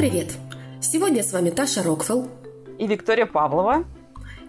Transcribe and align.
привет! 0.00 0.28
Сегодня 0.80 1.22
с 1.22 1.30
вами 1.30 1.50
Таша 1.50 1.82
Рокфелл 1.82 2.26
и 2.78 2.86
Виктория 2.86 3.26
Павлова 3.26 3.84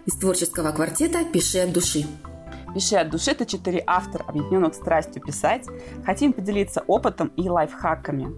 из 0.06 0.16
творческого 0.16 0.72
квартета 0.72 1.26
«Пиши 1.30 1.58
от 1.58 1.74
души». 1.74 2.06
«Пиши 2.74 2.96
от 2.96 3.10
души»— 3.10 3.30
это 3.32 3.44
четыре 3.44 3.84
автора, 3.86 4.24
объединенных 4.26 4.74
страстью 4.74 5.20
писать. 5.20 5.66
Хотим 6.06 6.32
поделиться 6.32 6.82
опытом 6.86 7.30
и 7.36 7.50
лайфхаками. 7.50 8.32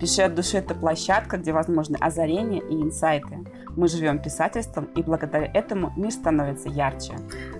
«Пиши 0.00 0.22
от 0.22 0.34
души»— 0.34 0.56
это 0.58 0.74
площадка, 0.74 1.36
где 1.36 1.52
возможны 1.52 1.98
озарения 2.00 2.60
и 2.60 2.74
инсайты. 2.74 3.44
Мы 3.76 3.86
живем 3.86 4.18
писательством, 4.18 4.86
и 4.96 5.04
благодаря 5.04 5.48
этому 5.54 5.92
мир 5.96 6.10
становится 6.10 6.68
ярче. 6.68 7.12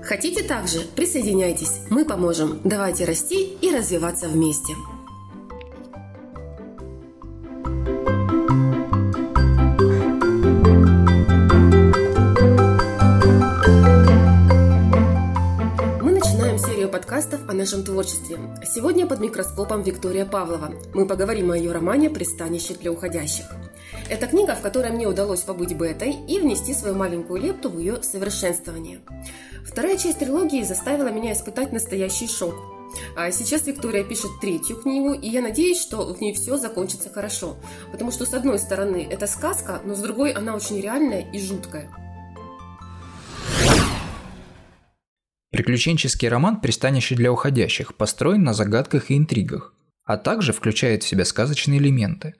Хотите 0.03 0.43
также? 0.43 0.81
Присоединяйтесь, 0.81 1.83
мы 1.91 2.05
поможем. 2.05 2.59
Давайте 2.65 3.05
расти 3.05 3.57
и 3.61 3.73
развиваться 3.73 4.27
вместе. 4.27 4.73
Подкастов 16.97 17.47
о 17.47 17.53
нашем 17.53 17.85
творчестве. 17.85 18.39
Сегодня 18.65 19.07
под 19.07 19.21
микроскопом 19.21 19.83
Виктория 19.83 20.25
Павлова. 20.25 20.73
Мы 20.95 21.07
поговорим 21.07 21.51
о 21.51 21.59
ее 21.59 21.71
романе 21.71 22.09
«Пристанище 22.09 22.73
для 22.73 22.91
уходящих». 22.91 23.45
Это 24.09 24.27
книга, 24.27 24.55
в 24.55 24.63
которой 24.63 24.93
мне 24.93 25.07
удалось 25.07 25.43
побыть 25.43 25.75
бетой 25.75 26.17
и 26.27 26.41
внести 26.41 26.73
свою 26.73 26.95
маленькую 26.95 27.43
лепту 27.43 27.69
в 27.69 27.79
ее 27.79 28.03
совершенствование. 28.03 29.01
Вторая 29.67 29.99
часть 29.99 30.21
трилогии 30.21 30.63
заставила 30.63 31.09
меня 31.09 31.35
испытать 31.35 31.71
настоящий 31.71 32.29
шок. 32.29 32.55
А 33.15 33.31
сейчас 33.31 33.67
Виктория 33.67 34.03
пишет 34.03 34.31
третью 34.41 34.77
книгу, 34.77 35.13
и 35.13 35.29
я 35.29 35.43
надеюсь, 35.43 35.83
что 35.83 36.15
в 36.15 36.19
ней 36.23 36.33
все 36.33 36.57
закончится 36.57 37.11
хорошо. 37.11 37.57
Потому 37.93 38.11
что, 38.11 38.25
с 38.25 38.33
одной 38.33 38.59
стороны, 38.59 39.07
это 39.11 39.27
сказка, 39.27 39.83
но 39.85 39.95
с 39.95 39.99
другой 39.99 40.33
она 40.33 40.57
очень 40.57 40.81
реальная 40.81 41.31
и 41.31 41.39
жуткая. 41.39 41.91
Приключенческий 45.57 46.29
роман 46.29 46.61
«Пристанище 46.61 47.15
для 47.15 47.33
уходящих» 47.33 47.95
построен 47.95 48.43
на 48.43 48.53
загадках 48.53 49.11
и 49.11 49.17
интригах, 49.17 49.73
а 50.05 50.19
также 50.19 50.53
включает 50.53 51.03
в 51.03 51.09
себя 51.09 51.25
сказочные 51.25 51.81
элементы. 51.81 52.35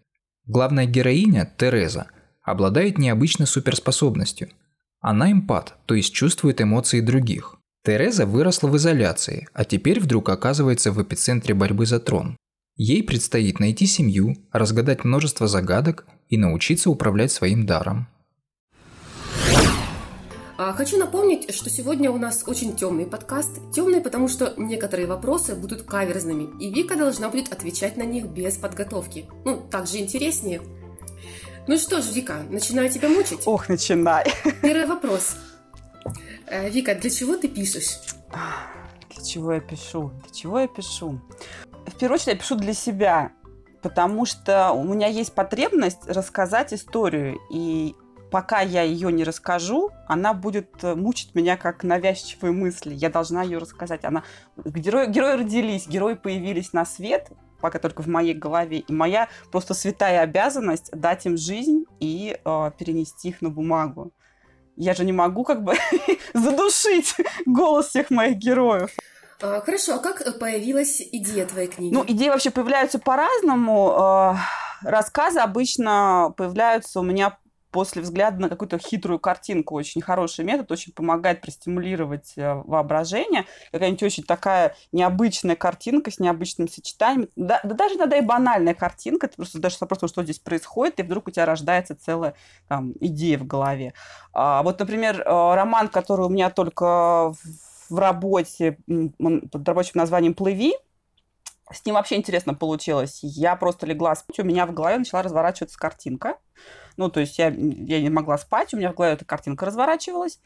Главная 0.45 0.85
героиня, 0.85 1.51
Тереза, 1.57 2.09
обладает 2.43 2.99
необычной 2.99 3.47
суперспособностью. 3.47 4.51
Она 5.01 5.33
эмпат, 5.33 5.77
то 5.87 5.95
есть 5.95 6.13
чувствует 6.13 6.61
эмоции 6.61 7.01
других. 7.01 7.57
Тереза 7.87 8.27
выросла 8.27 8.69
в 8.69 8.77
изоляции, 8.77 9.49
а 9.55 9.65
теперь 9.65 9.99
вдруг 9.99 10.29
оказывается 10.29 10.93
в 10.93 11.03
эпицентре 11.03 11.55
борьбы 11.55 11.87
за 11.87 12.01
трон. 12.01 12.37
Ей 12.77 13.03
предстоит 13.03 13.61
найти 13.61 13.87
семью, 13.87 14.37
разгадать 14.53 15.05
множество 15.05 15.49
загадок 15.49 16.07
и 16.29 16.37
научиться 16.37 16.91
управлять 16.91 17.33
своим 17.33 17.65
даром. 17.65 18.09
А, 20.59 20.73
хочу 20.73 20.97
напомнить, 20.97 21.55
что 21.55 21.69
сегодня 21.69 22.11
у 22.11 22.17
нас 22.17 22.45
очень 22.47 22.77
темный 22.77 23.05
подкаст. 23.05 23.51
Темный, 23.75 24.01
потому 24.01 24.27
что 24.27 24.55
некоторые 24.57 25.07
вопросы 25.07 25.55
будут 25.55 25.83
каверзными, 25.83 26.49
и 26.59 26.73
Вика 26.73 26.97
должна 26.97 27.29
будет 27.29 27.53
отвечать 27.53 27.99
на 27.99 28.05
них 28.05 28.27
без 28.27 28.57
подготовки. 28.57 29.29
Ну, 29.45 29.61
так 29.71 29.87
же 29.87 29.99
интереснее. 29.99 30.63
Ну 31.67 31.77
что 31.77 32.01
ж, 32.01 32.07
Вика, 32.13 32.39
начинаю 32.49 32.89
тебя 32.89 33.11
мучить. 33.11 33.41
Ох, 33.45 33.69
начинай. 33.69 34.25
Первый 34.63 34.87
вопрос. 34.87 35.37
Э, 36.47 36.71
Вика, 36.71 36.95
для 36.95 37.11
чего 37.11 37.37
ты 37.37 37.49
пишешь? 37.49 37.99
Для 39.11 39.25
чего 39.25 39.53
я 39.53 39.61
пишу? 39.61 40.11
Для 40.25 40.35
чего 40.35 40.61
я 40.61 40.69
пишу? 40.69 41.21
В 41.87 41.99
первую 41.99 42.15
очередь 42.15 42.29
я 42.29 42.37
пишу 42.37 42.55
для 42.55 42.73
себя, 42.73 43.33
потому 43.83 44.25
что 44.25 44.73
у 44.73 44.85
меня 44.85 45.09
есть 45.09 45.35
потребность 45.35 46.07
рассказать 46.07 46.73
историю. 46.73 47.39
И 47.51 47.95
пока 48.37 48.61
я 48.61 48.83
ее 48.83 49.11
не 49.11 49.25
расскажу, 49.25 49.93
она 50.07 50.35
будет 50.35 50.85
э, 50.85 50.95
мучить 50.95 51.35
меня 51.35 51.57
как 51.57 51.85
навязчивые 51.85 52.53
мысли. 52.53 52.93
Я 52.93 53.09
должна 53.09 53.43
ее 53.43 53.57
рассказать. 53.57 54.05
Она... 54.05 54.25
Герои, 54.63 55.07
герои 55.07 55.39
родились, 55.39 55.89
герои 55.89 56.13
появились 56.13 56.75
на 56.75 56.85
свет, 56.85 57.31
пока 57.63 57.79
только 57.79 58.03
в 58.03 58.09
моей 58.09 58.35
голове. 58.35 58.81
И 58.81 58.93
моя 58.93 59.31
просто 59.51 59.73
святая 59.73 60.21
обязанность 60.21 60.91
дать 60.93 61.25
им 61.25 61.39
жизнь 61.39 61.87
и 61.99 62.37
э, 62.45 62.71
перенести 62.79 63.31
их 63.31 63.41
на 63.41 63.49
бумагу. 63.49 64.13
Я 64.77 64.93
же 64.93 65.07
не 65.07 65.15
могу 65.15 65.43
как 65.43 65.65
бы 65.65 65.75
задушить 66.35 67.15
голос 67.47 67.87
всех 67.87 68.11
моих 68.11 68.37
героев. 68.37 68.91
А, 69.41 69.63
хорошо, 69.63 69.95
а 69.95 69.99
как 69.99 70.39
появилась 70.39 71.01
идея 71.01 71.47
твоей 71.47 71.69
книги? 71.69 71.95
Ну, 71.95 72.05
идеи 72.07 72.29
вообще 72.29 72.51
появляются 72.51 72.99
по-разному. 72.99 73.95
А, 73.97 74.37
рассказы 74.83 75.39
обычно 75.39 76.35
появляются 76.37 77.01
у 77.01 77.03
меня 77.03 77.39
после 77.77 78.01
взгляда 78.01 78.41
на 78.41 78.49
какую-то 78.49 78.79
хитрую 78.79 79.19
картинку 79.19 79.75
очень 79.75 80.01
хороший 80.01 80.47
метод, 80.47 80.73
очень 80.73 80.95
помогает 80.95 81.43
простимулировать 81.43 82.33
э, 82.37 82.55
воображение. 82.65 83.45
Какая-нибудь 83.71 84.03
очень 84.03 84.23
такая 84.23 84.75
необычная 84.93 85.57
картинка 85.57 86.11
с 86.11 86.19
необычным 86.19 86.69
сочетанием. 86.69 87.29
Да, 87.37 87.61
да 87.65 87.75
даже 87.75 87.97
иногда 87.97 88.17
и 88.17 88.23
банальная 88.23 88.73
картинка, 88.73 89.29
ты 89.29 89.37
просто 89.37 89.59
даже 89.59 89.77
вопрос, 89.79 90.11
что 90.11 90.25
здесь 90.25 90.39
происходит, 90.39 91.01
и 91.01 91.03
вдруг 91.03 91.29
у 91.29 91.31
тебя 91.31 91.45
рождается 91.45 91.95
целая 91.95 92.33
там, 92.67 92.95
идея 92.99 93.37
в 93.37 93.47
голове. 93.47 93.93
А, 94.33 94.63
вот, 94.63 94.81
например, 94.81 95.21
э, 95.21 95.25
роман, 95.27 95.89
который 95.89 96.25
у 96.25 96.31
меня 96.31 96.49
только 96.49 97.35
в 97.91 97.99
работе 97.99 98.79
под 99.53 99.69
рабочим 99.69 99.93
названием 99.97 100.33
«Плыви», 100.33 100.73
с 101.71 101.85
ним 101.85 101.97
вообще 101.97 102.15
интересно 102.15 102.55
получилось. 102.55 103.19
Я 103.23 103.55
просто 103.57 103.87
легла 103.87 104.15
спать, 104.15 104.39
у 104.39 104.45
меня 104.45 104.65
в 104.65 104.73
голове 104.73 104.97
начала 104.97 105.23
разворачиваться 105.23 105.79
картинка. 105.79 106.39
Ну, 106.97 107.11
то 107.11 107.21
есть 107.21 107.39
я, 107.39 107.49
я 107.49 108.01
не 108.01 108.11
могла 108.11 108.39
спать, 108.39 108.75
у 108.75 108.77
меня 108.77 108.93
в 108.93 108.95
голове 108.95 109.15
эта 109.15 109.25
картинка 109.25 109.67
разворачивалась. 109.67 110.41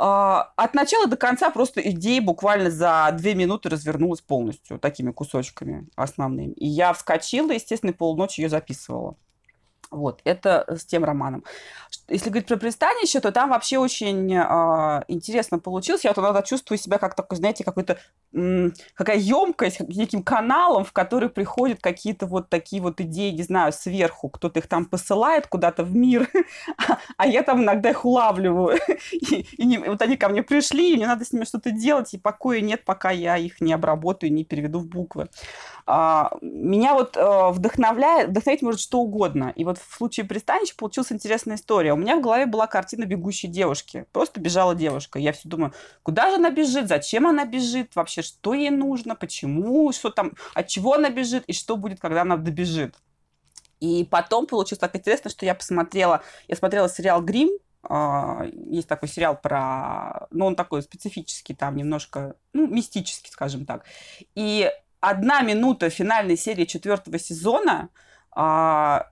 А, 0.00 0.52
от 0.54 0.74
начала 0.74 1.08
до 1.08 1.16
конца 1.16 1.50
просто 1.50 1.80
идея 1.90 2.22
буквально 2.22 2.70
за 2.70 3.10
две 3.14 3.34
минуты 3.34 3.68
развернулась 3.68 4.20
полностью, 4.20 4.78
такими 4.78 5.10
кусочками 5.10 5.88
основными. 5.96 6.52
И 6.52 6.68
я 6.68 6.92
вскочила, 6.92 7.50
естественно, 7.50 7.92
полночи 7.92 8.40
ее 8.40 8.48
записывала. 8.48 9.16
Вот, 9.90 10.20
это 10.24 10.66
с 10.68 10.84
тем 10.84 11.04
романом. 11.04 11.44
Если 12.08 12.28
говорить 12.28 12.46
про 12.46 12.58
пристанище, 12.58 13.20
то 13.20 13.32
там 13.32 13.50
вообще 13.50 13.78
очень 13.78 14.32
э, 14.34 15.02
интересно 15.08 15.58
получилось. 15.58 16.04
Я 16.04 16.12
вот 16.12 16.22
иногда 16.22 16.42
чувствую 16.42 16.78
себя 16.78 16.98
как 16.98 17.14
такой, 17.14 17.38
знаете, 17.38 17.64
какой-то 17.64 17.98
какая 18.32 19.16
емкость, 19.16 19.80
неким 19.80 20.22
каналом, 20.22 20.84
в 20.84 20.92
который 20.92 21.30
приходят 21.30 21.80
какие-то 21.80 22.26
вот 22.26 22.50
такие 22.50 22.82
вот 22.82 23.00
идеи, 23.00 23.30
не 23.30 23.42
знаю, 23.42 23.72
сверху. 23.72 24.28
Кто-то 24.28 24.58
их 24.58 24.66
там 24.66 24.84
посылает 24.84 25.46
куда-то 25.46 25.82
в 25.82 25.94
мир, 25.94 26.28
а 27.16 27.26
я 27.26 27.42
там 27.42 27.62
иногда 27.62 27.90
их 27.90 28.04
улавливаю. 28.04 28.78
и, 29.12 29.46
и 29.56 29.64
не, 29.64 29.78
вот 29.78 30.02
они 30.02 30.16
ко 30.16 30.28
мне 30.28 30.42
пришли, 30.42 30.92
и 30.92 30.96
мне 30.96 31.06
надо 31.06 31.24
с 31.24 31.32
ними 31.32 31.44
что-то 31.44 31.70
делать, 31.70 32.12
и 32.14 32.18
покоя 32.18 32.60
нет, 32.60 32.84
пока 32.84 33.10
я 33.10 33.36
их 33.38 33.60
не 33.60 33.72
обработаю, 33.72 34.32
не 34.32 34.44
переведу 34.44 34.80
в 34.80 34.86
буквы. 34.86 35.28
А, 35.90 36.32
меня 36.42 36.92
вот 36.92 37.16
э, 37.16 37.50
вдохновляет, 37.50 38.28
вдохновить 38.28 38.60
может 38.60 38.80
что 38.80 39.00
угодно. 39.00 39.54
И 39.56 39.64
вот 39.64 39.78
в 39.78 39.96
случае 39.96 40.26
пристанища 40.26 40.74
получилась 40.76 41.10
интересная 41.12 41.56
история. 41.56 41.94
У 41.94 41.96
меня 41.96 42.16
в 42.16 42.20
голове 42.20 42.44
была 42.44 42.66
картина 42.66 43.06
бегущей 43.06 43.48
девушки. 43.48 44.04
Просто 44.12 44.38
бежала 44.38 44.74
девушка. 44.74 45.18
Я 45.18 45.32
все 45.32 45.48
думаю, 45.48 45.72
куда 46.02 46.28
же 46.28 46.36
она 46.36 46.50
бежит, 46.50 46.88
зачем 46.88 47.26
она 47.26 47.46
бежит, 47.46 47.96
вообще 47.96 48.17
что 48.22 48.54
ей 48.54 48.70
нужно, 48.70 49.14
почему, 49.14 49.92
что 49.92 50.10
там, 50.10 50.32
от 50.54 50.68
чего 50.68 50.94
она 50.94 51.10
бежит 51.10 51.44
и 51.46 51.52
что 51.52 51.76
будет, 51.76 52.00
когда 52.00 52.22
она 52.22 52.36
добежит. 52.36 52.96
И 53.80 54.06
потом 54.10 54.46
получилось 54.46 54.80
так 54.80 54.96
интересно, 54.96 55.30
что 55.30 55.46
я 55.46 55.54
посмотрела, 55.54 56.22
я 56.48 56.56
смотрела 56.56 56.88
сериал 56.88 57.22
«Грим», 57.22 57.50
а, 57.82 58.44
есть 58.44 58.88
такой 58.88 59.08
сериал 59.08 59.38
про... 59.40 60.26
Ну, 60.30 60.46
он 60.46 60.56
такой 60.56 60.82
специфический, 60.82 61.54
там 61.54 61.76
немножко, 61.76 62.34
ну, 62.52 62.66
мистический, 62.66 63.30
скажем 63.30 63.66
так. 63.66 63.84
И 64.34 64.70
одна 65.00 65.42
минута 65.42 65.90
финальной 65.90 66.36
серии 66.36 66.64
четвертого 66.64 67.18
сезона 67.18 67.88
а, 68.32 69.06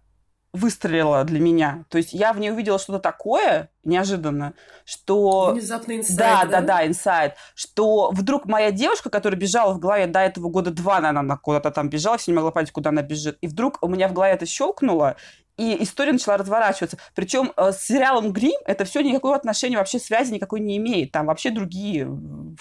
выстрелила 0.56 1.24
для 1.24 1.40
меня. 1.40 1.84
То 1.88 1.98
есть 1.98 2.12
я 2.12 2.32
в 2.32 2.40
ней 2.40 2.50
увидела 2.50 2.78
что-то 2.78 2.98
такое 2.98 3.70
неожиданно, 3.84 4.54
что... 4.84 5.52
Внезапный 5.52 5.98
инсайт, 5.98 6.18
да? 6.18 6.44
Да, 6.44 6.50
да, 6.50 6.60
да, 6.60 6.86
инсайт. 6.86 7.34
Что 7.54 8.10
вдруг 8.10 8.46
моя 8.46 8.72
девушка, 8.72 9.10
которая 9.10 9.38
бежала 9.38 9.72
в 9.72 9.78
голове 9.78 10.06
до 10.06 10.20
этого 10.20 10.48
года 10.48 10.70
два, 10.70 11.00
наверное, 11.00 11.36
куда-то 11.36 11.70
там 11.70 11.88
бежала, 11.88 12.18
все 12.18 12.32
не 12.32 12.36
могла 12.36 12.50
понять, 12.50 12.72
куда 12.72 12.90
она 12.90 13.02
бежит. 13.02 13.38
И 13.40 13.46
вдруг 13.46 13.78
у 13.82 13.88
меня 13.88 14.08
в 14.08 14.12
голове 14.12 14.32
это 14.32 14.46
щелкнуло, 14.46 15.16
и 15.56 15.82
история 15.82 16.12
начала 16.12 16.36
разворачиваться. 16.36 16.98
Причем 17.14 17.52
э, 17.56 17.72
с 17.72 17.80
сериалом 17.80 18.32
Грим 18.32 18.60
это 18.66 18.84
все 18.84 19.00
никакого 19.00 19.34
отношения, 19.34 19.78
вообще 19.78 19.98
связи 19.98 20.32
никакой 20.32 20.60
не 20.60 20.76
имеет. 20.76 21.12
Там 21.12 21.26
вообще 21.26 21.50
другие, 21.50 22.06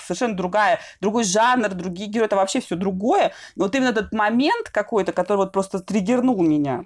совершенно 0.02 0.36
другая, 0.36 0.80
другой 1.02 1.26
жанр, 1.26 1.70
другие 1.70 2.10
герои, 2.10 2.26
это 2.26 2.38
вообще 2.38 2.62
все 2.62 2.76
другое. 2.76 3.34
Но 3.56 3.66
вот 3.66 3.76
именно 3.76 3.90
этот 3.90 4.14
момент 4.14 4.70
какой-то, 4.70 5.12
который 5.12 5.40
вот 5.40 5.52
просто 5.52 5.80
триггернул 5.80 6.42
меня, 6.42 6.86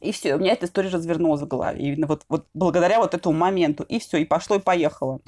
и 0.00 0.12
все, 0.12 0.34
у 0.34 0.38
меня 0.38 0.52
эта 0.52 0.66
история 0.66 0.90
развернулась 0.90 1.42
в 1.42 1.48
голове. 1.48 1.80
Именно 1.80 2.06
вот, 2.06 2.24
вот 2.28 2.46
благодаря 2.54 2.98
вот 3.00 3.14
этому 3.14 3.36
моменту. 3.36 3.84
И 3.84 3.98
все, 3.98 4.18
и 4.18 4.24
пошло, 4.24 4.56
и 4.56 4.60
поехало. 4.60 5.20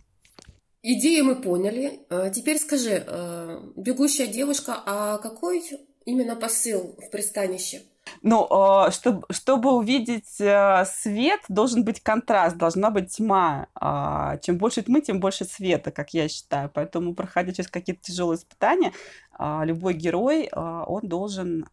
Идею 0.83 1.25
мы 1.25 1.37
поняли. 1.37 2.01
А 2.09 2.31
теперь 2.31 2.59
скажи, 2.59 3.05
э, 3.07 3.61
бегущая 3.77 4.27
девушка, 4.27 4.81
а 4.87 5.19
какой 5.19 5.63
именно 6.05 6.37
посыл 6.37 6.97
в 6.99 7.11
пристанище? 7.11 7.83
Ну, 8.23 8.49
чтобы, 8.91 9.27
чтобы 9.31 9.73
увидеть 9.73 10.41
э, 10.41 10.85
свет, 10.87 11.41
должен 11.49 11.85
быть 11.85 12.01
контраст, 12.03 12.57
должна 12.57 12.91
быть 12.91 13.17
тьма. 13.17 13.69
А, 13.75 14.39
чем 14.39 14.59
больше 14.59 14.83
тьмы, 14.83 15.01
тем 15.01 15.21
больше 15.21 15.45
света, 15.45 15.91
как 15.91 16.15
я 16.15 16.29
считаю. 16.29 16.71
Поэтому, 16.73 17.15
проходя 17.15 17.53
через 17.53 17.71
какие-то 17.71 18.03
тяжелые 18.03 18.39
испытания, 18.39 18.93
а, 19.33 19.65
любой 19.65 19.95
герой, 19.95 20.49
а, 20.53 20.85
он 20.85 21.03
должен 21.09 21.67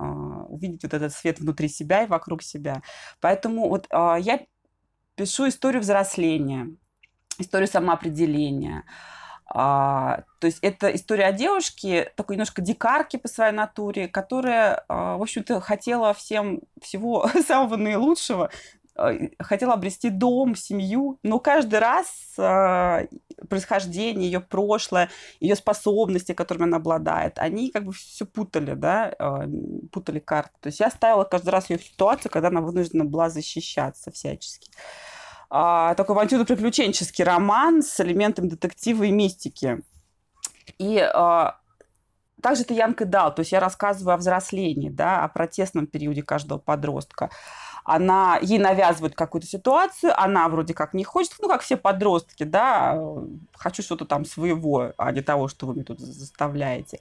увидеть 0.50 0.84
вот 0.84 0.94
этот 0.94 1.14
свет 1.14 1.40
внутри 1.40 1.68
себя 1.68 2.04
и 2.04 2.08
вокруг 2.08 2.42
себя. 2.42 2.82
Поэтому 3.20 3.70
вот 3.70 3.88
я 3.92 4.46
пишу 5.16 5.48
историю 5.50 5.82
взросления, 5.82 6.70
историю 7.40 7.68
самоопределения, 7.68 8.86
а, 9.50 10.24
то 10.40 10.48
есть 10.48 10.60
это 10.62 10.94
история 10.94 11.26
о 11.26 11.32
девушке, 11.32 12.12
такой 12.16 12.36
немножко 12.36 12.62
дикарки 12.62 13.18
по 13.18 13.28
своей 13.28 13.54
натуре, 13.54 14.08
которая, 14.08 14.84
а, 14.90 15.18
в 15.18 15.22
общем-то, 15.22 15.62
хотела 15.62 16.14
всем 16.14 16.62
всего 16.82 17.30
самого 17.48 17.78
наилучшего, 17.78 18.50
а, 18.96 19.14
хотела 19.40 19.74
обрести 19.74 20.10
дом, 20.10 20.56
семью, 20.56 21.18
но 21.24 21.40
каждый 21.40 21.80
раз 21.80 22.08
а, 22.38 23.04
происхождение, 23.50 24.30
ее 24.30 24.42
прошлое, 24.42 25.10
ее 25.40 25.56
способности, 25.56 26.34
которыми 26.34 26.66
она 26.66 26.78
обладает, 26.78 27.40
они 27.40 27.72
как 27.72 27.86
бы 27.86 27.94
все 27.94 28.26
путали, 28.26 28.74
да, 28.74 29.16
а, 29.18 29.48
путали 29.94 30.20
карты. 30.20 30.52
То 30.60 30.68
есть 30.68 30.82
я 30.82 30.90
ставила 30.90 31.24
каждый 31.24 31.50
раз 31.52 31.70
ее 31.70 31.78
в 31.78 31.84
ситуацию, 31.84 32.32
когда 32.32 32.50
она 32.50 32.60
вынуждена 32.60 33.06
была 33.06 33.30
защищаться 33.30 34.12
всячески 34.12 34.70
а, 34.72 35.17
такой 35.50 36.16
авантюрно-приключенческий 36.16 37.24
роман 37.24 37.82
с 37.82 38.00
элементами 38.00 38.48
детектива 38.48 39.04
и 39.04 39.12
мистики. 39.12 39.82
И 40.78 41.00
а, 41.00 41.58
также 42.42 42.64
это 42.64 42.74
Янка 42.74 43.06
Дал, 43.06 43.34
то 43.34 43.40
есть 43.42 43.52
я 43.52 43.60
рассказываю 43.60 44.14
о 44.14 44.18
взрослении, 44.18 44.90
да, 44.90 45.24
о 45.24 45.28
протестном 45.28 45.88
периоде 45.88 46.22
каждого 46.22 46.60
подростка. 46.60 47.30
Она, 47.84 48.38
ей 48.42 48.60
навязывают 48.60 49.16
какую-то 49.16 49.48
ситуацию, 49.48 50.12
она 50.20 50.48
вроде 50.50 50.74
как 50.74 50.94
не 50.94 51.04
хочет, 51.04 51.36
ну, 51.40 51.48
как 51.48 51.62
все 51.62 51.78
подростки, 51.78 52.44
да, 52.44 53.02
хочу 53.54 53.82
что-то 53.82 54.06
там 54.06 54.26
своего, 54.26 54.92
а 54.98 55.12
не 55.12 55.22
того, 55.22 55.48
что 55.48 55.66
вы 55.66 55.74
мне 55.74 55.84
тут 55.84 56.00
заставляете. 56.00 57.00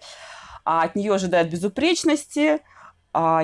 А 0.64 0.82
от 0.82 0.94
нее 0.94 1.12
ожидают 1.12 1.50
безупречности, 1.50 2.54
а, 2.54 2.60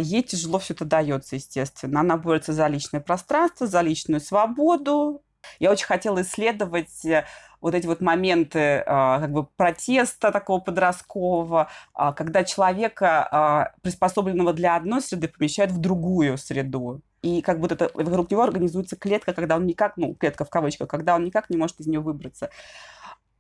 ей 0.01 0.23
тяжело 0.23 0.59
все 0.59 0.75
это 0.75 0.85
дается, 0.85 1.37
естественно. 1.37 2.01
Она 2.01 2.17
борется 2.17 2.53
за 2.53 2.67
личное 2.67 3.01
пространство, 3.01 3.67
за 3.67 3.81
личную 3.81 4.21
свободу. 4.21 5.23
Я 5.59 5.71
очень 5.71 5.87
хотела 5.87 6.23
исследовать 6.23 7.05
э, 7.05 7.25
вот 7.61 7.75
эти 7.75 7.87
вот 7.87 8.01
моменты 8.01 8.83
а, 8.87 9.21
как 9.21 9.33
бы 9.33 9.45
протеста 9.45 10.31
такого 10.31 10.61
подросткового, 10.61 11.69
а, 11.95 12.13
когда 12.13 12.45
человека, 12.45 13.73
приспособленного 13.83 14.53
для 14.53 14.77
одной 14.77 15.01
среды, 15.01 15.29
помещают 15.29 15.73
в 15.73 15.79
другую 15.79 16.39
среду. 16.39 17.01
И 17.23 17.41
как 17.41 17.61
будто 17.61 17.75
это, 17.77 17.91
вокруг 17.95 18.31
него 18.31 18.43
организуется 18.43 18.97
клетка, 18.97 19.33
когда 19.33 19.57
он 19.57 19.65
никак, 19.65 19.97
ну, 19.97 20.15
клетка 20.15 20.45
в 20.45 20.51
кавычках, 20.51 20.89
когда 20.89 21.15
он 21.15 21.25
никак 21.25 21.51
не 21.51 21.57
может 21.57 21.79
из 21.79 21.87
нее 21.87 22.01
выбраться. 22.01 22.51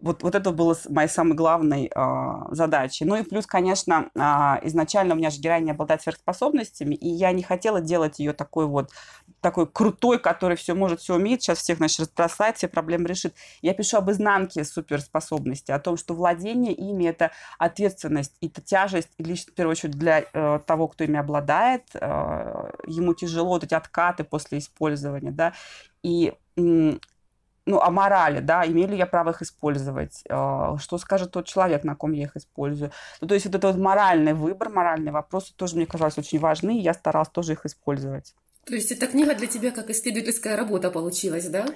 Вот, 0.02 0.22
вот 0.22 0.34
это 0.34 0.50
было 0.50 0.76
моей 0.88 1.08
самой 1.08 1.34
главной 1.34 1.90
э, 1.94 2.32
задачей. 2.50 3.04
Ну 3.04 3.14
и 3.14 3.22
плюс, 3.22 3.46
конечно, 3.46 4.10
э, 4.14 4.20
изначально 4.66 5.14
у 5.14 5.16
меня 5.16 5.30
же 5.30 5.40
героиня 5.40 5.72
обладает 5.72 6.02
сверхспособностями, 6.02 6.96
и 6.96 7.08
я 7.08 7.30
не 7.32 7.44
хотела 7.44 7.80
делать 7.80 8.18
ее 8.18 8.32
такой 8.32 8.66
вот 8.66 8.90
такой 9.40 9.66
крутой, 9.66 10.18
который 10.18 10.56
все 10.56 10.74
может, 10.74 11.00
все 11.00 11.16
умеет, 11.16 11.42
сейчас 11.42 11.58
всех, 11.58 11.78
значит, 11.78 12.00
распростать, 12.00 12.56
все 12.56 12.68
проблемы 12.68 13.08
решит. 13.08 13.34
Я 13.60 13.74
пишу 13.74 13.98
об 13.98 14.10
изнанке 14.10 14.64
суперспособности, 14.64 15.72
о 15.72 15.78
том, 15.78 15.96
что 15.96 16.14
владение 16.14 16.72
ими– 16.72 17.04
это 17.06 17.32
ответственность, 17.58 18.36
это 18.40 18.60
тяжесть, 18.60 19.10
и 19.18 19.24
лишь, 19.24 19.44
в 19.44 19.54
первую 19.54 19.72
очередь, 19.72 19.98
для 19.98 20.24
э, 20.32 20.60
того, 20.66 20.88
кто 20.88 21.04
ими 21.04 21.18
обладает. 21.18 21.82
Э, 21.94 22.70
ему 22.86 23.14
тяжело 23.14 23.50
вот 23.50 23.64
эти 23.64 23.74
откаты 23.74 24.24
после 24.24 24.58
использования, 24.58 25.32
да, 25.32 25.52
и 26.02 26.34
ну, 27.66 27.80
о 27.80 27.90
морали, 27.90 28.40
да, 28.40 28.66
имею 28.66 28.88
ли 28.88 28.96
я 28.96 29.06
право 29.06 29.30
их 29.30 29.42
использовать, 29.42 30.24
а, 30.28 30.76
что 30.78 30.98
скажет 30.98 31.30
тот 31.30 31.46
человек, 31.46 31.84
на 31.84 31.94
ком 31.94 32.12
я 32.12 32.24
их 32.24 32.36
использую. 32.36 32.90
Ну, 33.20 33.28
то 33.28 33.34
есть 33.34 33.46
вот 33.46 33.54
этот 33.54 33.74
вот 33.74 33.82
моральный 33.82 34.34
выбор, 34.34 34.68
моральные 34.68 35.12
вопросы 35.12 35.54
тоже 35.54 35.76
мне 35.76 35.86
казались 35.86 36.18
очень 36.18 36.38
важны, 36.38 36.78
и 36.78 36.82
я 36.82 36.94
старалась 36.94 37.28
тоже 37.28 37.52
их 37.52 37.64
использовать. 37.64 38.34
То 38.64 38.74
есть 38.74 38.92
эта 38.92 39.06
книга 39.06 39.34
для 39.34 39.46
тебя 39.46 39.70
как 39.70 39.90
исследовательская 39.90 40.56
работа 40.56 40.90
получилась, 40.90 41.48
да? 41.48 41.66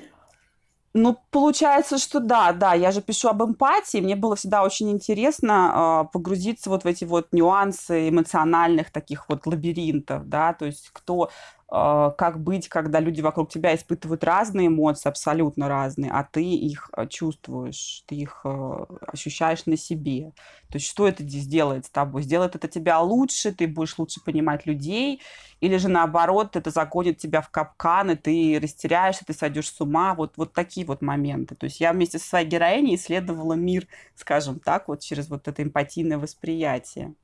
Ну, 0.98 1.18
получается, 1.30 1.98
что 1.98 2.20
да, 2.20 2.52
да, 2.52 2.72
я 2.72 2.90
же 2.90 3.02
пишу 3.02 3.28
об 3.28 3.42
эмпатии, 3.42 3.98
мне 3.98 4.16
было 4.16 4.34
всегда 4.34 4.62
очень 4.62 4.90
интересно 4.90 6.06
э, 6.06 6.10
погрузиться 6.10 6.70
вот 6.70 6.84
в 6.84 6.86
эти 6.86 7.04
вот 7.04 7.28
нюансы 7.32 8.08
эмоциональных 8.08 8.90
таких 8.90 9.28
вот 9.28 9.46
лабиринтов, 9.46 10.26
да, 10.26 10.54
то 10.54 10.64
есть 10.64 10.88
кто 10.94 11.30
как 11.68 12.40
быть, 12.40 12.68
когда 12.68 13.00
люди 13.00 13.20
вокруг 13.20 13.50
тебя 13.50 13.74
испытывают 13.74 14.22
разные 14.22 14.68
эмоции, 14.68 15.08
абсолютно 15.08 15.68
разные, 15.68 16.12
а 16.12 16.22
ты 16.22 16.44
их 16.44 16.88
а, 16.92 17.06
чувствуешь, 17.06 18.04
ты 18.06 18.14
их 18.14 18.42
а, 18.44 18.86
ощущаешь 19.00 19.66
на 19.66 19.76
себе. 19.76 20.32
То 20.70 20.76
есть 20.76 20.86
что 20.86 21.08
это 21.08 21.24
сделает 21.24 21.86
с 21.86 21.90
тобой? 21.90 22.22
Сделает 22.22 22.54
это 22.54 22.68
тебя 22.68 23.00
лучше, 23.00 23.52
ты 23.52 23.66
будешь 23.66 23.98
лучше 23.98 24.20
понимать 24.22 24.64
людей, 24.64 25.20
или 25.60 25.76
же 25.78 25.88
наоборот, 25.88 26.54
это 26.54 26.70
загонит 26.70 27.18
тебя 27.18 27.40
в 27.40 27.50
капкан, 27.50 28.10
и 28.12 28.16
ты 28.16 28.60
растеряешься, 28.62 29.24
ты 29.24 29.32
сойдешь 29.32 29.68
с 29.72 29.80
ума. 29.80 30.14
Вот, 30.14 30.34
вот 30.36 30.52
такие 30.52 30.86
вот 30.86 31.02
моменты. 31.02 31.54
То 31.56 31.64
есть 31.64 31.80
я 31.80 31.92
вместе 31.92 32.18
со 32.18 32.28
своей 32.28 32.46
героиней 32.46 32.94
исследовала 32.94 33.54
мир, 33.54 33.88
скажем 34.14 34.60
так, 34.60 34.88
вот 34.88 35.00
через 35.00 35.28
вот 35.28 35.48
это 35.48 35.62
эмпатийное 35.62 36.18
восприятие. 36.18 37.14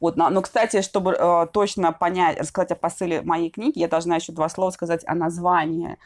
Вот, 0.00 0.16
но, 0.16 0.30
но, 0.30 0.42
кстати, 0.42 0.82
чтобы 0.82 1.12
э, 1.12 1.46
точно 1.52 1.92
понять, 1.92 2.38
рассказать 2.38 2.72
о 2.72 2.76
посыле 2.76 3.22
моей 3.22 3.50
книги, 3.50 3.78
я 3.78 3.88
должна 3.88 4.16
еще 4.16 4.32
два 4.32 4.48
слова 4.48 4.70
сказать 4.70 5.02
о 5.06 5.14
названии. 5.14 5.96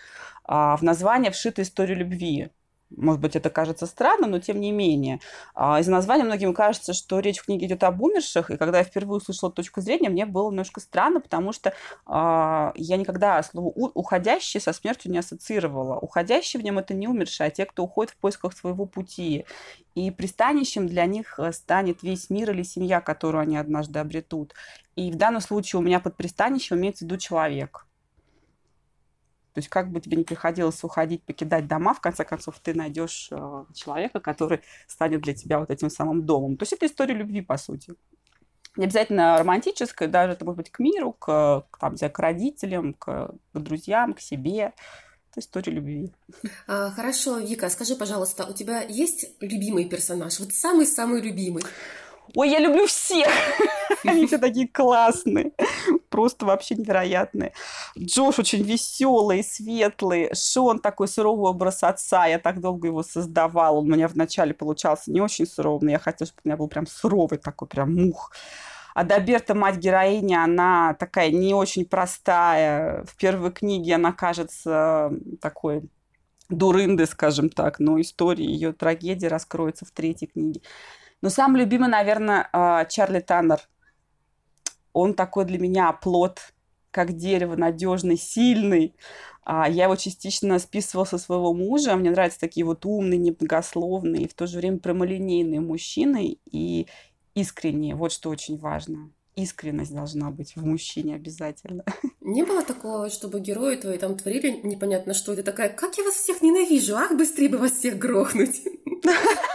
Э, 0.48 0.76
в 0.76 0.82
название 0.82 1.30
вшита 1.32 1.62
история 1.62 1.94
любви. 1.94 2.50
Может 2.96 3.20
быть, 3.20 3.36
это 3.36 3.50
кажется 3.50 3.86
странным, 3.86 4.32
но 4.32 4.40
тем 4.40 4.60
не 4.60 4.72
менее. 4.72 5.20
А, 5.54 5.78
из 5.80 5.86
названия 5.86 6.24
многим 6.24 6.52
кажется, 6.52 6.92
что 6.92 7.20
речь 7.20 7.38
в 7.38 7.44
книге 7.44 7.66
идет 7.66 7.84
об 7.84 8.02
умерших, 8.02 8.50
и 8.50 8.56
когда 8.56 8.78
я 8.78 8.84
впервые 8.84 9.18
услышала 9.18 9.52
точку 9.52 9.80
зрения, 9.80 10.08
мне 10.08 10.26
было 10.26 10.50
немножко 10.50 10.80
странно, 10.80 11.20
потому 11.20 11.52
что 11.52 11.72
а, 12.06 12.72
я 12.74 12.96
никогда 12.96 13.42
слово 13.42 13.68
«уходящий» 13.68 14.60
со 14.60 14.72
смертью 14.72 15.12
не 15.12 15.18
ассоциировала. 15.18 15.96
Уходящий 15.98 16.58
в 16.58 16.64
нем 16.64 16.78
это 16.78 16.94
не 16.94 17.06
умерший, 17.06 17.46
а 17.46 17.50
те, 17.50 17.64
кто 17.64 17.84
уходит 17.84 18.12
в 18.12 18.16
поисках 18.16 18.56
своего 18.56 18.86
пути. 18.86 19.46
И 19.94 20.10
пристанищем 20.10 20.86
для 20.86 21.06
них 21.06 21.38
э, 21.38 21.52
станет 21.52 22.02
весь 22.02 22.30
мир 22.30 22.50
или 22.50 22.62
семья, 22.62 23.00
которую 23.00 23.42
они 23.42 23.56
однажды 23.56 23.98
обретут. 23.98 24.54
И 24.96 25.10
в 25.10 25.16
данном 25.16 25.40
случае 25.40 25.80
у 25.80 25.82
меня 25.82 26.00
под 26.00 26.16
пристанищем 26.16 26.76
имеется 26.76 27.04
в 27.04 27.08
виду 27.08 27.18
человек– 27.18 27.86
то 29.52 29.58
есть 29.58 29.68
как 29.68 29.90
бы 29.90 30.00
тебе 30.00 30.16
не 30.16 30.24
приходилось 30.24 30.82
уходить, 30.84 31.22
покидать 31.24 31.66
дома, 31.66 31.92
в 31.94 32.00
конце 32.00 32.24
концов 32.24 32.58
ты 32.60 32.72
найдешь 32.74 33.28
э, 33.32 33.64
человека, 33.74 34.20
который 34.20 34.60
станет 34.86 35.22
для 35.22 35.34
тебя 35.34 35.58
вот 35.58 35.70
этим 35.70 35.90
самым 35.90 36.24
домом. 36.24 36.56
То 36.56 36.62
есть 36.62 36.72
это 36.72 36.86
история 36.86 37.14
любви, 37.14 37.40
по 37.40 37.56
сути. 37.56 37.94
Не 38.76 38.84
обязательно 38.84 39.36
романтическая, 39.38 40.08
даже 40.08 40.34
это 40.34 40.44
может 40.44 40.58
быть 40.58 40.70
к 40.70 40.78
миру, 40.78 41.12
к, 41.12 41.66
к, 41.70 41.78
там, 41.78 41.96
к 41.96 42.18
родителям, 42.18 42.94
к, 42.94 43.34
к 43.52 43.58
друзьям, 43.58 44.14
к 44.14 44.20
себе. 44.20 44.72
Это 45.30 45.40
история 45.40 45.72
любви. 45.72 46.12
А, 46.68 46.90
хорошо, 46.90 47.38
Вика, 47.38 47.68
скажи, 47.70 47.96
пожалуйста, 47.96 48.46
у 48.46 48.52
тебя 48.52 48.82
есть 48.82 49.26
любимый 49.40 49.88
персонаж? 49.88 50.38
Вот 50.38 50.52
самый-самый 50.52 51.20
любимый. 51.20 51.64
Ой, 52.34 52.48
я 52.48 52.60
люблю 52.60 52.86
всех. 52.86 53.28
Они 54.04 54.26
все 54.26 54.38
такие 54.38 54.68
классные. 54.68 55.52
Просто 56.10 56.44
вообще 56.44 56.74
невероятные. 56.74 57.52
Джош 57.98 58.40
очень 58.40 58.62
веселый, 58.62 59.42
светлый. 59.42 60.30
Шон 60.34 60.80
такой 60.80 61.08
суровый 61.08 61.50
образ 61.50 61.82
отца. 61.82 62.26
Я 62.26 62.38
так 62.38 62.60
долго 62.60 62.88
его 62.88 63.02
создавала. 63.02 63.78
Он 63.78 63.90
у 63.90 63.94
меня 63.94 64.08
вначале 64.08 64.52
получался 64.52 65.10
не 65.10 65.20
очень 65.20 65.46
суровый, 65.46 65.92
я 65.92 65.98
хотела, 65.98 66.26
чтобы 66.26 66.40
у 66.44 66.48
меня 66.48 66.56
был 66.56 66.68
прям 66.68 66.86
суровый 66.86 67.38
такой, 67.38 67.68
прям 67.68 67.94
мух. 67.94 68.32
А 68.94 69.02
Адаберта, 69.02 69.54
мать 69.54 69.76
героини, 69.76 70.34
она 70.34 70.94
такая 70.94 71.30
не 71.30 71.54
очень 71.54 71.84
простая. 71.84 73.04
В 73.04 73.16
первой 73.16 73.52
книге 73.52 73.94
она 73.94 74.12
кажется 74.12 75.12
такой 75.40 75.88
дурынды, 76.48 77.06
скажем 77.06 77.48
так, 77.48 77.78
но 77.78 78.00
история 78.00 78.44
ее 78.44 78.72
трагедии 78.72 79.26
раскроется 79.26 79.84
в 79.84 79.92
третьей 79.92 80.28
книге. 80.28 80.62
Но 81.22 81.30
самый 81.30 81.60
любимый, 81.60 81.88
наверное, 81.88 82.48
а, 82.52 82.84
Чарли 82.86 83.20
Таннер. 83.20 83.60
Он 84.92 85.14
такой 85.14 85.44
для 85.44 85.58
меня 85.58 85.92
плод, 85.92 86.40
как 86.90 87.16
дерево, 87.16 87.56
надежный, 87.56 88.16
сильный. 88.16 88.94
А, 89.42 89.68
я 89.68 89.84
его 89.84 89.96
частично 89.96 90.58
списывала 90.58 91.04
со 91.04 91.18
своего 91.18 91.52
мужа. 91.52 91.96
Мне 91.96 92.10
нравятся 92.10 92.40
такие 92.40 92.66
вот 92.66 92.84
умные, 92.84 93.18
немногословные, 93.18 94.24
и 94.24 94.28
в 94.28 94.34
то 94.34 94.46
же 94.46 94.58
время 94.58 94.78
прямолинейные 94.78 95.60
мужчины 95.60 96.38
и 96.50 96.86
искренние. 97.34 97.94
Вот 97.94 98.12
что 98.12 98.30
очень 98.30 98.58
важно 98.58 99.10
искренность 99.36 99.94
должна 99.94 100.30
быть 100.30 100.54
в 100.56 100.64
мужчине 100.64 101.14
обязательно. 101.14 101.84
Не 102.20 102.44
было 102.44 102.62
такого, 102.62 103.10
чтобы 103.10 103.40
герои 103.40 103.76
твои 103.76 103.98
там 103.98 104.16
творили 104.16 104.60
непонятно 104.62 105.14
что, 105.14 105.32
это 105.32 105.42
такая, 105.42 105.68
как 105.70 105.96
я 105.98 106.04
вас 106.04 106.14
всех 106.14 106.42
ненавижу, 106.42 106.96
ах, 106.96 107.12
быстрее 107.12 107.48
бы 107.48 107.58
вас 107.58 107.72
всех 107.72 107.98
грохнуть. 107.98 108.62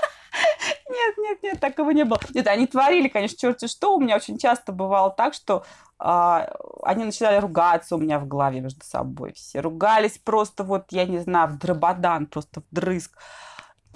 Нет, 0.95 1.17
нет, 1.17 1.43
нет, 1.43 1.59
такого 1.59 1.91
не 1.91 2.05
было. 2.05 2.19
Нет, 2.33 2.47
они 2.47 2.67
творили, 2.67 3.09
конечно, 3.09 3.37
черти 3.37 3.67
что. 3.67 3.95
У 3.95 3.99
меня 3.99 4.15
очень 4.15 4.37
часто 4.37 4.71
бывало 4.71 5.11
так, 5.11 5.33
что 5.33 5.65
а, 5.99 6.49
они 6.83 7.03
начинали 7.03 7.37
ругаться 7.37 7.95
у 7.95 7.99
меня 7.99 8.19
в 8.19 8.27
голове 8.27 8.61
между 8.61 8.85
собой. 8.85 9.33
Все 9.33 9.59
ругались 9.59 10.17
просто 10.17 10.63
вот, 10.63 10.85
я 10.91 11.05
не 11.05 11.19
знаю, 11.19 11.49
в 11.49 11.57
дрободан, 11.57 12.27
просто 12.27 12.61
в 12.61 12.65
дрызг. 12.71 13.17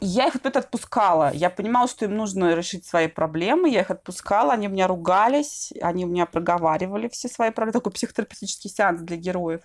Я 0.01 0.27
их 0.27 0.35
опять 0.35 0.55
отпускала. 0.55 1.31
Я 1.33 1.49
понимала, 1.49 1.87
что 1.87 2.05
им 2.05 2.15
нужно 2.15 2.53
решить 2.53 2.85
свои 2.85 3.07
проблемы. 3.07 3.69
Я 3.69 3.81
их 3.81 3.91
отпускала, 3.91 4.53
они 4.53 4.67
у 4.67 4.71
меня 4.71 4.87
ругались, 4.87 5.73
они 5.81 6.05
у 6.05 6.07
меня 6.07 6.25
проговаривали 6.25 7.09
все 7.09 7.27
свои 7.27 7.51
проблемы. 7.51 7.79
Такой 7.79 7.91
психотерапевтический 7.91 8.69
сеанс 8.69 9.01
для 9.01 9.17
героев. 9.17 9.61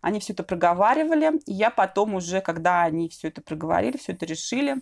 Они 0.00 0.20
все 0.20 0.32
это 0.32 0.42
проговаривали. 0.42 1.38
И 1.46 1.52
я 1.52 1.70
потом 1.70 2.14
уже, 2.14 2.40
когда 2.40 2.82
они 2.82 3.08
все 3.08 3.28
это 3.28 3.42
проговорили, 3.42 3.96
все 3.96 4.12
это 4.12 4.24
решили, 4.26 4.76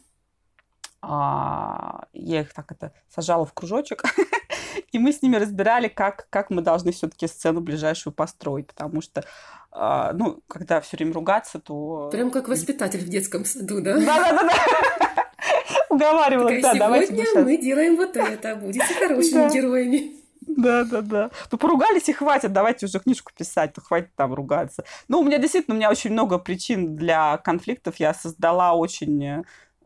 я 1.09 2.41
их 2.41 2.53
так 2.53 2.73
это 2.73 2.93
сажала 3.09 3.47
в 3.47 3.53
кружочек, 3.53 4.03
и 4.93 4.99
мы 4.99 5.13
с 5.13 5.23
ними 5.23 5.37
разбирали, 5.37 5.89
как, 5.89 6.27
как 6.31 6.51
мы 6.51 6.63
должны 6.63 6.93
все-таки 6.93 7.27
сцену 7.27 7.61
ближайшую 7.61 8.13
построить, 8.13 8.67
потому 8.67 9.01
что, 9.01 9.25
а, 9.71 10.13
ну, 10.13 10.41
когда 10.49 10.81
все 10.81 10.97
время 10.97 11.13
ругаться, 11.13 11.61
то... 11.61 12.09
Прям 12.11 12.31
как 12.31 12.49
воспитатель 12.49 13.01
в 13.01 13.09
детском 13.09 13.45
саду, 13.45 13.81
да? 13.81 13.95
Да-да-да. 13.95 14.51
Уговаривала, 15.91 16.51
да, 16.61 16.75
давайте 16.75 17.15
Сегодня 17.15 17.43
мы 17.45 17.57
делаем 17.59 17.97
вот 17.97 18.17
это, 18.17 18.57
будете 18.57 18.93
хорошими 18.99 19.53
героями. 19.53 20.17
Да, 20.47 20.85
да, 20.85 21.01
да. 21.03 21.31
Ну, 21.51 21.59
поругались 21.59 22.09
и 22.09 22.13
хватит, 22.13 22.53
давайте 22.53 22.87
уже 22.87 22.99
книжку 23.01 23.33
писать, 23.37 23.75
то 23.75 23.81
хватит 23.81 24.15
там 24.15 24.33
ругаться. 24.33 24.85
Ну, 25.09 25.21
у 25.21 25.25
меня 25.25 25.39
действительно, 25.39 25.75
у 25.75 25.79
меня 25.79 25.91
очень 25.91 26.13
много 26.13 26.39
причин 26.39 26.95
для 26.95 27.37
конфликтов. 27.39 27.97
Я 27.99 28.15
создала 28.15 28.75
очень 28.75 29.45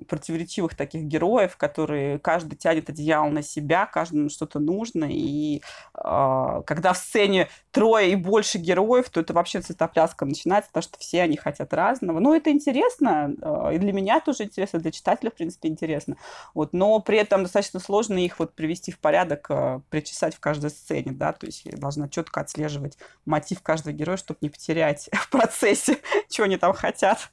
противоречивых 0.09 0.75
таких 0.75 1.03
героев, 1.05 1.57
которые 1.57 2.19
каждый 2.19 2.57
тянет 2.57 2.89
одеяло 2.89 3.29
на 3.29 3.43
себя, 3.43 3.87
каждому 3.87 4.29
что-то 4.29 4.59
нужно. 4.59 5.07
И 5.11 5.63
э, 5.95 6.63
когда 6.67 6.93
в 6.93 6.99
сцене 6.99 7.49
трое 7.71 8.13
и 8.13 8.17
больше 8.17 8.59
героев, 8.59 9.11
то 9.11 9.21
это 9.21 9.33
вообще 9.33 9.61
цветопляска 9.61 10.25
начинается, 10.25 10.71
потому 10.71 10.83
что 10.83 10.99
все 10.99 11.23
они 11.23 11.37
хотят 11.37 11.73
разного. 11.73 12.19
Но 12.19 12.35
это 12.35 12.51
интересно, 12.51 13.33
э, 13.41 13.75
и 13.75 13.79
для 13.79 13.93
меня 13.93 14.21
тоже 14.21 14.45
интересно, 14.45 14.81
для 14.81 14.91
читателя, 14.91 15.31
в 15.31 15.35
принципе, 15.35 15.69
интересно. 15.69 16.17
Вот, 16.55 16.73
но 16.73 16.99
при 17.01 17.19
этом 17.19 17.43
достаточно 17.43 17.81
сложно 17.81 18.19
их 18.19 18.39
вот 18.39 18.55
привести 18.55 18.93
в 18.93 18.99
порядок, 18.99 19.47
э, 19.51 19.81
причесать 19.89 20.35
в 20.35 20.41
каждой 20.41 20.71
сцене, 20.71 21.13
да, 21.13 21.33
то 21.33 21.47
есть 21.47 21.63
я 21.65 21.77
должна 21.77 22.09
четко 22.09 22.41
отслеживать 22.41 22.99
мотив 23.25 23.63
каждого 23.63 23.93
героя, 23.93 24.17
чтобы 24.17 24.39
не 24.41 24.49
потерять 24.49 25.09
в 25.13 25.31
процессе, 25.31 25.99
что 26.31 26.45
они 26.45 26.57
там 26.57 26.73
хотят. 26.73 27.31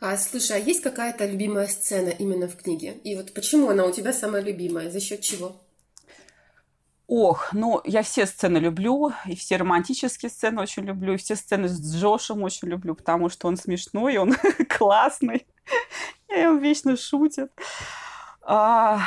А, 0.00 0.16
слушай, 0.16 0.56
а 0.56 0.58
есть 0.58 0.82
какая-то 0.82 1.26
любимая 1.26 1.66
сцена 1.68 2.08
именно 2.08 2.48
в 2.48 2.56
книге? 2.56 2.94
И 3.04 3.14
вот 3.14 3.32
почему 3.32 3.68
она 3.68 3.84
у 3.84 3.92
тебя 3.92 4.12
самая 4.12 4.42
любимая? 4.42 4.90
За 4.90 5.00
счет 5.00 5.20
чего? 5.20 5.56
Ох, 7.14 7.52
ну, 7.52 7.82
я 7.84 8.00
все 8.02 8.24
сцены 8.24 8.56
люблю, 8.56 9.12
и 9.26 9.36
все 9.36 9.58
романтические 9.58 10.30
сцены 10.30 10.62
очень 10.62 10.84
люблю, 10.84 11.12
и 11.12 11.18
все 11.18 11.36
сцены 11.36 11.68
с 11.68 11.94
Джошем 11.94 12.42
очень 12.42 12.68
люблю, 12.68 12.94
потому 12.94 13.28
что 13.28 13.48
он 13.48 13.58
смешной, 13.58 14.16
он 14.16 14.34
классный, 14.78 15.46
и 16.34 16.46
он 16.46 16.60
вечно 16.60 16.96
шутит. 16.96 17.52
А, 18.40 19.00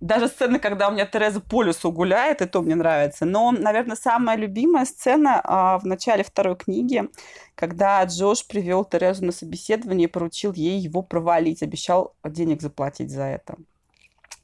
даже 0.00 0.26
сцены, 0.26 0.58
когда 0.58 0.88
у 0.88 0.90
меня 0.90 1.06
Тереза 1.06 1.38
по 1.40 1.62
лесу 1.62 1.92
гуляет, 1.92 2.42
это 2.42 2.60
мне 2.60 2.74
нравится. 2.74 3.26
Но, 3.26 3.52
наверное, 3.52 3.94
самая 3.94 4.36
любимая 4.36 4.86
сцена 4.86 5.40
а, 5.44 5.78
в 5.78 5.86
начале 5.86 6.24
второй 6.24 6.56
книги, 6.56 7.08
когда 7.54 8.02
Джош 8.02 8.44
привел 8.44 8.84
Терезу 8.84 9.24
на 9.24 9.30
собеседование 9.30 10.08
и 10.08 10.10
поручил 10.10 10.52
ей 10.52 10.80
его 10.80 11.02
провалить, 11.02 11.62
обещал 11.62 12.16
денег 12.24 12.60
заплатить 12.60 13.12
за 13.12 13.22
это. 13.22 13.54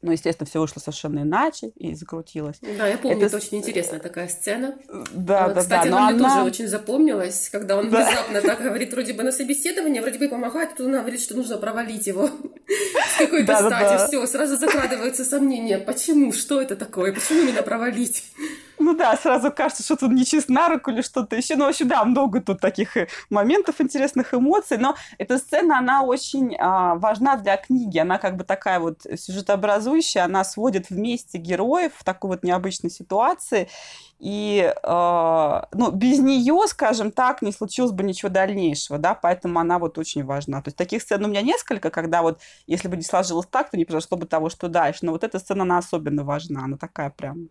Но, 0.02 0.11
естественно, 0.11 0.47
все 0.49 0.61
вышло 0.61 0.80
совершенно 0.80 1.21
иначе 1.21 1.68
и 1.76 1.94
закрутилось. 1.94 2.59
Да, 2.61 2.88
я 2.88 2.99
помню, 2.99 3.18
это, 3.18 3.26
это 3.26 3.37
очень 3.37 3.59
интересная 3.59 4.00
такая 4.00 4.28
сцена. 4.28 4.75
Да, 5.12 5.49
да, 5.49 5.61
Кстати, 5.61 5.88
да. 5.88 5.97
она 5.97 6.11
мне 6.11 6.21
она... 6.21 6.35
тоже 6.35 6.47
очень 6.47 6.66
запомнилась, 6.66 7.49
когда 7.50 7.76
он 7.76 7.88
да. 7.88 8.04
внезапно 8.04 8.40
так 8.40 8.62
говорит, 8.62 8.92
вроде 8.92 9.12
бы 9.12 9.23
на 9.23 9.30
собеседование, 9.30 10.02
вроде 10.02 10.18
бы 10.18 10.28
помогает, 10.28 10.71
а 10.73 10.76
тут 10.76 10.87
он 10.87 10.92
говорит, 10.92 11.21
что 11.21 11.37
нужно 11.37 11.56
провалить 11.56 12.06
его 12.09 12.28
с 12.28 13.18
какой-то 13.18 13.56
стати. 13.56 14.09
Все, 14.09 14.26
сразу 14.26 14.56
закрадываются 14.56 15.25
сомнения. 15.25 15.78
Почему? 15.78 16.32
Что 16.32 16.61
это 16.61 16.75
такое? 16.75 17.12
Почему 17.12 17.42
именно 17.42 17.62
провалить? 17.62 18.25
Ну 18.82 18.96
да, 18.96 19.16
сразу 19.16 19.52
кажется, 19.52 19.84
что 19.84 19.94
тут 19.94 20.10
нечист 20.10 20.48
на 20.48 20.68
руку 20.68 20.90
или 20.90 21.02
что-то 21.02 21.36
еще. 21.36 21.54
Ну, 21.54 21.66
вообще, 21.66 21.84
да, 21.84 22.04
много 22.04 22.40
тут 22.40 22.60
таких 22.60 22.96
э, 22.96 23.06
моментов, 23.30 23.80
интересных 23.80 24.34
эмоций. 24.34 24.76
Но 24.76 24.96
эта 25.18 25.38
сцена, 25.38 25.78
она 25.78 26.02
очень 26.02 26.56
а, 26.58 26.96
важна 26.96 27.36
для 27.36 27.56
книги. 27.58 27.98
Она 27.98 28.18
как 28.18 28.36
бы 28.36 28.42
такая 28.42 28.80
вот 28.80 29.02
сюжетообразующая. 29.02 30.24
Она 30.24 30.42
сводит 30.42 30.90
вместе 30.90 31.38
героев 31.38 31.92
в 31.96 32.02
такой 32.02 32.30
вот 32.30 32.42
необычной 32.42 32.90
ситуации. 32.90 33.68
И 34.18 34.72
э, 34.74 35.62
ну, 35.72 35.90
без 35.92 36.18
нее, 36.18 36.58
скажем 36.66 37.12
так, 37.12 37.40
не 37.40 37.52
случилось 37.52 37.92
бы 37.92 38.02
ничего 38.02 38.30
дальнейшего, 38.30 38.98
да, 38.98 39.14
поэтому 39.14 39.60
она 39.60 39.78
вот 39.78 39.96
очень 39.96 40.24
важна. 40.24 40.60
То 40.60 40.68
есть 40.68 40.76
таких 40.76 41.02
сцен 41.02 41.24
у 41.24 41.28
меня 41.28 41.42
несколько, 41.42 41.90
когда 41.90 42.22
вот, 42.22 42.40
если 42.66 42.88
бы 42.88 42.96
не 42.96 43.02
сложилось 43.02 43.46
так, 43.46 43.70
то 43.70 43.76
не 43.76 43.84
произошло 43.84 44.16
бы 44.18 44.26
того, 44.26 44.48
что 44.50 44.66
дальше. 44.66 45.00
Но 45.02 45.12
вот 45.12 45.22
эта 45.22 45.38
сцена, 45.38 45.62
она 45.62 45.78
особенно 45.78 46.24
важна, 46.24 46.64
она 46.64 46.76
такая 46.76 47.10
прям 47.10 47.48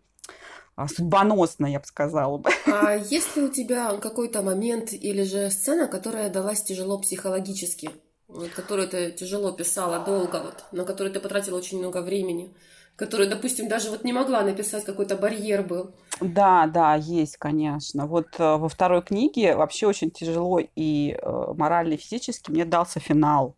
судьбоносно, 0.88 1.66
я 1.66 1.80
бы 1.80 1.84
сказала 1.86 2.38
бы. 2.38 2.50
А 2.66 2.94
есть 2.94 3.36
ли 3.36 3.42
у 3.42 3.48
тебя 3.48 3.96
какой-то 3.98 4.42
момент 4.42 4.92
или 4.92 5.22
же 5.22 5.50
сцена, 5.50 5.86
которая 5.86 6.30
далась 6.30 6.62
тяжело 6.62 6.98
психологически? 6.98 7.90
Вот, 8.28 8.48
которую 8.50 8.88
ты 8.88 9.10
тяжело 9.10 9.52
писала 9.52 9.98
долго, 9.98 10.42
вот, 10.42 10.64
на 10.72 10.84
которую 10.84 11.12
ты 11.12 11.20
потратила 11.20 11.58
очень 11.58 11.78
много 11.78 12.00
времени, 12.00 12.54
которую, 12.96 13.28
допустим, 13.28 13.68
даже 13.68 13.90
вот 13.90 14.04
не 14.04 14.12
могла 14.12 14.42
написать, 14.42 14.84
какой-то 14.84 15.16
барьер 15.16 15.62
был. 15.62 15.94
Да, 16.20 16.66
да, 16.66 16.94
есть, 16.94 17.36
конечно. 17.36 18.06
Вот 18.06 18.28
э, 18.38 18.56
во 18.56 18.68
второй 18.68 19.02
книге 19.02 19.54
вообще 19.54 19.86
очень 19.86 20.10
тяжело 20.10 20.60
и 20.60 21.18
э, 21.20 21.44
морально, 21.56 21.94
и 21.94 21.96
физически 21.98 22.50
мне 22.50 22.64
дался 22.64 23.00
финал. 23.00 23.54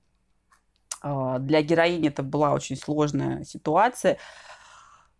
Э, 1.04 1.36
для 1.38 1.62
героини 1.62 2.08
это 2.08 2.24
была 2.24 2.52
очень 2.52 2.76
сложная 2.76 3.44
ситуация 3.44 4.18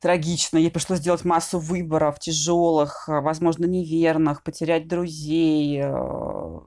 трагично. 0.05 0.59
Ей 0.59 0.71
пришлось 0.71 0.99
сделать 0.99 1.25
массу 1.25 1.59
выборов 1.59 2.19
тяжелых, 2.19 3.09
э, 3.09 3.21
возможно, 3.21 3.65
неверных, 3.65 4.43
потерять 4.43 4.87
друзей. 4.87 5.81
Э, 5.83 6.61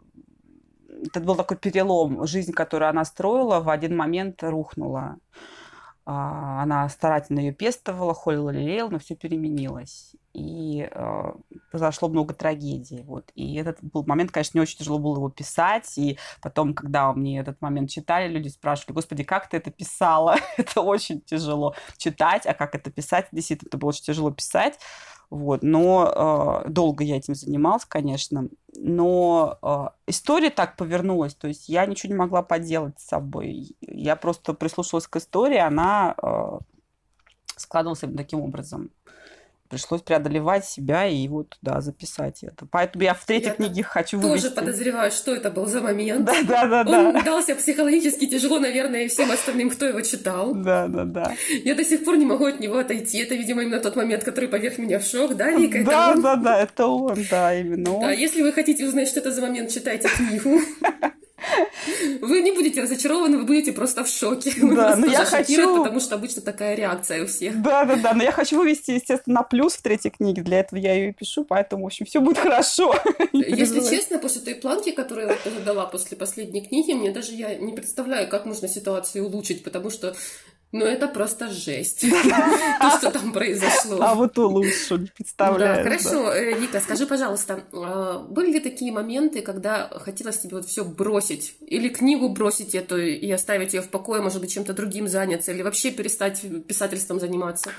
это 1.05 1.19
был 1.19 1.35
такой 1.35 1.57
перелом. 1.57 2.25
Жизнь, 2.25 2.51
которую 2.51 2.89
она 2.89 3.05
строила, 3.05 3.59
в 3.59 3.69
один 3.69 3.95
момент 3.95 4.41
рухнула. 4.41 5.17
А, 6.09 6.63
она 6.63 6.87
старательно 6.87 7.41
ее 7.41 7.51
пестовала, 7.51 8.13
холила, 8.13 8.49
лелеяла, 8.49 8.91
но 8.91 8.97
все 8.99 9.13
переменилось. 9.13 10.15
И 10.33 10.87
э, 10.89 11.31
произошло 11.69 12.07
много 12.07 12.33
трагедий. 12.33 13.03
Вот. 13.03 13.29
И 13.35 13.55
этот 13.55 13.79
был 13.81 14.05
момент, 14.05 14.31
конечно, 14.31 14.57
не 14.57 14.61
очень 14.61 14.77
тяжело 14.77 14.99
было 14.99 15.17
его 15.17 15.29
писать. 15.29 15.97
И 15.97 16.17
потом, 16.41 16.73
когда 16.73 17.11
мне 17.11 17.39
этот 17.39 17.59
момент 17.59 17.89
читали, 17.89 18.31
люди 18.31 18.47
спрашивали, 18.47 18.93
господи, 18.93 19.25
как 19.25 19.49
ты 19.49 19.57
это 19.57 19.69
писала? 19.69 20.37
это 20.57 20.79
очень 20.79 21.19
тяжело 21.19 21.75
читать, 21.97 22.45
а 22.45 22.53
как 22.53 22.75
это 22.75 22.89
писать? 22.89 23.27
Действительно, 23.33 23.67
это 23.67 23.77
было 23.77 23.89
очень 23.89 24.05
тяжело 24.05 24.31
писать. 24.31 24.79
Вот. 25.29 25.61
Но 25.61 26.63
э, 26.65 26.69
долго 26.69 27.03
я 27.03 27.17
этим 27.17 27.35
занималась, 27.35 27.83
конечно. 27.83 28.47
Но 28.79 29.57
э, 29.63 29.85
история 30.05 30.51
так 30.51 30.75
повернулась. 30.75 31.33
То 31.33 31.47
есть 31.47 31.67
я 31.67 31.85
ничего 31.87 32.13
не 32.13 32.19
могла 32.19 32.43
поделать 32.43 32.99
с 32.99 33.07
собой. 33.07 33.75
Я 33.81 34.15
просто 34.15 34.53
прислушалась 34.53 35.07
к 35.07 35.15
истории, 35.15 35.57
она 35.57 36.15
э, 36.21 36.59
складывалась 37.55 38.03
таким 38.15 38.41
образом 38.41 38.91
пришлось 39.67 40.01
преодолевать 40.01 40.65
себя 40.65 41.05
и 41.07 41.27
вот, 41.27 41.57
да, 41.61 41.81
записать 41.81 42.43
это. 42.43 42.65
Поэтому 42.65 43.03
я 43.03 43.13
в 43.13 43.25
третьей 43.25 43.49
я 43.49 43.55
книге 43.55 43.83
хочу 43.83 44.17
тоже 44.17 44.27
вывести. 44.27 44.49
Тоже 44.49 44.55
подозреваю, 44.55 45.11
что 45.11 45.35
это 45.35 45.51
был 45.51 45.65
за 45.65 45.81
момент. 45.81 46.25
Да, 46.25 46.65
да, 46.65 46.83
да. 46.83 46.99
Он 46.99 47.13
да. 47.13 47.21
дался 47.21 47.55
психологически 47.55 48.27
тяжело, 48.27 48.59
наверное, 48.59 49.03
и 49.03 49.07
всем 49.07 49.31
остальным, 49.31 49.69
кто 49.69 49.85
его 49.85 50.01
читал. 50.01 50.53
Да, 50.53 50.87
да, 50.87 51.05
да. 51.05 51.35
Я 51.63 51.75
до 51.75 51.83
сих 51.83 52.03
пор 52.03 52.17
не 52.17 52.25
могу 52.25 52.45
от 52.45 52.59
него 52.59 52.77
отойти. 52.77 53.19
Это, 53.19 53.35
видимо, 53.35 53.63
именно 53.63 53.79
тот 53.79 53.95
момент, 53.95 54.23
который 54.23 54.49
поверх 54.49 54.77
меня 54.77 54.99
в 54.99 55.03
шок, 55.03 55.35
да, 55.35 55.51
Вика? 55.51 55.83
Да, 55.83 56.15
да, 56.15 56.35
да, 56.35 56.59
это 56.59 56.87
он, 56.87 57.17
да, 57.29 57.53
именно 57.53 57.93
он. 57.93 58.01
Да, 58.01 58.11
если 58.11 58.41
вы 58.41 58.51
хотите 58.51 58.85
узнать, 58.85 59.07
что 59.07 59.19
это 59.19 59.31
за 59.31 59.41
момент, 59.41 59.71
читайте 59.71 60.07
книгу. 60.09 60.59
Вы 62.21 62.41
не 62.41 62.51
будете 62.51 62.81
разочарованы, 62.81 63.37
вы 63.37 63.43
будете 63.43 63.71
просто 63.71 64.03
в 64.03 64.07
шоке. 64.07 64.53
Да, 64.61 64.95
но 64.95 65.07
я 65.07 65.25
хочу... 65.25 65.77
Потому 65.77 65.99
что 65.99 66.15
обычно 66.15 66.41
такая 66.41 66.75
реакция 66.75 67.23
у 67.23 67.27
всех. 67.27 67.61
Да, 67.61 67.85
да, 67.85 67.95
да, 67.95 68.13
но 68.13 68.23
я 68.23 68.31
хочу 68.31 68.57
вывести, 68.57 68.91
естественно, 68.91 69.35
на 69.35 69.43
плюс 69.43 69.73
в 69.73 69.81
третьей 69.81 70.11
книге. 70.11 70.41
Для 70.41 70.59
этого 70.59 70.79
я 70.79 70.93
ее 70.93 71.09
и 71.09 71.13
пишу, 71.13 71.43
поэтому, 71.43 71.83
в 71.83 71.87
общем, 71.87 72.05
все 72.05 72.19
будет 72.19 72.37
хорошо. 72.37 72.95
Если 73.33 73.79
честно, 73.79 74.19
после 74.19 74.41
той 74.41 74.55
планки, 74.55 74.91
которую 74.91 75.27
я 75.27 75.51
задала 75.51 75.85
после 75.85 76.17
последней 76.17 76.65
книги, 76.65 76.93
мне 76.93 77.11
даже 77.11 77.33
я 77.33 77.55
не 77.55 77.73
представляю, 77.73 78.27
как 78.27 78.45
можно 78.45 78.67
ситуацию 78.67 79.25
улучшить, 79.25 79.63
потому 79.63 79.89
что 79.89 80.15
Ну, 80.73 80.85
это 80.85 81.07
просто 81.07 81.47
жесть, 81.47 82.01
то, 82.81 82.97
что 82.97 83.11
там 83.11 83.31
произошло. 83.31 83.99
А 84.01 84.15
вот 84.15 84.37
лучше, 84.37 84.97
не 84.97 85.07
представляю. 85.07 85.77
Да, 85.77 85.83
хорошо. 85.83 86.33
Э, 86.33 86.59
Вика, 86.59 86.81
скажи, 86.81 87.07
пожалуйста, 87.07 87.63
а, 87.71 88.19
были 88.19 88.53
ли 88.53 88.59
такие 88.59 88.91
моменты, 88.91 89.41
когда 89.41 89.87
хотелось 89.87 90.39
тебе 90.39 90.57
вот 90.57 90.65
все 90.65 90.83
бросить? 90.83 91.55
Или 91.61 91.87
книгу 91.87 92.27
бросить 92.29 92.75
эту 92.75 92.97
и 92.97 93.31
оставить 93.31 93.73
ее 93.73 93.81
в 93.81 93.89
покое, 93.89 94.21
может 94.21 94.41
быть, 94.41 94.53
чем-то 94.53 94.73
другим 94.73 95.07
заняться? 95.07 95.53
Или 95.53 95.61
вообще 95.61 95.89
перестать 95.89 96.41
писательством 96.67 97.21
заниматься? 97.21 97.71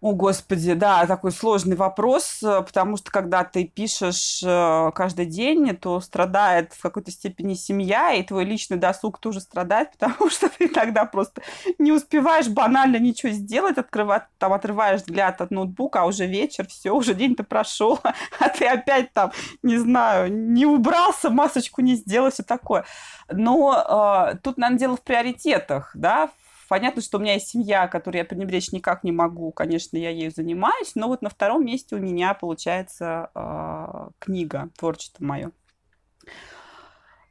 О, 0.00 0.12
Господи, 0.12 0.74
да, 0.74 1.04
такой 1.06 1.32
сложный 1.32 1.74
вопрос, 1.74 2.40
э, 2.44 2.62
потому 2.62 2.96
что 2.96 3.10
когда 3.10 3.42
ты 3.42 3.64
пишешь 3.64 4.40
э, 4.46 4.92
каждый 4.94 5.26
день, 5.26 5.74
то 5.76 6.00
страдает 6.00 6.72
в 6.72 6.80
какой-то 6.80 7.10
степени 7.10 7.54
семья, 7.54 8.12
и 8.12 8.22
твой 8.22 8.44
личный 8.44 8.76
досуг 8.76 9.18
тоже 9.18 9.40
страдает, 9.40 9.90
потому 9.98 10.30
что 10.30 10.48
ты 10.50 10.68
тогда 10.68 11.04
просто 11.04 11.42
не 11.78 11.90
успеваешь 11.90 12.46
банально 12.46 12.98
ничего 12.98 13.32
сделать, 13.32 13.76
открывать, 13.76 14.22
там, 14.38 14.52
отрываешь 14.52 15.00
взгляд 15.00 15.40
от 15.40 15.50
ноутбука, 15.50 16.02
а 16.02 16.06
уже 16.06 16.26
вечер, 16.26 16.68
все, 16.68 16.92
уже 16.92 17.12
день-то 17.12 17.42
прошел, 17.42 17.98
а 18.38 18.48
ты 18.50 18.66
опять 18.66 19.12
там, 19.12 19.32
не 19.64 19.78
знаю, 19.78 20.32
не 20.32 20.64
убрался, 20.64 21.28
масочку 21.28 21.80
не 21.80 21.96
сделал, 21.96 22.30
все 22.30 22.44
такое. 22.44 22.84
Но 23.28 24.30
э, 24.30 24.36
тут, 24.44 24.58
наверное, 24.58 24.78
дело 24.78 24.96
в 24.96 25.02
приоритетах, 25.02 25.90
да, 25.94 26.30
Понятно, 26.68 27.00
что 27.00 27.16
у 27.16 27.20
меня 27.20 27.34
есть 27.34 27.48
семья, 27.48 27.88
которую 27.88 28.18
я 28.18 28.24
пренебречь 28.26 28.72
никак 28.72 29.02
не 29.02 29.10
могу. 29.10 29.50
Конечно, 29.52 29.96
я 29.96 30.10
ею 30.10 30.30
занимаюсь. 30.30 30.92
Но 30.94 31.08
вот 31.08 31.22
на 31.22 31.30
втором 31.30 31.64
месте 31.64 31.96
у 31.96 31.98
меня 31.98 32.34
получается 32.34 33.30
э, 33.34 34.08
книга, 34.18 34.68
творчество 34.78 35.24
мое. 35.24 35.50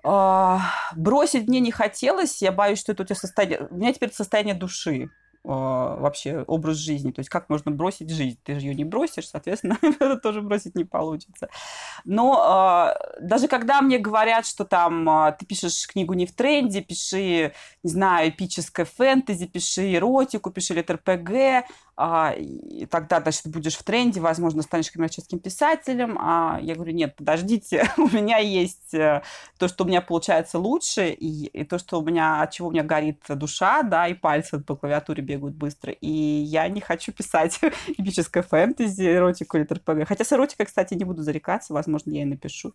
Э, 0.03 0.57
бросить 0.95 1.47
мне 1.47 1.59
не 1.59 1.71
хотелось. 1.71 2.41
Я 2.41 2.51
боюсь, 2.51 2.79
что 2.79 2.93
это 2.93 3.03
у 3.03 3.05
тебя 3.05 3.15
состояние... 3.15 3.67
У 3.69 3.75
меня 3.75 3.93
теперь 3.93 4.11
состояние 4.11 4.55
души. 4.55 5.09
А, 5.49 5.95
вообще 5.95 6.43
образ 6.45 6.75
жизни. 6.75 7.11
То 7.11 7.19
есть 7.21 7.29
как 7.29 7.47
можно 7.47 7.71
бросить 7.71 8.09
жизнь? 8.09 8.37
Ты 8.43 8.59
же 8.59 8.65
ее 8.65 8.75
не 8.75 8.83
бросишь, 8.83 9.29
соответственно, 9.29 9.77
это 9.81 10.17
тоже 10.17 10.41
бросить 10.41 10.75
не 10.75 10.83
получится. 10.83 11.47
Но 12.03 12.93
э, 12.93 13.21
даже 13.21 13.47
когда 13.47 13.81
мне 13.81 13.97
говорят, 13.97 14.45
что 14.45 14.65
там 14.65 15.09
э, 15.09 15.35
ты 15.39 15.45
пишешь 15.45 15.87
книгу 15.87 16.13
не 16.15 16.25
в 16.25 16.35
тренде, 16.35 16.81
пиши, 16.81 17.53
не 17.81 17.89
знаю, 17.89 18.29
эпическое 18.29 18.85
фэнтези, 18.85 19.47
пиши 19.47 19.93
эротику, 19.95 20.51
пиши 20.51 20.73
литр-ПГ, 20.73 21.65
а, 21.99 22.31
и 22.37 22.85
тогда, 22.85 23.19
значит, 23.21 23.47
будешь 23.47 23.75
в 23.75 23.83
тренде, 23.83 24.21
возможно, 24.21 24.61
станешь 24.61 24.91
коммерческим 24.91 25.39
писателем. 25.39 26.17
А 26.21 26.59
я 26.61 26.75
говорю, 26.75 26.93
нет, 26.93 27.15
подождите, 27.15 27.89
у 27.97 28.07
меня 28.07 28.37
есть 28.37 28.93
э, 28.93 29.23
то, 29.57 29.67
что 29.67 29.83
у 29.83 29.87
меня 29.87 30.01
получается 30.01 30.59
лучше, 30.59 31.09
и, 31.09 31.47
и 31.47 31.63
то, 31.63 31.79
что 31.79 31.99
у 31.99 32.05
меня, 32.05 32.43
от 32.43 32.51
чего 32.51 32.67
у 32.67 32.71
меня 32.71 32.83
горит 32.83 33.23
душа, 33.27 33.81
да, 33.81 34.07
и 34.07 34.13
пальцы 34.13 34.59
по 34.59 34.75
клавиатуре 34.75 35.23
бегают 35.23 35.55
быстро. 35.55 35.91
И 35.91 36.07
я 36.07 36.67
не 36.67 36.81
хочу 36.81 37.11
писать 37.11 37.59
эпическое 37.87 38.43
фэнтези, 38.43 39.01
эротику 39.01 39.57
или 39.57 39.63
ТРПГ. 39.63 40.07
Хотя 40.07 40.23
с 40.23 40.31
эротикой, 40.31 40.67
кстати, 40.67 40.93
не 40.93 41.03
буду 41.03 41.23
зарекаться, 41.23 41.73
возможно, 41.73 42.11
я 42.11 42.21
и 42.21 42.25
напишу. 42.25 42.73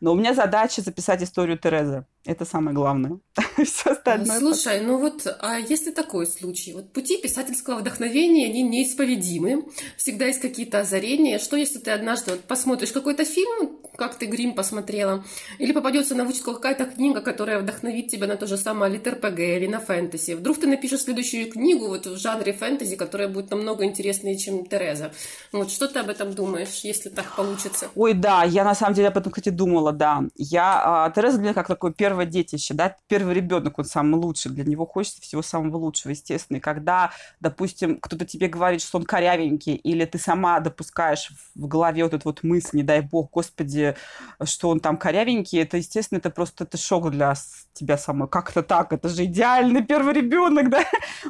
Но 0.00 0.12
у 0.12 0.14
меня 0.14 0.32
задача 0.32 0.80
записать 0.80 1.24
историю 1.24 1.58
Терезы. 1.58 2.06
Это 2.24 2.44
самое 2.44 2.74
главное. 2.74 3.18
Все 3.64 3.90
остальное. 3.90 4.38
Слушай, 4.38 4.80
ну 4.80 4.98
вот, 4.98 5.26
а 5.40 5.58
если 5.58 5.90
такой 5.90 6.26
случай? 6.26 6.72
Вот 6.72 6.92
пути 6.92 7.20
писательского 7.20 7.80
вдохновения, 7.80 8.43
они 8.44 8.62
неисповедимы. 8.62 9.64
Всегда 9.96 10.26
есть 10.26 10.40
какие-то 10.40 10.80
озарения. 10.80 11.38
Что, 11.38 11.56
если 11.56 11.78
ты 11.78 11.90
однажды 11.90 12.32
вот 12.32 12.44
посмотришь 12.44 12.92
какой-то 12.92 13.24
фильм, 13.24 13.78
как 13.96 14.16
ты 14.16 14.26
«Грим» 14.26 14.54
посмотрела, 14.54 15.24
или 15.58 15.72
попадется 15.72 16.14
на 16.14 16.24
вычетку 16.24 16.54
какая-то 16.54 16.86
книга, 16.86 17.20
которая 17.20 17.60
вдохновит 17.60 18.08
тебя 18.08 18.26
на 18.26 18.36
то 18.36 18.46
же 18.46 18.56
самое 18.56 18.92
литр-ПГ 18.92 19.38
или 19.38 19.66
на 19.66 19.80
фэнтези. 19.80 20.32
Вдруг 20.32 20.58
ты 20.58 20.66
напишешь 20.66 21.02
следующую 21.02 21.50
книгу 21.50 21.86
вот 21.86 22.06
в 22.06 22.18
жанре 22.18 22.52
фэнтези, 22.52 22.96
которая 22.96 23.28
будет 23.28 23.50
намного 23.50 23.84
интереснее, 23.84 24.36
чем 24.36 24.66
Тереза. 24.66 25.12
Вот 25.52 25.70
что 25.70 25.88
ты 25.88 26.00
об 26.00 26.08
этом 26.08 26.34
думаешь, 26.34 26.80
если 26.82 27.08
так 27.08 27.36
получится? 27.36 27.88
Ой, 27.94 28.14
да, 28.14 28.44
я 28.44 28.64
на 28.64 28.74
самом 28.74 28.94
деле 28.94 29.08
об 29.08 29.18
этом, 29.18 29.32
кстати, 29.32 29.50
думала, 29.50 29.92
да. 29.92 30.24
Я, 30.36 31.04
а, 31.04 31.10
Тереза 31.10 31.38
для 31.38 31.44
меня 31.44 31.54
как 31.54 31.68
такое 31.68 31.92
первое 31.92 32.26
детище, 32.26 32.74
да, 32.74 32.96
первый 33.06 33.34
ребенок, 33.34 33.78
он 33.78 33.84
самый 33.84 34.20
лучший, 34.20 34.52
для 34.52 34.64
него 34.64 34.86
хочется 34.86 35.20
всего 35.20 35.42
самого 35.42 35.76
лучшего, 35.76 36.10
естественно. 36.10 36.56
И 36.56 36.60
когда, 36.60 37.12
допустим, 37.40 37.98
кто-то 38.00 38.24
тебе 38.34 38.48
говорит, 38.48 38.82
что 38.82 38.98
он 38.98 39.04
корявенький, 39.04 39.74
или 39.74 40.04
ты 40.04 40.18
сама 40.18 40.58
допускаешь 40.58 41.30
в 41.54 41.68
голове 41.68 42.02
вот 42.02 42.14
эту 42.14 42.28
вот 42.28 42.42
мысль, 42.42 42.78
не 42.78 42.82
дай 42.82 43.00
бог, 43.00 43.30
господи, 43.30 43.94
что 44.42 44.70
он 44.70 44.80
там 44.80 44.96
корявенький, 44.96 45.62
это, 45.62 45.76
естественно, 45.76 46.18
это 46.18 46.30
просто 46.30 46.64
это 46.64 46.76
шок 46.76 47.10
для 47.10 47.34
тебя 47.74 47.96
самой. 47.96 48.28
Как 48.28 48.50
это 48.50 48.64
так? 48.64 48.92
Это 48.92 49.08
же 49.08 49.24
идеальный 49.24 49.84
первый 49.84 50.14
ребенок, 50.14 50.68
да? 50.70 50.84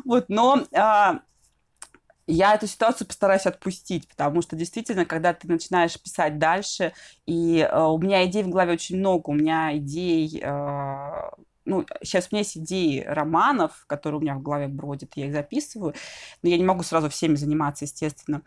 Вот, 0.07 0.31
но 0.31 0.65
а, 0.75 1.21
я 2.27 2.55
эту 2.55 2.67
ситуацию 2.67 3.07
постараюсь 3.07 3.45
отпустить, 3.45 4.09
потому 4.09 4.41
что 4.41 4.57
действительно, 4.57 5.05
когда 5.05 5.35
ты 5.35 5.47
начинаешь 5.47 6.01
писать 6.01 6.39
дальше, 6.39 6.95
и 7.27 7.59
э, 7.59 7.83
у 7.83 7.99
меня 7.99 8.25
идей 8.25 8.45
в 8.45 8.49
голове 8.49 8.73
очень 8.73 8.97
много, 8.97 9.29
у 9.29 9.35
меня 9.35 9.77
идей 9.77 10.41
э, 10.43 11.31
ну, 11.65 11.87
сейчас 12.03 12.29
у 12.31 12.35
меня 12.35 12.41
есть 12.41 12.57
идеи 12.57 13.05
романов, 13.07 13.85
которые 13.87 14.19
у 14.19 14.23
меня 14.23 14.35
в 14.35 14.43
голове 14.43 14.69
бродят, 14.69 15.13
я 15.17 15.27
их 15.27 15.33
записываю, 15.33 15.95
но 16.43 16.49
я 16.49 16.59
не 16.59 16.65
могу 16.65 16.83
сразу 16.83 17.09
всеми 17.09 17.37
заниматься, 17.37 17.85
естественно. 17.85 18.43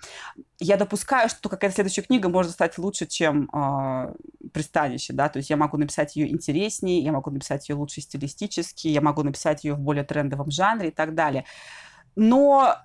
Я 0.60 0.78
допускаю, 0.78 1.30
что 1.30 1.50
какая-то 1.50 1.76
следующая 1.76 2.04
книга 2.04 2.30
может 2.30 2.52
стать 2.52 2.78
лучше, 2.78 3.06
чем 3.06 3.50
э, 3.52 4.14
пристанище, 4.54 5.14
да, 5.14 5.30
то 5.30 5.38
есть 5.38 5.50
я 5.50 5.58
могу 5.58 5.78
написать 5.78 6.16
ее 6.16 6.30
интереснее, 6.30 7.00
я 7.00 7.12
могу 7.12 7.32
написать 7.32 7.68
ее 7.70 7.76
лучше 7.76 8.02
стилистически, 8.02 8.88
я 8.88 9.02
могу 9.02 9.24
написать 9.24 9.64
ее 9.64 9.74
в 9.74 9.80
более 9.80 10.04
трендовом 10.04 10.52
жанре 10.52 10.90
и 10.90 10.92
так 10.92 11.16
далее. 11.16 11.46
Но 12.16 12.76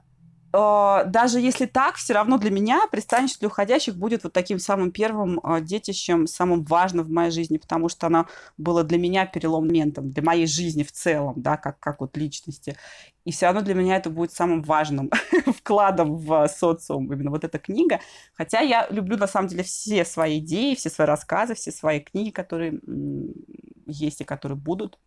а, 0.53 1.05
даже 1.05 1.41
если 1.41 1.67
так, 1.67 1.97
все 1.97 2.15
равно 2.15 2.39
для 2.39 2.51
меня 2.51 2.83
пристанище 2.91 3.37
для 3.41 3.49
уходящих 3.49 3.97
будет 3.97 4.23
вот 4.23 4.33
таким 4.33 4.59
самым 4.59 4.93
первым 4.93 5.41
а, 5.43 5.61
детищем, 5.61 6.27
самым 6.27 6.63
важным 6.65 7.05
в 7.05 7.11
моей 7.11 7.31
жизни, 7.31 7.57
потому 7.57 7.89
что 7.89 8.07
она 8.07 8.27
была 8.57 8.85
для 8.85 8.99
меня 8.99 9.27
переломным 9.27 9.73
моментом, 9.73 10.11
для 10.11 10.23
моей 10.23 10.47
жизни 10.47 10.83
в 10.83 10.93
целом, 10.93 11.35
да, 11.37 11.57
как, 11.57 11.79
как 11.81 12.01
вот 12.01 12.17
личности. 12.17 12.77
И 13.25 13.33
все 13.33 13.47
равно 13.47 13.63
для 13.63 13.75
меня 13.75 13.97
это 13.97 14.11
будет 14.11 14.33
самым 14.33 14.63
важным 14.63 15.11
вкладом 15.57 16.17
в 16.17 16.47
социум, 16.49 17.13
именно 17.13 17.31
вот 17.31 17.45
эта 17.45 17.59
книга. 17.59 18.01
Хотя 18.35 18.61
я 18.61 18.87
люблю, 18.91 19.17
на 19.17 19.27
самом 19.27 19.49
деле, 19.49 19.63
все 19.63 20.05
свои 20.05 20.39
идеи, 20.39 20.75
все 20.75 20.91
свои 20.91 21.07
рассказы, 21.07 21.55
все 21.55 21.73
свои 21.73 22.01
книги, 22.01 22.31
которые 22.31 22.81
есть 23.87 24.21
и 24.21 24.25
которые 24.25 24.59
будут 24.59 24.99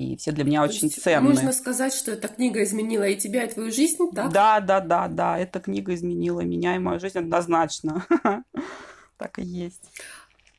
и 0.00 0.16
все 0.16 0.32
для 0.32 0.44
меня 0.44 0.62
То 0.62 0.70
очень 0.70 0.90
ценные. 0.90 1.34
Можно 1.34 1.52
сказать, 1.52 1.92
что 1.92 2.12
эта 2.12 2.28
книга 2.28 2.62
изменила 2.62 3.04
и 3.04 3.16
тебя, 3.16 3.44
и 3.44 3.52
твою 3.52 3.70
жизнь, 3.70 4.10
так? 4.14 4.32
Да, 4.32 4.60
да, 4.60 4.80
да, 4.80 5.08
да. 5.08 5.38
Эта 5.38 5.60
книга 5.60 5.94
изменила 5.94 6.40
меня 6.40 6.76
и 6.76 6.78
мою 6.78 6.98
жизнь 6.98 7.18
однозначно. 7.18 8.06
Так 9.18 9.38
и 9.38 9.42
есть. 9.42 9.82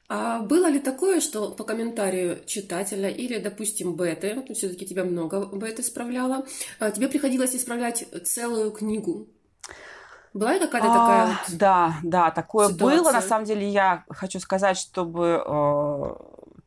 А 0.08 0.42
было 0.42 0.68
ли 0.68 0.80
такое, 0.80 1.20
что 1.20 1.50
по 1.50 1.64
комментарию 1.64 2.46
читателя 2.46 3.10
или, 3.10 3.40
допустим, 3.40 3.96
беты, 3.96 4.44
все-таки 4.54 4.86
тебя 4.86 5.04
много 5.04 5.50
беты 5.52 5.82
исправляла, 5.82 6.46
тебе 6.94 7.08
приходилось 7.08 7.56
исправлять 7.56 8.06
целую 8.24 8.70
книгу? 8.70 9.28
Была 10.34 10.60
какая-то 10.60 10.88
а, 10.88 10.94
такая 10.94 11.28
вот 11.28 11.58
Да, 11.58 11.96
да, 12.04 12.30
такое 12.30 12.70
ситуация? 12.70 13.00
было. 13.00 13.12
На 13.12 13.22
самом 13.22 13.46
деле 13.46 13.68
я 13.68 14.06
хочу 14.10 14.40
сказать, 14.40 14.78
чтобы 14.78 15.44
э, 15.44 16.16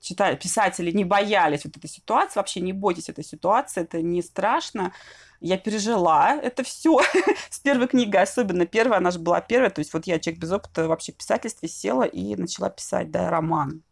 читали, 0.04 0.36
писатели 0.36 0.90
не 0.90 1.04
боялись 1.04 1.64
вот 1.64 1.76
этой 1.76 1.88
ситуации, 1.88 2.38
вообще 2.38 2.60
не 2.60 2.72
бойтесь 2.72 3.08
этой 3.08 3.24
ситуации, 3.24 3.82
это 3.82 4.02
не 4.02 4.22
страшно. 4.22 4.92
Я 5.40 5.58
пережила 5.58 6.34
это 6.36 6.62
все 6.62 7.00
с 7.50 7.58
первой 7.60 7.88
книгой, 7.88 8.22
особенно 8.22 8.66
первая, 8.66 8.98
она 8.98 9.10
же 9.10 9.18
была 9.18 9.40
первая, 9.40 9.70
то 9.70 9.80
есть 9.80 9.92
вот 9.92 10.06
я, 10.06 10.18
человек 10.18 10.40
без 10.40 10.52
опыта 10.52 10.88
вообще 10.88 11.12
в 11.12 11.16
писательстве, 11.16 11.68
села 11.68 12.04
и 12.04 12.36
начала 12.36 12.70
писать, 12.70 13.10
да, 13.10 13.30
роман. 13.30 13.82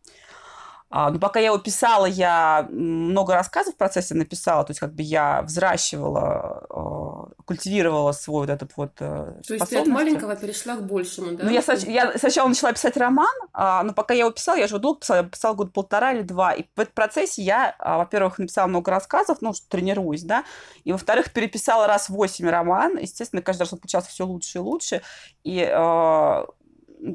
А, 0.94 1.06
но 1.08 1.14
ну, 1.14 1.20
пока 1.20 1.40
я 1.40 1.46
его 1.46 1.58
писала, 1.58 2.04
я 2.04 2.68
много 2.70 3.34
рассказов 3.34 3.74
в 3.74 3.78
процессе 3.78 4.14
написала, 4.14 4.62
то 4.62 4.72
есть 4.72 4.80
как 4.80 4.94
бы 4.94 5.02
я 5.02 5.40
взращивала, 5.40 6.66
а, 6.68 7.01
культивировала 7.52 8.12
свой 8.12 8.46
вот 8.46 8.50
этот 8.50 8.72
вот 8.76 8.92
э, 9.00 9.40
То 9.46 9.54
есть 9.54 9.68
ты 9.68 9.78
от 9.78 9.86
маленького 9.86 10.36
перешла 10.36 10.76
к 10.76 10.86
большему, 10.86 11.32
да? 11.32 11.44
Ну, 11.44 11.50
я, 11.50 11.62
я 11.86 12.18
сначала 12.18 12.48
начала 12.48 12.72
писать 12.72 12.96
роман, 12.96 13.34
а, 13.52 13.82
но 13.82 13.92
пока 13.92 14.14
я 14.14 14.20
его 14.20 14.30
писала, 14.30 14.56
я 14.56 14.66
же 14.66 14.78
долго 14.78 15.00
писала, 15.00 15.18
я 15.18 15.24
писала 15.24 15.54
год 15.54 15.72
полтора 15.72 16.12
или 16.12 16.22
два, 16.22 16.54
и 16.54 16.64
в 16.74 16.80
этом 16.80 16.94
процессе 16.94 17.42
я, 17.42 17.76
во-первых, 17.78 18.38
написала 18.38 18.66
много 18.66 18.90
рассказов, 18.90 19.38
ну, 19.40 19.52
что 19.52 19.68
тренируюсь, 19.68 20.22
да, 20.22 20.44
и, 20.84 20.92
во-вторых, 20.92 21.32
переписала 21.32 21.86
раз 21.86 22.08
восемь 22.08 22.48
роман, 22.48 22.96
естественно, 22.98 23.42
каждый 23.42 23.62
раз 23.62 23.72
он 23.72 23.78
получался 23.80 24.08
все 24.08 24.26
лучше 24.26 24.58
и 24.58 24.60
лучше, 24.60 25.02
и 25.44 25.60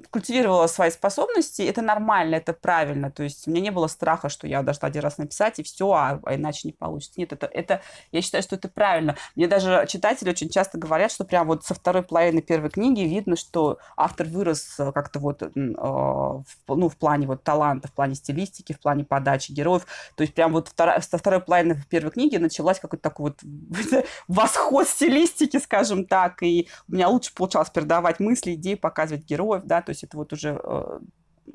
культивировала 0.10 0.67
свои 0.67 0.91
способности, 0.91 1.62
это 1.62 1.82
нормально, 1.82 2.36
это 2.36 2.54
правильно. 2.54 3.10
То 3.10 3.23
есть 3.23 3.47
у 3.47 3.52
меня 3.52 3.62
не 3.62 3.71
было 3.71 3.88
страха, 3.88 4.30
что 4.30 4.47
я 4.47 4.62
должна 4.62 4.88
один 4.88 5.02
раз 5.02 5.17
написать, 5.17 5.60
и 5.60 5.63
все, 5.63 5.91
а, 5.91 6.19
а 6.23 6.36
иначе 6.36 6.62
не 6.65 6.73
получится. 6.73 7.19
Нет, 7.19 7.32
это, 7.32 7.47
это, 7.47 7.82
я 8.12 8.21
считаю, 8.21 8.43
что 8.43 8.56
это 8.56 8.67
правильно. 8.67 9.15
Мне 9.36 9.47
даже 9.47 9.86
читатели 9.88 10.30
очень 10.30 10.50
часто 10.50 10.78
говорят, 10.78 11.12
что 11.12 11.23
прям 11.23 11.47
вот 11.47 11.63
со 11.63 11.73
второй 11.73 12.04
половины 12.04 12.41
первой 12.41 12.69
книги 12.69 13.02
видно, 13.02 13.36
что 13.38 13.80
автор 13.95 14.28
вырос 14.28 14.76
э, 14.80 14.91
как-то 14.91 15.19
вот, 15.19 15.41
э, 15.41 15.50
в, 15.56 16.43
ну, 16.67 16.89
в 16.89 16.97
плане 16.97 17.28
вот 17.28 17.43
таланта, 17.43 17.88
в 17.88 17.93
плане 17.93 18.15
стилистики, 18.15 18.73
в 18.73 18.80
плане 18.80 19.06
подачи 19.06 19.52
героев. 19.54 19.86
То 20.15 20.23
есть 20.23 20.34
прям 20.34 20.52
вот 20.52 20.67
вторая, 20.67 21.00
со 21.00 21.17
второй 21.17 21.39
половины 21.39 21.82
первой 21.89 22.12
книги 22.12 22.36
началась 22.38 22.80
какой-то 22.80 23.04
такой 23.04 23.32
вот 23.32 23.41
восход 24.28 24.88
стилистики, 24.88 25.58
скажем 25.58 26.06
так, 26.06 26.43
и 26.43 26.67
у 26.89 26.93
меня 26.93 27.08
лучше 27.08 27.34
получалось 27.34 27.69
передавать 27.69 28.19
мысли, 28.19 28.56
идеи, 28.56 28.76
показывать 28.76 29.23
героев, 29.23 29.63
да, 29.63 29.76
то 29.81 29.91
есть 29.91 30.03
это 30.03 30.17
вот 30.17 30.33
уже 30.33 30.59
э, 30.63 30.99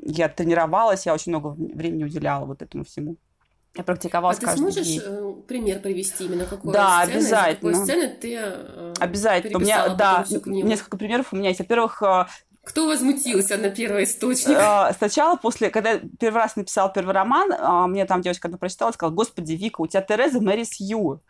я 0.02 0.28
тренировалась, 0.28 1.06
я 1.06 1.14
очень 1.14 1.32
много 1.32 1.48
времени 1.48 2.04
уделяла 2.04 2.44
вот 2.46 2.62
этому 2.62 2.85
всему. 2.85 3.16
Я 3.74 3.85
практиковалась 3.85 4.37
а 4.37 4.40
ты 4.40 4.46
каждый 4.46 4.61
сможешь 4.61 4.87
день. 4.87 5.00
э, 5.02 5.35
пример 5.48 5.80
привести 5.80 6.26
именно 6.26 6.44
какой 6.44 6.72
Да, 6.74 7.02
сцены, 7.04 7.16
обязательно. 7.16 7.72
какой 7.72 7.87
сцены 7.87 8.08
ты 8.20 8.37
э, 8.38 8.94
Обязательно. 9.00 9.58
У 9.58 9.61
меня, 9.62 9.88
да, 9.94 10.26
несколько 10.46 10.96
примеров 10.98 11.32
у 11.32 11.37
меня 11.37 11.48
есть. 11.48 11.61
Во-первых, 11.61 12.02
э, 12.02 12.26
Кто 12.64 12.87
возмутился 12.87 13.57
на 13.57 13.70
первоисточник? 13.70 14.57
э, 14.57 14.92
сначала, 14.96 15.37
после, 15.37 15.68
когда 15.70 15.92
я 15.92 16.01
первый 16.20 16.37
раз 16.37 16.55
написала 16.55 16.92
первый 16.92 17.12
роман, 17.12 17.51
э, 17.53 17.87
мне 17.88 18.05
там 18.05 18.22
девочка 18.22 18.46
одна 18.46 18.57
прочитала 18.57 18.92
сказала, 18.92 19.12
господи, 19.12 19.55
Вика, 19.55 19.81
у 19.81 19.88
тебя 19.88 20.01
Тереза 20.01 20.40
Мэри 20.40 20.62
Сью. 20.62 21.22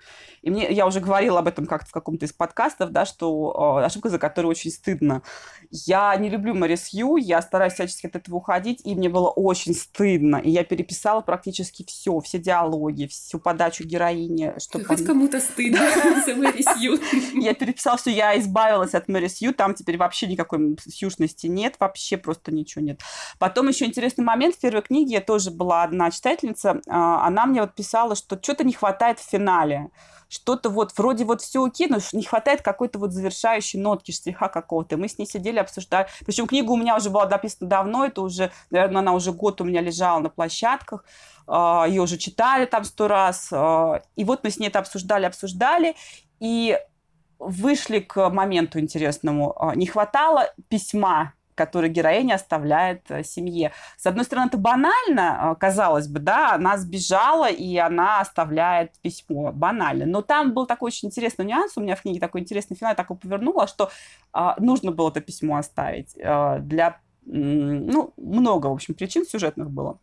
И 0.42 0.50
мне, 0.50 0.70
я 0.70 0.86
уже 0.86 1.00
говорила 1.00 1.38
об 1.38 1.48
этом 1.48 1.66
как-то 1.66 1.88
в 1.88 1.92
каком-то 1.92 2.26
из 2.26 2.34
подкастов, 2.34 2.90
да, 2.90 3.06
что 3.06 3.78
э, 3.80 3.84
ошибка, 3.86 4.10
за 4.10 4.18
которую 4.18 4.50
очень 4.50 4.70
стыдно. 4.70 5.22
Я 5.70 6.14
не 6.16 6.28
люблю 6.28 6.52
Мэри 6.54 6.76
Сью, 6.76 7.16
я 7.16 7.40
стараюсь 7.40 7.74
всячески 7.74 8.08
от 8.08 8.16
этого 8.16 8.36
уходить, 8.36 8.82
и 8.84 8.94
мне 8.94 9.08
было 9.08 9.30
очень 9.30 9.74
стыдно. 9.74 10.36
И 10.36 10.50
я 10.50 10.64
переписала 10.64 11.22
практически 11.22 11.82
все, 11.86 12.20
все 12.20 12.38
диалоги, 12.40 13.06
всю 13.06 13.38
подачу 13.38 13.84
героини. 13.84 14.52
Чтобы 14.58 14.84
Хоть 14.84 15.06
кому-то 15.06 15.40
стыдно 15.40 15.80
за 16.26 16.34
Мэри 16.34 16.62
Сью. 16.74 16.98
Я 17.40 17.54
переписала 17.54 17.96
все, 17.96 18.10
я 18.10 18.38
избавилась 18.38 18.92
от 18.94 19.08
Мэри 19.08 19.28
Сью, 19.28 19.54
там 19.54 19.74
теперь 19.74 19.96
вообще 19.96 20.26
никакой 20.26 20.76
сьюшности 21.22 21.46
нет, 21.46 21.76
вообще 21.78 22.16
просто 22.16 22.52
ничего 22.52 22.84
нет. 22.84 23.00
Потом 23.38 23.68
еще 23.68 23.84
интересный 23.84 24.24
момент, 24.24 24.56
в 24.56 24.60
первой 24.60 24.82
книге 24.82 25.20
тоже 25.20 25.50
была 25.50 25.82
одна 25.82 26.10
читательница, 26.10 26.80
а, 26.88 27.26
она 27.26 27.46
мне 27.46 27.60
вот 27.60 27.74
писала, 27.74 28.14
что 28.14 28.38
что-то 28.40 28.64
не 28.64 28.72
хватает 28.72 29.18
в 29.18 29.28
финале, 29.28 29.90
что-то 30.28 30.70
вот 30.70 30.96
вроде 30.96 31.24
вот 31.24 31.42
все 31.42 31.62
окей, 31.62 31.88
но 31.88 31.98
не 32.12 32.22
хватает 32.22 32.62
какой-то 32.62 32.98
вот 32.98 33.12
завершающей 33.12 33.78
нотки, 33.78 34.12
штриха 34.12 34.48
какого-то. 34.48 34.96
Мы 34.96 35.08
с 35.08 35.18
ней 35.18 35.26
сидели, 35.26 35.58
обсуждали. 35.58 36.08
Причем 36.24 36.46
книга 36.46 36.70
у 36.70 36.76
меня 36.76 36.96
уже 36.96 37.10
была 37.10 37.28
написана 37.28 37.68
давно, 37.68 38.06
это 38.06 38.22
уже, 38.22 38.50
наверное, 38.70 39.00
она 39.00 39.12
уже 39.12 39.32
год 39.32 39.60
у 39.60 39.64
меня 39.64 39.82
лежала 39.82 40.20
на 40.20 40.30
площадках, 40.30 41.04
а, 41.46 41.84
ее 41.86 42.02
уже 42.02 42.16
читали 42.16 42.66
там 42.66 42.84
сто 42.84 43.08
раз. 43.08 43.48
а, 43.52 44.02
И 44.16 44.24
вот 44.24 44.42
мы 44.44 44.50
с 44.50 44.58
ней 44.58 44.68
это 44.68 44.78
обсуждали, 44.78 45.26
обсуждали, 45.26 45.94
и 46.40 46.78
вышли 47.42 48.00
к 48.00 48.30
моменту 48.30 48.78
интересному. 48.78 49.54
А, 49.60 49.74
Не 49.74 49.86
хватало 49.86 50.52
письма 50.68 51.34
который 51.54 51.90
героиня 51.90 52.34
оставляет 52.34 53.02
э, 53.10 53.22
семье. 53.22 53.72
С 53.96 54.06
одной 54.06 54.24
стороны, 54.24 54.46
это 54.46 54.58
банально, 54.58 55.52
э, 55.52 55.60
казалось 55.60 56.08
бы, 56.08 56.18
да, 56.18 56.54
она 56.54 56.76
сбежала, 56.78 57.50
и 57.50 57.76
она 57.76 58.20
оставляет 58.20 58.98
письмо. 59.00 59.52
Банально. 59.52 60.06
Но 60.06 60.22
там 60.22 60.52
был 60.54 60.66
такой 60.66 60.88
очень 60.88 61.08
интересный 61.08 61.44
нюанс, 61.44 61.76
у 61.76 61.80
меня 61.80 61.94
в 61.94 62.02
книге 62.02 62.20
такой 62.20 62.40
интересный 62.40 62.76
финал, 62.76 62.92
я 62.92 62.96
так 62.96 63.10
его 63.10 63.16
повернула, 63.16 63.66
что 63.66 63.90
а, 64.32 64.56
нужно 64.58 64.92
было 64.92 65.10
это 65.10 65.20
письмо 65.20 65.56
оставить 65.56 66.16
а, 66.24 66.58
для, 66.58 66.98
ну, 67.26 68.12
много, 68.16 68.68
в 68.68 68.72
общем, 68.72 68.94
причин 68.94 69.26
сюжетных 69.26 69.70
было. 69.70 69.98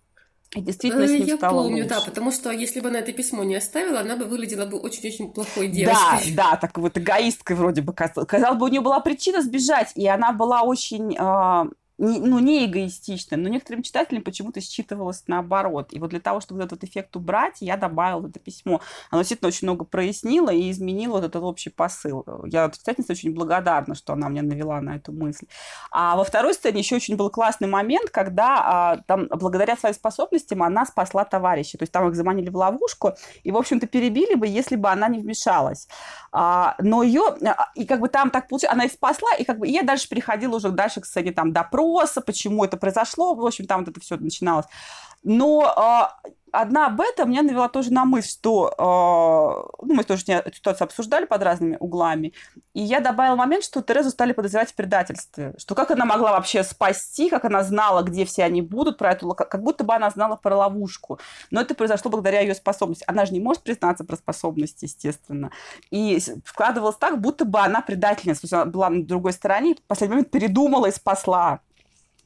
И 0.56 0.62
действительно, 0.62 1.08
с 1.08 1.12
Э, 1.12 1.18
ним 1.20 1.28
Я 1.28 1.38
стало 1.38 1.64
помню, 1.64 1.88
да, 1.88 1.96
лучше. 1.98 2.10
потому 2.10 2.32
что 2.32 2.52
если 2.52 2.80
бы 2.80 2.90
она 2.90 3.00
это 3.00 3.14
письмо 3.14 3.44
не 3.44 3.56
оставила, 3.56 4.00
она 4.00 4.16
бы 4.16 4.26
выглядела 4.26 4.66
бы 4.66 4.80
очень-очень 4.80 5.32
плохой 5.32 5.68
Да, 5.68 5.74
девочкой. 5.74 6.34
да, 6.36 6.56
так 6.58 6.78
вот 6.78 6.98
эгоисткой 6.98 7.56
вроде 7.56 7.82
бы 7.82 7.94
казалось. 7.94 8.58
Бы, 8.60 8.66
у 8.66 8.70
нее 8.70 8.82
была 8.82 9.00
причина 9.00 9.42
сбежать, 9.44 9.92
и 9.96 10.08
она 10.08 10.32
была 10.34 10.64
очень, 10.64 11.16
а, 11.20 11.68
ну, 12.00 12.40
не 12.40 12.66
эгоистичной, 12.66 13.38
но 13.38 13.50
некоторым 13.50 13.84
читателям 13.84 14.24
почему-то 14.24 14.62
считывалось 14.62 15.24
наоборот. 15.28 15.90
И 15.92 16.00
вот 16.00 16.12
для 16.12 16.22
того, 16.22 16.40
чтобы 16.40 16.64
этот 16.64 16.84
эффект 16.86 17.16
убрать, 17.18 17.58
я 17.60 17.76
добавила 17.76 18.28
это 18.28 18.40
письмо. 18.40 18.80
Оно 19.12 19.22
действительно 19.22 19.50
очень 19.50 19.68
много 19.68 19.84
прояснило 19.84 20.50
и 20.50 20.72
изменило 20.72 21.14
вот 21.14 21.26
этот 21.26 21.44
общий 21.44 21.70
посыл. 21.70 22.26
Я 22.46 22.70
читательнице 22.70 23.12
очень 23.12 23.34
благодарна, 23.34 23.96
что 23.96 24.14
она 24.14 24.30
меня 24.30 24.44
навела 24.44 24.80
на 24.80 24.96
эту 24.96 25.12
мысль. 25.12 25.46
А 25.92 26.16
во 26.16 26.24
второй 26.24 26.54
сцене 26.54 26.80
еще 26.80 26.96
очень 26.96 27.18
был 27.18 27.30
классный 27.30 27.68
момент, 27.68 28.10
когда 28.12 28.48
а, 28.60 28.98
там, 29.06 29.28
благодаря 29.28 29.76
своим 29.76 29.94
способностям 29.94 30.64
она 30.64 30.86
спасла 30.86 31.26
товарища. 31.26 31.78
То 31.78 31.84
есть 31.84 31.92
там 31.92 32.08
их 32.08 32.16
заманили 32.16 32.50
в 32.50 32.56
ловушку, 32.56 33.12
и, 33.44 33.52
в 33.52 33.58
общем-то, 33.58 33.88
перебили 33.88 34.36
бы, 34.36 34.48
если 34.48 34.78
бы 34.78 34.90
она 34.90 35.10
не 35.10 35.20
вмешалась. 35.20 35.90
А, 36.32 36.76
но 36.80 37.04
ее, 37.04 37.24
и 37.76 37.86
как 37.86 38.00
бы 38.00 38.08
там 38.08 38.30
так 38.30 38.48
получилось, 38.48 38.74
она 38.74 38.86
их 38.86 38.94
спасла, 38.94 39.36
и 39.38 39.44
как 39.44 39.60
бы 39.60 39.68
и 39.68 39.72
я 39.74 39.84
дальше 39.84 40.08
переходила 40.08 40.56
уже 40.56 40.70
дальше 40.70 41.02
к 41.02 41.06
сцене 41.06 41.34
там 41.34 41.52
допроса, 41.52 41.89
почему 42.26 42.64
это 42.64 42.78
произошло, 42.78 43.36
в 43.36 43.46
общем, 43.46 43.66
там 43.66 43.82
вот 43.82 43.90
это 43.90 44.00
все 44.00 44.18
начиналось. 44.18 44.66
Но 45.24 45.74
а, 45.76 46.18
одна 46.52 46.90
бета 46.90 47.26
меня 47.26 47.42
навела 47.42 47.68
тоже 47.70 47.92
на 47.92 48.06
мысль, 48.06 48.30
что 48.30 48.74
а, 48.78 49.84
ну, 49.84 49.96
мы 49.96 50.04
тоже 50.04 50.24
эту 50.28 50.56
ситуацию 50.56 50.86
обсуждали 50.86 51.26
под 51.26 51.44
разными 51.44 51.78
углами, 51.80 52.34
и 52.74 52.82
я 52.82 53.00
добавила 53.00 53.36
момент, 53.36 53.64
что 53.64 53.82
Терезу 53.82 54.10
стали 54.10 54.32
подозревать 54.32 54.72
в 54.72 54.76
предательстве, 54.76 55.54
что 55.58 55.76
как 55.76 55.92
она 55.92 56.06
могла 56.06 56.32
вообще 56.32 56.64
спасти, 56.64 57.30
как 57.30 57.46
она 57.46 57.64
знала, 57.64 58.04
где 58.04 58.26
все 58.26 58.44
они 58.44 58.62
будут, 58.62 58.98
про 58.98 59.12
эту, 59.12 59.30
как 59.30 59.62
будто 59.62 59.84
бы 59.84 59.94
она 59.94 60.10
знала 60.10 60.36
про 60.36 60.56
ловушку. 60.56 61.20
Но 61.52 61.62
это 61.62 61.76
произошло 61.76 62.10
благодаря 62.10 62.42
ее 62.42 62.56
способности. 62.56 63.04
Она 63.08 63.26
же 63.26 63.34
не 63.34 63.40
может 63.40 63.64
признаться 63.64 64.04
про 64.04 64.16
способности, 64.16 64.86
естественно. 64.86 65.52
И 65.92 66.20
складывалось 66.46 66.98
так, 66.98 67.20
будто 67.20 67.44
бы 67.44 67.60
она 67.60 67.82
предательница. 67.82 68.42
То 68.42 68.46
есть 68.46 68.54
она 68.54 68.66
была 68.66 68.90
на 68.90 69.04
другой 69.04 69.34
стороне, 69.34 69.76
в 69.76 69.82
последний 69.88 70.16
момент 70.16 70.32
передумала 70.32 70.86
и 70.86 70.92
спасла. 70.92 71.60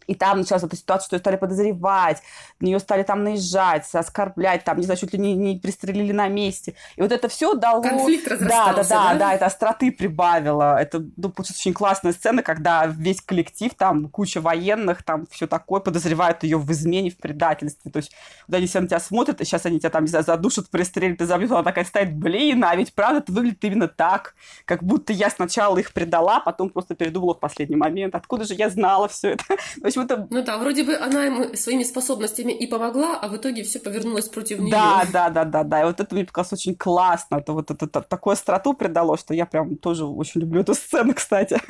И 0.07 0.15
там 0.15 0.39
началась 0.39 0.63
эта 0.63 0.75
ситуация, 0.75 1.05
что 1.07 1.15
ее 1.15 1.19
стали 1.19 1.35
подозревать, 1.35 2.21
на 2.59 2.65
нее 2.67 2.79
стали 2.79 3.03
там 3.03 3.23
наезжать, 3.23 3.87
оскорблять, 3.93 4.63
там, 4.63 4.77
не 4.77 4.85
знаю, 4.85 4.99
чуть 4.99 5.13
ли 5.13 5.19
не, 5.19 5.33
не 5.33 5.57
пристрелили 5.57 6.11
на 6.11 6.27
месте. 6.27 6.75
И 6.95 7.01
вот 7.01 7.11
это 7.11 7.27
все 7.27 7.53
дало... 7.53 7.81
Конфликт 7.81 8.29
Да, 8.29 8.73
да, 8.73 8.73
да, 8.73 8.83
да? 8.83 9.15
да, 9.15 9.33
это 9.33 9.45
остроты 9.45 9.91
прибавило. 9.91 10.79
Это, 10.79 11.03
ну, 11.17 11.29
получилась 11.29 11.59
очень 11.59 11.73
классная 11.73 12.13
сцена, 12.13 12.43
когда 12.43 12.85
весь 12.85 13.21
коллектив, 13.21 13.73
там, 13.75 14.09
куча 14.09 14.41
военных, 14.41 15.03
там, 15.03 15.25
все 15.29 15.47
такое, 15.47 15.81
подозревают 15.81 16.43
ее 16.43 16.57
в 16.57 16.71
измене, 16.71 17.09
в 17.09 17.17
предательстве. 17.17 17.91
То 17.91 17.97
есть, 17.97 18.11
вот 18.47 18.55
они 18.55 18.67
все 18.67 18.79
на 18.79 18.87
тебя 18.87 18.99
смотрят, 18.99 19.41
и 19.41 19.45
сейчас 19.45 19.65
они 19.65 19.79
тебя 19.79 19.89
там, 19.89 20.03
не 20.03 20.09
знаю, 20.09 20.25
задушат, 20.25 20.69
пристрелят 20.69 21.21
и 21.21 21.25
забьют, 21.25 21.51
она 21.51 21.63
такая 21.63 21.85
стоит, 21.85 22.15
блин, 22.15 22.63
а 22.63 22.75
ведь 22.75 22.93
правда 22.93 23.19
это 23.19 23.31
выглядит 23.31 23.63
именно 23.63 23.87
так, 23.87 24.35
как 24.65 24.83
будто 24.83 25.13
я 25.13 25.29
сначала 25.29 25.77
их 25.77 25.93
предала, 25.93 26.39
потом 26.39 26.69
просто 26.69 26.95
передумала 26.95 27.33
в 27.33 27.39
последний 27.39 27.75
момент. 27.75 28.15
Откуда 28.15 28.45
же 28.45 28.53
я 28.53 28.69
знала 28.69 29.07
все 29.07 29.31
это? 29.31 29.43
Это 30.01 30.27
Ну 30.29 30.43
да, 30.43 30.57
вроде 30.57 30.83
бы 30.83 30.95
она 30.95 31.25
ему 31.25 31.55
своими 31.55 31.83
способностями 31.83 32.51
и 32.51 32.67
помогла, 32.67 33.19
а 33.19 33.27
в 33.27 33.37
итоге 33.37 33.63
все 33.63 33.79
повернулось 33.79 34.27
против 34.29 34.59
нее. 34.59 34.71
Да, 34.71 35.05
да, 35.11 35.29
да, 35.29 35.45
да, 35.45 35.63
да. 35.63 35.81
И 35.81 35.85
вот 35.85 35.99
это 35.99 36.15
мне 36.15 36.25
показалось 36.25 36.53
очень 36.53 36.75
классно. 36.75 37.37
Это 37.37 37.53
вот 37.53 37.71
это, 37.71 37.85
это 37.85 38.01
такую 38.01 38.33
остроту 38.33 38.73
придало, 38.73 39.17
что 39.17 39.33
я 39.33 39.45
прям 39.45 39.77
тоже 39.77 40.05
очень 40.05 40.41
люблю 40.41 40.61
эту 40.61 40.73
сцену, 40.73 41.13
кстати. 41.15 41.61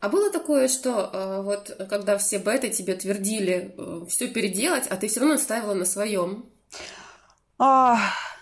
А 0.00 0.08
было 0.08 0.30
такое, 0.30 0.68
что 0.68 1.10
э, 1.12 1.42
вот 1.42 1.76
когда 1.90 2.18
все 2.18 2.38
беты 2.38 2.70
тебе 2.70 2.94
твердили 2.94 3.74
все 4.08 4.28
переделать, 4.28 4.86
а 4.88 4.96
ты 4.96 5.08
все 5.08 5.20
равно 5.20 5.36
ставила 5.36 5.74
на 5.74 5.84
своем. 5.84 6.46
А, 7.58 7.98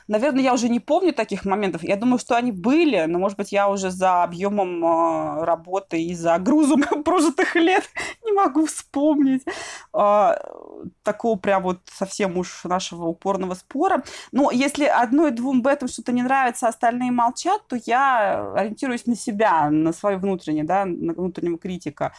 Наверное, 0.08 0.42
я 0.42 0.54
уже 0.54 0.68
не 0.68 0.78
помню 0.78 1.12
таких 1.12 1.44
моментов. 1.44 1.82
Я 1.82 1.96
думаю, 1.96 2.18
что 2.18 2.36
они 2.36 2.52
были, 2.52 3.06
но, 3.06 3.18
может 3.18 3.36
быть, 3.36 3.50
я 3.50 3.68
уже 3.68 3.90
за 3.90 4.22
объемом 4.22 4.84
э, 4.84 5.44
работы 5.44 6.00
и 6.00 6.14
за 6.14 6.38
грузом 6.38 6.82
прожитых 7.04 7.56
лет 7.56 7.84
не 8.24 8.32
могу 8.32 8.66
вспомнить 8.66 9.42
а, 9.92 10.38
такого 11.02 11.36
прям 11.36 11.64
вот 11.64 11.80
совсем 11.92 12.38
уж 12.38 12.64
нашего 12.64 13.06
упорного 13.06 13.54
спора. 13.54 14.04
Но 14.30 14.50
если 14.52 14.84
одной 14.84 15.32
двум 15.32 15.62
бетам 15.62 15.88
что-то 15.88 16.12
не 16.12 16.22
нравится, 16.22 16.66
а 16.66 16.68
остальные 16.70 17.10
молчат, 17.10 17.66
то 17.66 17.76
я 17.84 18.52
ориентируюсь 18.54 19.06
на 19.06 19.16
себя, 19.16 19.70
на 19.70 19.92
свое 19.92 20.18
внутреннее, 20.18 20.64
да, 20.64 20.84
на 20.84 21.14
внутреннего 21.14 21.58
критика. 21.58 22.12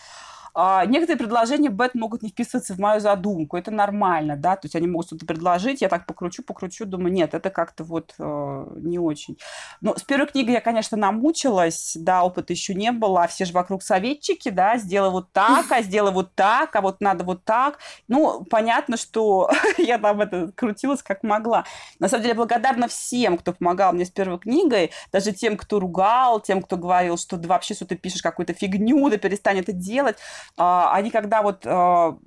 А, 0.60 0.88
Некоторые 0.88 1.20
предложения 1.20 1.70
бет 1.70 1.93
могут 1.93 2.24
не 2.24 2.30
вписываться 2.30 2.74
в 2.74 2.80
мою 2.80 3.00
задумку, 3.00 3.58
это 3.58 3.70
нормально, 3.70 4.36
да, 4.36 4.56
то 4.56 4.65
есть 4.65 4.76
они 4.76 4.88
могут 4.88 5.06
что-то 5.06 5.28
предложить, 5.28 5.82
я 5.82 5.88
так 5.88 6.08
покручу, 6.08 6.41
покручу, 6.41 6.88
думаю, 6.88 7.13
нет, 7.13 7.36
это 7.36 7.52
как-то 7.52 7.84
вот 7.84 8.15
э, 8.17 8.67
не 8.78 8.98
очень. 8.98 9.38
Но 9.82 9.96
с 9.96 10.02
первой 10.02 10.26
книгой 10.26 10.56
я, 10.56 10.62
конечно, 10.62 10.98
намучилась, 10.98 11.96
да, 11.96 12.24
опыта 12.24 12.54
еще 12.54 12.74
не 12.74 12.91
было, 12.91 13.26
а 13.26 13.28
все 13.28 13.46
же 13.46 13.54
вокруг 13.54 13.84
советчики, 13.84 14.50
да, 14.50 14.78
сделай 14.78 15.12
вот 15.12 15.32
так, 15.32 15.72
а 15.72 15.84
сделай 15.84 16.12
вот 16.12 16.34
так, 16.34 16.76
а 16.76 16.82
вот 16.82 17.02
надо 17.02 17.24
вот 17.24 17.43
так. 17.43 17.78
Ну, 18.08 18.43
понятно, 18.50 18.98
что 18.98 19.52
я 19.78 20.00
там 20.00 20.22
это 20.22 20.52
крутилась 20.56 21.04
как 21.04 21.22
могла. 21.22 21.65
На 22.00 22.10
самом 22.10 22.24
деле, 22.24 22.34
благодарна 22.34 22.88
всем, 22.88 23.38
кто 23.38 23.54
помогал 23.54 23.93
мне 23.93 24.06
с 24.06 24.10
первой 24.10 24.39
книгой, 24.39 24.89
даже 25.12 25.34
тем, 25.34 25.56
кто 25.56 25.80
ругал, 25.80 26.39
тем, 26.39 26.63
кто 26.63 26.78
говорил, 26.78 27.15
что 27.17 27.38
да 27.38 27.48
вообще, 27.48 27.76
что 27.76 27.86
ты 27.86 27.96
пишешь 27.96 28.24
какую-то 28.24 28.54
фигню, 28.54 29.08
да 29.12 29.17
перестань 29.17 29.60
это 29.60 29.72
делать. 29.72 30.17
А, 30.56 30.94
они 30.94 31.12
когда 31.12 31.42
вот 31.42 31.66
а, 31.66 32.18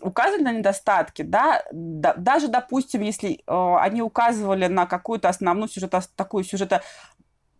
указывали 0.00 0.42
на 0.42 0.52
недостатки, 0.52 1.22
да, 1.22 1.62
да 1.72 2.14
даже, 2.14 2.48
допустим, 2.48 3.00
если 3.00 3.42
э, 3.46 3.76
они 3.80 4.02
указывали 4.02 4.66
на 4.66 4.84
какую-то 4.84 5.30
основную 5.30 5.68
сюжет, 5.68 5.94
такую 6.14 6.44
сюжета 6.44 6.82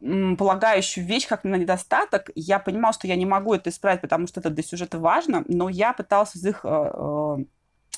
полагающую 0.00 1.06
вещь 1.06 1.26
как 1.26 1.44
на 1.44 1.54
недостаток, 1.54 2.30
я 2.34 2.58
понимала, 2.58 2.92
что 2.92 3.06
я 3.06 3.16
не 3.16 3.24
могу 3.24 3.54
это 3.54 3.70
исправить, 3.70 4.02
потому 4.02 4.26
что 4.26 4.40
это 4.40 4.50
для 4.50 4.62
сюжета 4.62 4.98
важно, 4.98 5.44
но 5.48 5.70
я 5.70 5.94
пыталась 5.94 6.36
из 6.36 6.44
их 6.44 6.66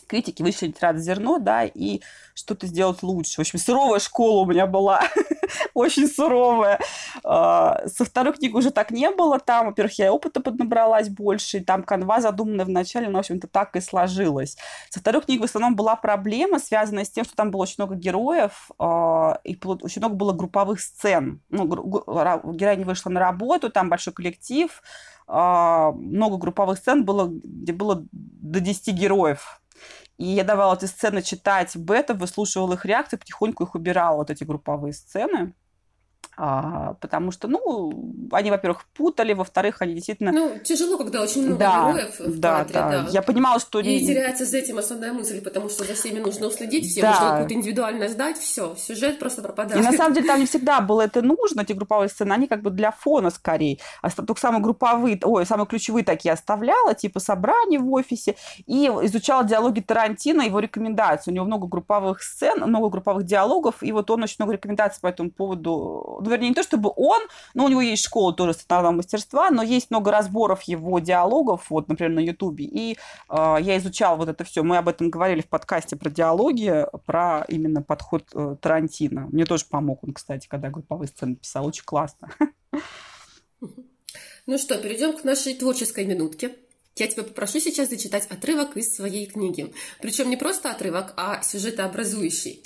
критики 0.07 0.43
вычленить 0.43 0.81
ряд 0.81 0.99
зерно, 0.99 1.39
да, 1.39 1.65
и 1.65 2.01
что-то 2.35 2.67
сделать 2.67 3.03
лучше. 3.03 3.37
В 3.37 3.39
общем, 3.41 3.59
суровая 3.59 3.99
школа 3.99 4.43
у 4.43 4.47
меня 4.47 4.67
была, 4.67 5.03
очень 5.75 6.07
суровая. 6.07 6.79
А, 7.25 7.87
со 7.89 8.05
второй 8.05 8.35
книгой 8.35 8.61
уже 8.61 8.71
так 8.71 8.91
не 8.91 9.11
было. 9.11 9.39
Там, 9.39 9.67
во-первых, 9.67 9.99
я 9.99 10.13
опыта 10.13 10.41
поднабралась 10.41 11.09
больше, 11.09 11.59
и 11.59 11.65
там 11.65 11.83
канва 11.83 12.21
задуманная 12.21 12.65
вначале, 12.65 13.09
но, 13.09 13.19
в 13.19 13.21
общем-то, 13.21 13.49
так 13.49 13.77
и 13.77 13.81
сложилось. 13.81 14.57
Со 14.91 15.01
второй 15.01 15.23
книгой 15.23 15.47
в 15.47 15.51
основном 15.51 15.77
была 15.77 15.97
проблема, 15.97 16.59
связанная 16.59 17.05
с 17.05 17.11
тем, 17.11 17.25
что 17.25 17.35
там 17.35 17.51
было 17.51 17.63
очень 17.63 17.77
много 17.79 17.95
героев, 17.95 18.71
а, 18.79 19.41
и 19.45 19.59
очень 19.65 20.01
много 20.01 20.15
было 20.15 20.33
групповых 20.33 20.81
сцен. 20.81 21.41
Ну, 21.49 21.67
героиня 21.67 22.85
вышла 22.85 23.11
на 23.11 23.21
работу, 23.21 23.71
там 23.71 23.89
большой 23.89 24.13
коллектив, 24.13 24.83
а, 25.27 25.93
много 25.93 26.37
групповых 26.37 26.79
сцен 26.79 27.05
было, 27.05 27.29
где 27.29 27.73
было 27.73 28.07
до 28.13 28.61
10 28.61 28.93
героев 28.93 29.61
и 30.19 30.27
я 30.27 30.45
давала 30.45 30.75
эти 30.77 30.87
сцены 30.87 31.23
читать 31.23 31.77
бета, 31.77 32.15
выслушивала 32.15 32.75
их 32.75 32.85
реакции, 32.85 33.17
потихоньку 33.17 33.65
их 33.65 33.75
убирала, 33.75 34.17
вот 34.17 34.31
эти 34.31 34.45
групповые 34.45 34.93
сцены. 34.93 35.55
А, 36.37 36.95
потому 37.01 37.31
что, 37.31 37.49
ну, 37.49 38.29
они, 38.33 38.51
во-первых, 38.51 38.85
путали, 38.95 39.33
во-вторых, 39.33 39.81
они 39.81 39.95
действительно... 39.95 40.33
Ну, 40.33 40.59
тяжело, 40.63 40.99
когда 40.99 41.23
очень 41.23 41.47
много 41.47 41.59
да, 41.59 41.93
героев 41.93 42.21
в 42.21 42.39
да, 42.39 42.59
кадре, 42.59 42.75
да. 42.75 42.91
да. 42.91 43.09
Я 43.11 43.23
понимала, 43.23 43.59
что... 43.59 43.81
И 43.81 44.07
теряется 44.07 44.45
за 44.45 44.59
этим 44.59 44.79
основная 44.79 45.13
мысль, 45.13 45.41
потому 45.41 45.69
что 45.69 45.85
за 45.85 45.95
всеми 45.95 46.21
нужно 46.21 46.47
уследить, 46.49 46.91
всем 46.91 47.03
да. 47.03 47.11
нужно 47.13 47.31
какую-то 47.31 47.55
индивидуальность 47.55 48.17
дать, 48.17 48.39
все, 48.39 48.75
сюжет 48.77 49.19
просто 49.19 49.43
пропадает. 49.43 49.83
И 49.83 49.85
на 49.85 49.93
самом 49.93 50.15
деле 50.15 50.27
там 50.27 50.41
не 50.41 50.47
всегда 50.47 50.81
было 50.81 51.03
это 51.03 51.23
нужно, 51.23 51.63
эти 51.63 51.73
групповые 51.73 52.09
сцены, 52.09 52.33
они 52.33 52.47
как 52.47 52.63
бы 52.63 52.71
для 52.71 52.91
фона 52.91 53.31
скорее. 53.31 53.79
А 54.03 54.11
только 54.11 54.41
самые 54.41 54.63
групповые, 54.63 55.19
ой, 55.23 55.47
самые 55.47 55.67
ключевые 55.67 56.05
такие 56.05 56.33
оставляла, 56.33 56.95
типа 56.95 57.21
собрания 57.21 57.79
в 57.79 57.91
офисе, 57.93 58.37
и 58.67 58.87
изучала 59.03 59.45
диалоги 59.45 59.81
Тарантино, 59.81 60.43
его 60.43 60.61
рекомендации. 60.61 61.31
У 61.31 61.35
него 61.35 61.47
много 61.47 61.67
групповых 61.67 62.23
сцен, 62.23 62.63
много 62.63 62.91
групповых 62.91 63.25
диалогов, 63.25 63.83
и 63.83 63.93
вот 63.93 64.11
он 64.11 64.23
очень 64.23 64.37
много 64.39 64.53
рекомендаций 64.55 65.01
по 65.01 65.07
этому 65.07 65.31
поводу, 65.31 66.16
вернее, 66.21 66.51
не 66.51 66.55
то 66.55 66.63
чтобы 66.63 66.93
он, 66.97 67.23
но 67.55 67.65
у 67.65 67.69
него 67.69 67.81
есть 67.81 68.05
школа 68.05 68.33
тоже 68.33 68.55
сценарного 68.55 68.97
мастерства, 68.97 69.51
но 69.51 69.63
есть 69.63 69.91
много 69.91 70.11
разборов 70.11 70.63
его 70.63 70.99
диалогов, 70.99 71.71
вот, 71.71 71.89
например, 71.89 72.13
на 72.13 72.21
Ютубе. 72.21 72.65
И 72.65 72.97
э, 73.29 73.57
я 73.61 73.77
изучала 73.79 74.17
вот 74.17 74.29
это 74.29 74.45
все. 74.45 74.63
Мы 74.63 74.77
об 74.77 74.89
этом 74.89 75.11
говорили 75.11 75.41
в 75.41 75.49
подкасте 75.49 75.97
про 75.97 76.11
диалоги, 76.11 76.87
про 77.05 77.45
именно 77.49 77.83
подход 77.83 78.25
э, 78.35 78.57
Тарантино. 78.61 79.29
Мне 79.33 79.45
тоже 79.45 79.65
помог 79.69 80.05
он, 80.05 80.13
кстати, 80.13 80.47
когда 80.49 80.71
групповые 80.71 81.09
сцены 81.09 81.37
писал. 81.37 81.67
Очень 81.67 81.85
классно. 81.85 82.31
Ну 84.47 84.59
что, 84.59 84.79
перейдем 84.79 85.13
к 85.17 85.25
нашей 85.25 85.55
творческой 85.55 86.05
минутке. 86.05 86.55
Я 86.95 87.09
тебя 87.09 87.25
попрошу 87.25 87.61
сейчас 87.61 87.91
зачитать 87.91 88.27
отрывок 88.31 88.77
из 88.77 88.95
своей 88.95 89.27
книги. 89.27 89.75
Причем 90.01 90.31
не 90.31 90.37
просто 90.37 90.71
отрывок, 90.71 91.13
а 91.17 91.43
сюжетообразующий. 91.43 92.63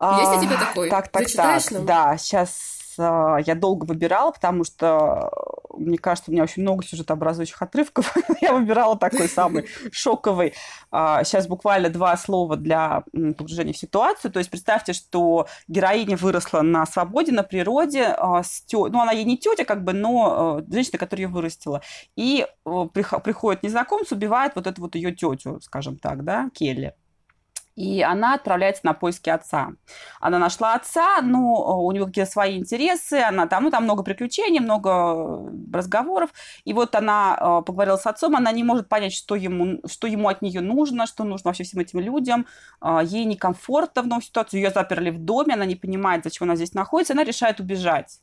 Есть 0.00 0.36
у 0.36 0.40
тебя 0.40 0.56
такой? 0.56 0.90
Так, 0.90 1.08
так, 1.08 1.22
Зачитаешь 1.22 1.64
так. 1.64 1.72
нам? 1.72 1.86
Да, 1.86 2.16
сейчас 2.18 2.78
а, 2.98 3.38
я 3.44 3.54
долго 3.54 3.84
выбирала, 3.84 4.32
потому 4.32 4.64
что, 4.64 5.30
мне 5.76 5.98
кажется, 5.98 6.30
у 6.30 6.34
меня 6.34 6.42
очень 6.42 6.62
много 6.62 6.84
сюжетообразующих 6.84 7.60
отрывков. 7.60 8.14
я 8.40 8.52
выбирала 8.52 8.98
такой 8.98 9.28
самый 9.28 9.66
шоковый. 9.92 10.54
Сейчас 10.90 11.46
а, 11.46 11.48
буквально 11.48 11.88
два 11.88 12.16
слова 12.16 12.56
для 12.56 13.04
погружения 13.12 13.72
в 13.72 13.78
ситуацию. 13.78 14.32
То 14.32 14.38
есть 14.38 14.50
представьте, 14.50 14.92
что 14.92 15.46
героиня 15.68 16.16
выросла 16.16 16.62
на 16.62 16.86
свободе, 16.86 17.32
на 17.32 17.42
природе. 17.42 18.04
А, 18.04 18.42
ну, 18.72 19.00
она 19.00 19.12
ей 19.12 19.24
не 19.24 19.38
тетя, 19.38 19.64
как 19.64 19.84
бы, 19.84 19.92
но 19.92 20.62
женщина, 20.70 20.98
которая 20.98 21.26
ее 21.26 21.32
вырастила. 21.32 21.82
И 22.16 22.46
приходит 22.64 23.62
незнакомец, 23.62 24.12
убивает 24.12 24.52
вот 24.54 24.66
эту 24.66 24.82
вот 24.82 24.94
ее 24.94 25.14
тетю, 25.14 25.60
скажем 25.60 25.98
так, 25.98 26.24
да, 26.24 26.50
Келли 26.54 26.94
и 27.78 28.02
она 28.02 28.34
отправляется 28.34 28.80
на 28.84 28.92
поиски 28.92 29.30
отца. 29.30 29.68
Она 30.20 30.40
нашла 30.40 30.74
отца, 30.74 31.22
но 31.22 31.84
у 31.84 31.92
него 31.92 32.06
какие-то 32.06 32.28
свои 32.28 32.58
интересы, 32.58 33.20
она 33.20 33.46
там, 33.46 33.62
ну, 33.62 33.70
там 33.70 33.84
много 33.84 34.02
приключений, 34.02 34.58
много 34.58 35.48
разговоров, 35.72 36.30
и 36.64 36.72
вот 36.72 36.96
она 36.96 37.38
э, 37.40 37.62
поговорила 37.64 37.96
с 37.96 38.06
отцом, 38.06 38.34
она 38.34 38.50
не 38.50 38.64
может 38.64 38.88
понять, 38.88 39.12
что 39.12 39.36
ему, 39.36 39.80
что 39.86 40.08
ему 40.08 40.28
от 40.28 40.42
нее 40.42 40.60
нужно, 40.60 41.06
что 41.06 41.22
нужно 41.22 41.50
вообще 41.50 41.62
всем 41.62 41.78
этим 41.78 42.00
людям, 42.00 42.46
э, 42.82 42.98
ей 43.04 43.24
некомфортно 43.26 44.02
в 44.02 44.08
новой 44.08 44.24
ситуации, 44.24 44.56
ее 44.56 44.70
заперли 44.70 45.10
в 45.10 45.24
доме, 45.24 45.54
она 45.54 45.64
не 45.64 45.76
понимает, 45.76 46.24
зачем 46.24 46.48
она 46.48 46.56
здесь 46.56 46.74
находится, 46.74 47.12
она 47.12 47.22
решает 47.22 47.60
убежать 47.60 48.18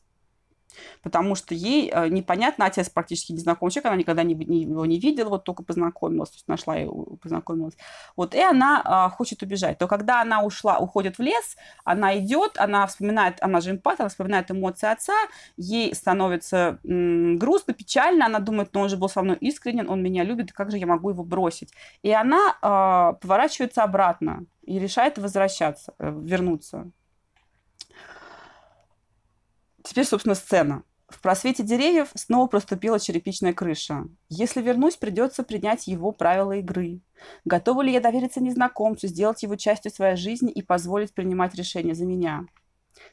потому 1.02 1.34
что 1.34 1.54
ей 1.54 1.90
э, 1.92 2.08
непонятно, 2.08 2.66
отец 2.66 2.88
практически 2.88 3.32
незнакомый 3.32 3.70
человек, 3.70 3.86
она 3.86 3.96
никогда 3.96 4.22
не, 4.22 4.34
не, 4.34 4.62
его 4.62 4.86
не 4.86 4.98
видела, 4.98 5.30
вот 5.30 5.44
только 5.44 5.62
познакомилась, 5.62 6.30
то 6.30 6.36
есть 6.36 6.48
нашла 6.48 6.78
и 6.78 6.86
познакомилась. 7.22 7.74
Вот, 8.16 8.34
и 8.34 8.40
она 8.40 8.82
а, 8.84 9.08
хочет 9.10 9.42
убежать. 9.42 9.78
То 9.78 9.86
когда 9.86 10.20
она 10.22 10.42
ушла, 10.42 10.78
уходит 10.78 11.18
в 11.18 11.22
лес, 11.22 11.56
она 11.84 12.18
идет, 12.18 12.58
она 12.58 12.86
вспоминает, 12.86 13.38
она 13.40 13.60
же 13.60 13.70
эмпат, 13.70 14.00
она 14.00 14.08
вспоминает 14.08 14.50
эмоции 14.50 14.90
отца, 14.90 15.14
ей 15.56 15.94
становится 15.94 16.78
м, 16.84 17.38
грустно, 17.38 17.74
печально, 17.74 18.26
она 18.26 18.38
думает, 18.38 18.70
ну 18.72 18.80
он 18.80 18.88
же 18.88 18.96
был 18.96 19.08
со 19.08 19.22
мной 19.22 19.36
искренен, 19.36 19.88
он 19.88 20.02
меня 20.02 20.24
любит, 20.24 20.52
как 20.52 20.70
же 20.70 20.78
я 20.78 20.86
могу 20.86 21.10
его 21.10 21.24
бросить? 21.24 21.72
И 22.02 22.10
она 22.10 22.56
а, 22.62 23.14
поворачивается 23.14 23.82
обратно 23.82 24.44
и 24.62 24.78
решает 24.78 25.18
возвращаться, 25.18 25.94
э, 25.98 26.12
вернуться 26.22 26.90
Теперь, 29.86 30.04
собственно, 30.04 30.34
сцена. 30.34 30.82
В 31.08 31.20
просвете 31.20 31.62
деревьев 31.62 32.08
снова 32.16 32.48
проступила 32.48 32.98
черепичная 32.98 33.52
крыша. 33.52 34.08
Если 34.28 34.60
вернусь, 34.60 34.96
придется 34.96 35.44
принять 35.44 35.86
его 35.86 36.10
правила 36.10 36.56
игры. 36.56 36.98
Готова 37.44 37.82
ли 37.82 37.92
я 37.92 38.00
довериться 38.00 38.40
незнакомцу, 38.40 39.06
сделать 39.06 39.44
его 39.44 39.54
частью 39.54 39.92
своей 39.92 40.16
жизни 40.16 40.50
и 40.50 40.60
позволить 40.60 41.14
принимать 41.14 41.54
решения 41.54 41.94
за 41.94 42.04
меня? 42.04 42.46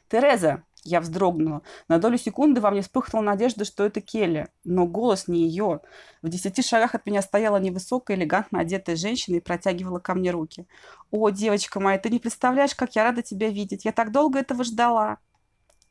«Тереза!» 0.08 0.64
Я 0.82 1.00
вздрогнула. 1.00 1.62
На 1.86 1.98
долю 1.98 2.18
секунды 2.18 2.60
во 2.60 2.72
мне 2.72 2.82
вспыхнула 2.82 3.22
надежда, 3.22 3.64
что 3.64 3.84
это 3.84 4.00
Келли. 4.00 4.48
Но 4.64 4.84
голос 4.86 5.28
не 5.28 5.46
ее. 5.46 5.80
В 6.22 6.28
десяти 6.28 6.60
шагах 6.60 6.96
от 6.96 7.06
меня 7.06 7.22
стояла 7.22 7.58
невысокая, 7.58 8.16
элегантно 8.16 8.58
одетая 8.58 8.96
женщина 8.96 9.36
и 9.36 9.40
протягивала 9.40 10.00
ко 10.00 10.14
мне 10.14 10.32
руки. 10.32 10.66
«О, 11.12 11.30
девочка 11.30 11.78
моя, 11.78 11.98
ты 11.98 12.10
не 12.10 12.18
представляешь, 12.18 12.74
как 12.74 12.96
я 12.96 13.04
рада 13.04 13.22
тебя 13.22 13.48
видеть. 13.48 13.84
Я 13.84 13.92
так 13.92 14.10
долго 14.10 14.40
этого 14.40 14.64
ждала!» 14.64 15.18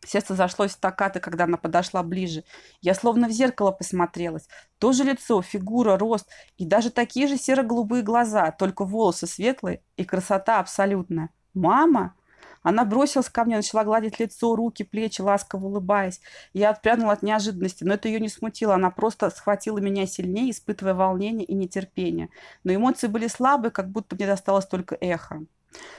Сердце 0.06 0.36
зашлось 0.36 0.72
стакаты, 0.72 1.20
когда 1.20 1.46
она 1.46 1.58
подошла 1.58 2.04
ближе. 2.04 2.44
Я 2.82 2.94
словно 2.94 3.28
в 3.28 3.32
зеркало 3.32 3.72
посмотрелась. 3.72 4.48
То 4.80 4.92
же 4.92 5.04
лицо, 5.04 5.42
фигура, 5.42 5.98
рост 5.98 6.28
и 6.58 6.66
даже 6.66 6.90
такие 6.90 7.28
же 7.28 7.38
серо-голубые 7.38 8.04
глаза, 8.04 8.52
только 8.52 8.86
волосы 8.86 9.28
светлые 9.28 9.82
и 9.98 10.04
красота 10.04 10.60
абсолютная. 10.60 11.30
«Мама?» 11.54 12.16
Она 12.64 12.86
бросилась 12.86 13.30
ко 13.30 13.44
мне, 13.44 13.58
начала 13.58 13.84
гладить 13.84 14.20
лицо, 14.20 14.56
руки, 14.56 14.84
плечи, 14.84 15.22
ласково 15.22 15.66
улыбаясь. 15.66 16.22
Я 16.54 16.70
отпрянула 16.70 17.12
от 17.12 17.22
неожиданности, 17.22 17.84
но 17.84 17.96
это 17.96 18.08
ее 18.08 18.22
не 18.22 18.30
смутило. 18.30 18.76
Она 18.76 18.90
просто 18.90 19.30
схватила 19.30 19.80
меня 19.80 20.08
сильнее, 20.08 20.52
испытывая 20.52 20.94
волнение 20.94 21.46
и 21.46 21.54
нетерпение. 21.54 22.30
Но 22.64 22.74
эмоции 22.74 23.08
были 23.08 23.28
слабые, 23.28 23.72
как 23.72 23.90
будто 23.90 24.16
мне 24.16 24.26
досталось 24.26 24.66
только 24.66 24.98
эхо. 25.00 25.44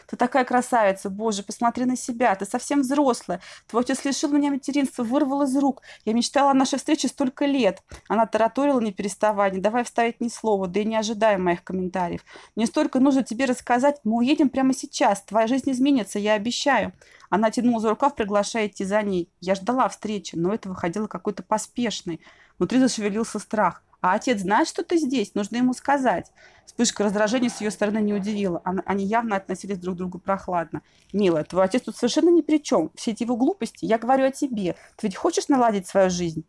Ты 0.06 0.16
такая 0.16 0.44
красавица, 0.44 1.10
боже, 1.10 1.42
посмотри 1.42 1.84
на 1.84 1.96
себя, 1.96 2.34
ты 2.34 2.44
совсем 2.44 2.82
взрослая. 2.82 3.40
Твой 3.66 3.82
отец 3.82 4.04
лишил 4.04 4.30
меня 4.30 4.50
материнства, 4.50 5.02
вырвал 5.02 5.42
из 5.42 5.56
рук. 5.56 5.82
Я 6.04 6.12
мечтала 6.12 6.50
о 6.50 6.54
нашей 6.54 6.78
встрече 6.78 7.08
столько 7.08 7.46
лет. 7.46 7.82
Она 8.08 8.26
тараторила 8.26 8.80
не 8.80 8.92
переставая, 8.92 9.50
не 9.50 9.60
давая 9.60 9.84
вставить 9.84 10.20
ни 10.20 10.28
слова, 10.28 10.66
да 10.66 10.80
и 10.80 10.84
не 10.84 10.96
ожидая 10.96 11.38
моих 11.38 11.64
комментариев. 11.64 12.24
Мне 12.56 12.66
столько 12.66 13.00
нужно 13.00 13.22
тебе 13.22 13.44
рассказать, 13.44 14.00
мы 14.04 14.18
уедем 14.18 14.48
прямо 14.48 14.74
сейчас, 14.74 15.22
твоя 15.22 15.46
жизнь 15.46 15.70
изменится, 15.70 16.18
я 16.18 16.34
обещаю. 16.34 16.92
Она 17.30 17.50
тянула 17.50 17.80
за 17.80 17.90
рукав, 17.90 18.14
приглашая 18.14 18.68
идти 18.68 18.84
за 18.84 19.02
ней. 19.02 19.28
Я 19.40 19.54
ждала 19.54 19.88
встречи, 19.88 20.36
но 20.36 20.54
это 20.54 20.68
выходило 20.68 21.06
какой-то 21.06 21.42
поспешный. 21.42 22.20
Внутри 22.58 22.78
зашевелился 22.78 23.38
страх. 23.38 23.82
А 24.04 24.16
отец 24.16 24.40
знает, 24.42 24.68
что 24.68 24.84
ты 24.84 24.98
здесь, 24.98 25.34
нужно 25.34 25.56
ему 25.56 25.72
сказать. 25.72 26.30
Вспышка 26.66 27.04
раздражения 27.04 27.48
с 27.48 27.62
ее 27.62 27.70
стороны 27.70 28.02
не 28.02 28.12
удивила. 28.12 28.60
Они 28.84 29.06
явно 29.06 29.36
относились 29.36 29.78
друг 29.78 29.94
к 29.94 29.96
другу 29.96 30.18
прохладно. 30.18 30.82
«Милая, 31.14 31.42
твой 31.42 31.64
отец 31.64 31.80
тут 31.80 31.96
совершенно 31.96 32.28
ни 32.28 32.42
при 32.42 32.62
чем. 32.62 32.90
Все 32.96 33.12
эти 33.12 33.22
его 33.22 33.38
глупости, 33.38 33.86
я 33.86 33.96
говорю 33.96 34.26
о 34.26 34.30
тебе. 34.30 34.76
Ты 34.96 35.06
ведь 35.06 35.16
хочешь 35.16 35.48
наладить 35.48 35.86
свою 35.86 36.10
жизнь?» 36.10 36.44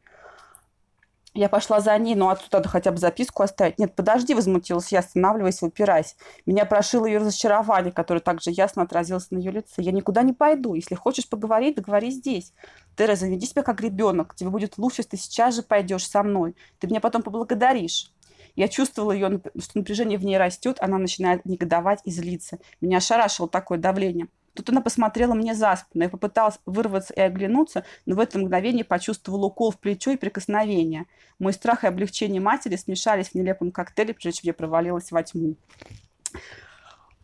Я 1.38 1.50
пошла 1.50 1.82
за 1.82 1.98
ней, 1.98 2.15
но 2.15 2.30
отсюда 2.30 2.58
надо 2.58 2.69
хотя 2.69 2.91
бы 2.91 2.98
записку 2.98 3.43
оставить. 3.43 3.78
Нет, 3.78 3.93
подожди, 3.93 4.34
возмутилась 4.34 4.93
я, 4.93 5.00
останавливаясь 5.00 5.62
и 5.62 5.65
упираясь. 5.65 6.15
Меня 6.45 6.63
прошило 6.63 7.06
ее 7.06 7.17
разочарование, 7.17 7.91
которое 7.91 8.21
также 8.21 8.52
ясно 8.52 8.84
отразилось 8.84 9.32
на 9.32 9.39
ее 9.39 9.52
лице. 9.52 9.82
Я 9.82 9.91
никуда 9.91 10.21
не 10.21 10.32
пойду. 10.32 10.76
Если 10.76 10.95
хочешь 10.95 11.28
поговорить, 11.28 11.76
договори 11.76 12.10
здесь. 12.10 12.54
Тереза, 12.95 13.28
веди 13.28 13.45
себя 13.48 13.63
как 13.63 13.82
ребенок. 13.82 14.34
Тебе 14.34 14.50
будет 14.50 14.78
лучше, 14.78 15.02
если 15.02 15.10
ты 15.10 15.17
сейчас 15.17 15.56
же 15.56 15.62
пойдешь 15.62 16.08
со 16.08 16.24
мной. 16.24 16.56
Ты 16.80 16.88
меня 16.88 17.02
потом 17.02 17.21
поблагодаришь. 17.21 18.13
Я 18.56 18.69
чувствовала 18.69 19.12
ее, 19.12 19.41
что 19.60 19.78
напряжение 19.78 20.17
в 20.17 20.24
ней 20.24 20.38
растет, 20.38 20.78
она 20.80 20.98
начинает 20.98 21.43
негодовать 21.43 22.00
и 22.06 22.12
злиться. 22.12 22.60
Меня 22.80 23.00
ошарашило 23.00 23.50
такое 23.50 23.78
давление. 23.78 24.30
Тут 24.56 24.70
она 24.70 24.82
посмотрела 24.82 25.34
мне 25.34 25.54
за 25.54 25.76
спину. 25.76 26.06
Я 26.06 26.10
попыталась 26.10 26.60
вырваться 26.65 27.13
и 27.13 27.20
оглянуться, 27.20 27.84
но 28.06 28.15
в 28.15 28.20
это 28.20 28.39
мгновение 28.39 28.86
почувствовала 28.86 29.48
укол 29.48 29.72
в 29.72 29.78
плечо 29.78 30.12
и 30.12 30.18
прикосновение. 30.18 31.06
Мой 31.39 31.54
страх 31.54 31.84
и 31.84 31.88
облегчение 31.88 32.41
матери 32.41 32.78
смешались 32.78 33.30
в 33.30 33.36
нелепом 33.36 33.72
коктейле, 33.72 34.13
прежде 34.13 34.39
чем 34.39 34.48
я 34.48 34.54
провалилась 34.54 35.12
во 35.12 35.22
тьму. 35.24 35.56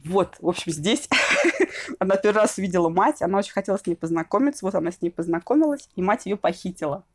Вот, 0.03 0.35
в 0.39 0.47
общем, 0.47 0.71
здесь 0.71 1.07
она 1.99 2.17
первый 2.17 2.41
раз 2.41 2.57
увидела 2.57 2.89
мать, 2.89 3.21
она 3.21 3.37
очень 3.37 3.53
хотела 3.53 3.77
с 3.77 3.85
ней 3.85 3.95
познакомиться, 3.95 4.65
вот 4.65 4.75
она 4.75 4.91
с 4.91 5.01
ней 5.01 5.11
познакомилась, 5.11 5.89
и 5.95 6.01
мать 6.01 6.25
ее 6.25 6.37
похитила. 6.37 7.05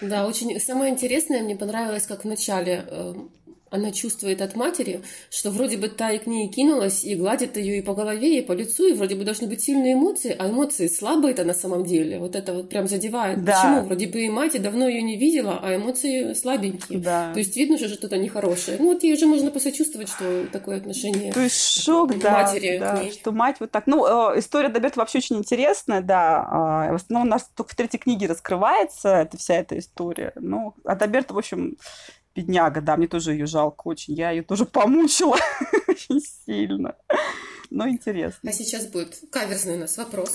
Да, 0.00 0.26
очень 0.26 0.58
самое 0.60 0.92
интересное 0.92 1.42
мне 1.42 1.56
понравилось, 1.56 2.06
как 2.06 2.22
в 2.22 2.26
начале 2.26 2.84
э, 2.86 3.14
она 3.70 3.92
чувствует 3.92 4.42
от 4.42 4.56
матери, 4.56 5.02
что 5.30 5.50
вроде 5.50 5.76
бы 5.76 5.88
та 5.88 6.10
и 6.10 6.18
к 6.18 6.26
ней 6.26 6.48
кинулась, 6.48 7.04
и 7.04 7.14
гладит 7.14 7.56
ее 7.56 7.78
и 7.78 7.82
по 7.82 7.94
голове, 7.94 8.38
и 8.38 8.42
по 8.42 8.52
лицу, 8.52 8.88
и 8.88 8.92
вроде 8.92 9.14
бы 9.14 9.24
должны 9.24 9.46
быть 9.46 9.62
сильные 9.62 9.94
эмоции, 9.94 10.34
а 10.38 10.50
эмоции 10.50 10.88
слабые-то 10.88 11.44
на 11.44 11.54
самом 11.54 11.84
деле. 11.84 12.18
Вот 12.18 12.36
это 12.36 12.52
вот 12.52 12.68
прям 12.68 12.88
задевает. 12.88 13.44
Да. 13.44 13.52
Почему? 13.54 13.86
Вроде 13.86 14.06
бы 14.08 14.20
и 14.20 14.28
мать 14.28 14.54
и 14.54 14.58
давно 14.58 14.88
ее 14.88 15.02
не 15.02 15.16
видела, 15.16 15.60
а 15.62 15.76
эмоции 15.76 16.34
слабенькие. 16.34 16.98
Да. 16.98 17.32
То 17.32 17.38
есть 17.38 17.56
видно 17.56 17.78
же, 17.78 17.88
что 17.88 18.00
что-то 18.00 18.18
нехорошее. 18.18 18.78
Ну 18.80 18.86
вот 18.92 19.02
ей 19.02 19.14
уже 19.14 19.26
можно 19.26 19.50
посочувствовать, 19.50 20.08
что 20.08 20.46
такое 20.46 20.78
отношение 20.78 21.32
То 21.32 21.40
есть 21.40 21.82
шок, 21.82 22.18
да, 22.18 22.32
матери 22.32 22.78
да, 22.78 22.96
к 22.96 23.02
ней. 23.02 23.12
что 23.12 23.30
мать 23.32 23.56
вот 23.60 23.70
так. 23.70 23.86
Ну, 23.86 24.32
э, 24.34 24.38
история 24.38 24.68
Доберта 24.68 24.98
вообще 24.98 25.18
очень 25.18 25.36
интересная, 25.36 26.00
да. 26.00 26.88
Э, 26.88 26.92
в 26.92 26.96
основном 26.96 27.28
у 27.28 27.30
нас 27.30 27.48
только 27.54 27.72
в 27.72 27.74
третьей 27.76 28.00
книге 28.00 28.26
раскрывается 28.26 29.08
эта 29.08 29.36
вся 29.36 29.54
эта 29.54 29.78
история. 29.78 30.32
Ну, 30.36 30.74
а 30.84 30.96
Доберта, 30.96 31.34
в 31.34 31.38
общем, 31.38 31.76
Бедняга, 32.34 32.80
да, 32.80 32.96
мне 32.96 33.08
тоже 33.08 33.32
ее 33.32 33.46
жалко 33.46 33.88
очень. 33.88 34.14
Я 34.14 34.30
ее 34.30 34.42
тоже 34.42 34.64
помучила 34.64 35.36
очень 35.88 36.20
сильно. 36.20 36.96
Но 37.70 37.88
интересно. 37.88 38.50
А 38.50 38.52
сейчас 38.52 38.86
будет 38.86 39.18
каверзный 39.30 39.76
у 39.76 39.78
нас 39.78 39.96
вопрос. 39.96 40.34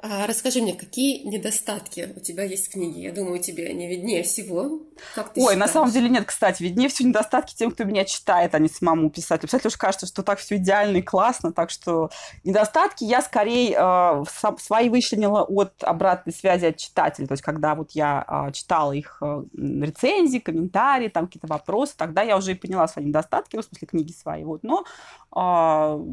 А 0.00 0.28
расскажи 0.28 0.62
мне, 0.62 0.74
какие 0.74 1.26
недостатки 1.26 2.14
у 2.16 2.20
тебя 2.20 2.44
есть 2.44 2.68
в 2.68 2.72
книге? 2.72 3.02
Я 3.02 3.12
думаю, 3.12 3.40
тебе 3.40 3.66
они 3.66 3.88
виднее 3.88 4.22
всего. 4.22 4.82
Как 5.16 5.32
ты 5.32 5.40
Ой, 5.40 5.54
считаешь? 5.54 5.58
на 5.58 5.68
самом 5.68 5.90
деле 5.90 6.08
нет, 6.08 6.24
кстати, 6.24 6.62
виднее 6.62 6.88
всего 6.88 7.08
недостатки 7.08 7.56
тем, 7.56 7.72
кто 7.72 7.82
меня 7.82 8.04
читает, 8.04 8.54
а 8.54 8.60
не 8.60 8.68
самому 8.68 9.10
писателю. 9.10 9.48
Писателю 9.48 9.70
уж 9.70 9.76
кажется, 9.76 10.06
что 10.06 10.22
так 10.22 10.38
все 10.38 10.56
идеально 10.56 10.98
и 10.98 11.02
классно, 11.02 11.52
так 11.52 11.70
что 11.70 12.10
недостатки 12.44 13.02
я 13.02 13.22
скорее 13.22 13.76
э, 13.76 14.24
свои 14.60 14.88
вычленила 14.88 15.42
от 15.42 15.82
обратной 15.82 16.32
связи 16.32 16.66
от 16.66 16.76
читателя. 16.76 17.26
То 17.26 17.32
есть, 17.32 17.42
когда 17.42 17.74
вот 17.74 17.90
я 17.92 18.24
э, 18.28 18.52
читала 18.52 18.92
их 18.92 19.18
э, 19.20 19.42
рецензии, 19.56 20.38
комментарии, 20.38 21.08
там 21.08 21.26
какие-то 21.26 21.48
вопросы, 21.48 21.94
тогда 21.96 22.22
я 22.22 22.36
уже 22.36 22.52
и 22.52 22.54
поняла 22.54 22.86
свои 22.86 23.04
недостатки, 23.04 23.56
ну, 23.56 23.62
в 23.62 23.64
смысле 23.64 23.88
книги 23.88 24.12
свои. 24.12 24.44
Вот. 24.44 24.62
Но 24.62 24.84
э, 25.34 26.04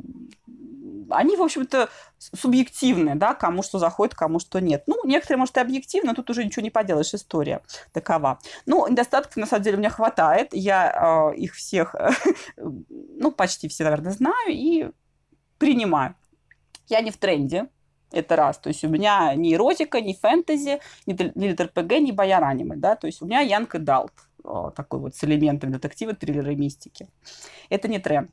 они, 1.11 1.37
в 1.37 1.41
общем-то, 1.41 1.89
субъективные, 2.17 3.15
да, 3.15 3.33
кому 3.33 3.63
что 3.63 3.79
заходит, 3.79 4.15
кому 4.15 4.39
что 4.39 4.59
нет. 4.59 4.83
Ну, 4.87 4.95
некоторые, 5.05 5.39
может, 5.39 5.57
и 5.57 5.59
объективно, 5.59 6.11
но 6.11 6.15
тут 6.15 6.29
уже 6.29 6.43
ничего 6.43 6.63
не 6.63 6.69
поделаешь, 6.69 7.13
история 7.13 7.61
такова. 7.91 8.39
Ну, 8.65 8.87
недостатков, 8.87 9.37
на 9.37 9.45
самом 9.45 9.63
деле, 9.63 9.77
у 9.77 9.79
меня 9.79 9.89
хватает. 9.89 10.49
Я 10.53 11.31
э, 11.33 11.37
их 11.37 11.55
всех, 11.55 11.95
ну, 12.57 13.31
почти 13.31 13.67
все, 13.67 13.83
наверное, 13.83 14.11
знаю 14.11 14.49
и 14.49 14.89
принимаю. 15.57 16.15
Я 16.87 17.01
не 17.01 17.11
в 17.11 17.17
тренде, 17.17 17.67
это 18.11 18.35
раз. 18.35 18.57
То 18.57 18.69
есть 18.69 18.83
у 18.83 18.89
меня 18.89 19.33
ни 19.35 19.53
эротика, 19.53 20.01
ни 20.01 20.13
фэнтези, 20.13 20.79
ни, 21.05 21.31
ни 21.35 21.51
РПГ, 21.51 21.99
ни 21.99 22.11
бояр 22.11 22.43
аниме, 22.43 22.75
да, 22.75 22.95
то 22.95 23.07
есть 23.07 23.21
у 23.21 23.25
меня 23.25 23.41
Янг 23.41 23.75
Далт 23.77 24.13
такой 24.75 24.99
вот 24.99 25.15
с 25.15 25.23
элементами 25.23 25.71
детектива, 25.71 26.13
триллера 26.13 26.51
и 26.51 26.55
мистики. 26.55 27.07
Это 27.69 27.87
не 27.87 27.99
тренд. 27.99 28.29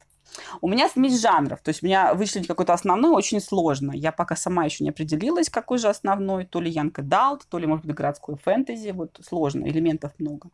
У 0.61 0.69
меня 0.69 0.89
смесь 0.89 1.21
жанров, 1.21 1.61
то 1.63 1.69
есть 1.71 1.83
у 1.83 1.87
меня 1.87 2.15
вычленить 2.15 2.47
какой-то 2.47 2.73
основной 2.73 3.13
очень 3.13 3.41
сложно. 3.41 3.93
Я 3.93 4.13
пока 4.13 4.37
сама 4.37 4.65
еще 4.65 4.85
не 4.85 4.91
определилась, 4.91 5.49
какой 5.49 5.79
же 5.79 5.89
основной, 5.89 6.45
то 6.45 6.61
ли 6.61 6.71
Янка 6.71 7.03
Далт, 7.03 7.47
то 7.49 7.59
ли, 7.59 7.67
может 7.67 7.85
быть, 7.85 7.95
городской 7.95 8.37
фэнтези, 8.37 8.91
вот 8.91 9.21
сложно, 9.23 9.67
элементов 9.67 10.13
много. 10.19 10.51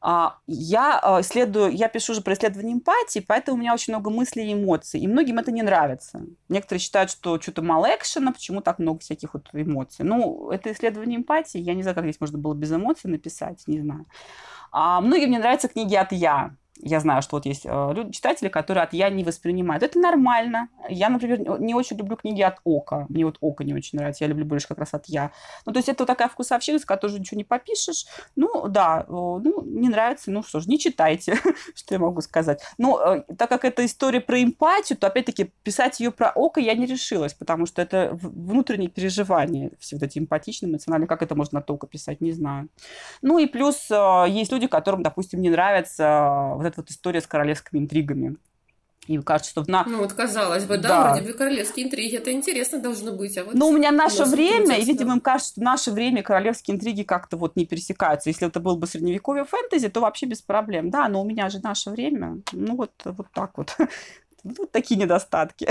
А, 0.00 0.38
я 0.46 1.00
а, 1.02 1.20
исследую, 1.20 1.72
я 1.72 1.88
пишу 1.88 2.12
уже 2.12 2.20
про 2.20 2.34
исследование 2.34 2.74
эмпатии, 2.74 3.18
поэтому 3.26 3.56
у 3.56 3.60
меня 3.60 3.74
очень 3.74 3.92
много 3.92 4.10
мыслей 4.10 4.50
и 4.50 4.52
эмоций, 4.52 5.00
и 5.00 5.08
многим 5.08 5.38
это 5.38 5.50
не 5.50 5.62
нравится. 5.62 6.22
Некоторые 6.48 6.80
считают, 6.80 7.10
что 7.10 7.40
что-то 7.40 7.62
мало 7.62 7.86
экшена, 7.86 8.32
почему 8.32 8.60
так 8.60 8.78
много 8.78 9.00
всяких 9.00 9.34
вот 9.34 9.48
эмоций. 9.52 10.04
Ну, 10.04 10.50
это 10.50 10.70
исследование 10.70 11.18
эмпатии, 11.18 11.58
я 11.58 11.74
не 11.74 11.82
знаю, 11.82 11.96
как 11.96 12.04
здесь 12.04 12.20
можно 12.20 12.38
было 12.38 12.54
без 12.54 12.72
эмоций 12.72 13.10
написать, 13.10 13.64
не 13.66 13.80
знаю. 13.80 14.06
А 14.70 15.00
многим 15.00 15.30
не 15.30 15.38
нравятся 15.38 15.68
книги 15.68 15.96
от 15.96 16.12
«я», 16.12 16.54
я 16.80 17.00
знаю, 17.00 17.22
что 17.22 17.36
вот 17.36 17.46
есть 17.46 17.66
э, 17.66 17.92
люди, 17.94 18.12
читатели, 18.12 18.48
которые 18.48 18.84
от 18.84 18.92
«я» 18.92 19.10
не 19.10 19.24
воспринимают. 19.24 19.82
Это 19.82 19.98
нормально. 19.98 20.68
Я, 20.88 21.08
например, 21.08 21.60
не 21.60 21.74
очень 21.74 21.96
люблю 21.96 22.16
книги 22.16 22.42
от 22.42 22.58
«ока». 22.64 23.06
Мне 23.08 23.24
вот 23.24 23.38
«око» 23.40 23.64
не 23.64 23.74
очень 23.74 23.98
нравится. 23.98 24.24
Я 24.24 24.28
люблю 24.28 24.44
больше 24.44 24.68
как 24.68 24.78
раз 24.78 24.94
от 24.94 25.06
«я». 25.06 25.32
Ну, 25.66 25.72
то 25.72 25.78
есть 25.78 25.88
это 25.88 26.02
вот 26.02 26.06
такая 26.06 26.28
вкусовщина, 26.28 26.78
с 26.78 26.84
которой 26.84 27.18
ничего 27.18 27.38
не 27.38 27.44
попишешь. 27.44 28.06
Ну, 28.36 28.68
да, 28.68 29.04
ну, 29.08 29.62
не 29.64 29.88
нравится, 29.88 30.30
ну 30.30 30.42
что 30.42 30.60
ж, 30.60 30.66
не 30.66 30.78
читайте, 30.78 31.36
что 31.74 31.94
я 31.94 31.98
могу 31.98 32.20
сказать. 32.20 32.62
Но 32.78 33.00
э, 33.00 33.34
так 33.34 33.48
как 33.48 33.64
это 33.64 33.84
история 33.84 34.20
про 34.20 34.42
эмпатию, 34.42 34.98
то, 34.98 35.08
опять-таки, 35.08 35.52
писать 35.62 36.00
ее 36.00 36.12
про 36.12 36.30
«око» 36.30 36.60
я 36.60 36.74
не 36.74 36.86
решилась, 36.86 37.34
потому 37.34 37.66
что 37.66 37.82
это 37.82 38.10
внутренние 38.12 38.88
переживания, 38.88 39.70
все 39.78 39.96
вот 39.96 40.04
эти 40.04 40.18
эмпатичные, 40.18 40.70
эмоциональные. 40.70 41.08
Как 41.08 41.22
это 41.22 41.34
можно 41.34 41.58
от 41.58 41.70
«ока» 41.70 41.86
писать, 41.86 42.20
не 42.20 42.32
знаю. 42.32 42.68
Ну, 43.22 43.38
и 43.38 43.46
плюс 43.46 43.90
э, 43.90 44.24
есть 44.28 44.52
люди, 44.52 44.68
которым, 44.68 45.02
допустим, 45.02 45.40
не 45.40 45.50
нравится 45.50 46.52
вот 46.54 46.67
эта 46.68 46.80
вот 46.80 46.90
история 46.90 47.20
с 47.20 47.26
королевскими 47.26 47.80
интригами. 47.80 48.36
И 49.08 49.16
кажется, 49.18 49.50
что 49.50 49.64
на... 49.66 49.84
Ну 49.84 49.98
вот 49.98 50.12
казалось 50.12 50.64
бы, 50.64 50.76
да, 50.76 50.88
да, 50.88 51.12
вроде 51.14 51.32
бы 51.32 51.32
королевские 51.32 51.86
интриги, 51.86 52.16
это 52.16 52.30
интересно 52.30 52.78
должно 52.78 53.12
быть. 53.12 53.38
А 53.38 53.44
вот 53.44 53.54
Но 53.54 53.68
у 53.68 53.72
меня 53.72 53.90
наше 53.90 54.24
время, 54.24 54.76
и, 54.76 54.84
видимо, 54.84 55.14
им 55.14 55.20
кажется, 55.20 55.52
что 55.52 55.62
наше 55.62 55.90
время 55.92 56.22
королевские 56.22 56.76
интриги 56.76 57.04
как-то 57.04 57.38
вот 57.38 57.56
не 57.56 57.64
пересекаются. 57.64 58.28
Если 58.28 58.46
это 58.46 58.60
был 58.60 58.76
бы 58.76 58.86
средневековье 58.86 59.46
фэнтези, 59.46 59.88
то 59.88 60.00
вообще 60.00 60.26
без 60.26 60.42
проблем. 60.42 60.90
Да, 60.90 61.08
но 61.08 61.22
у 61.22 61.24
меня 61.24 61.48
же 61.48 61.58
наше 61.60 61.88
время, 61.88 62.42
ну 62.52 62.76
вот, 62.76 62.92
вот 63.04 63.26
так 63.32 63.56
вот. 63.56 63.76
Вот 64.44 64.70
такие 64.70 64.98
недостатки. 64.98 65.68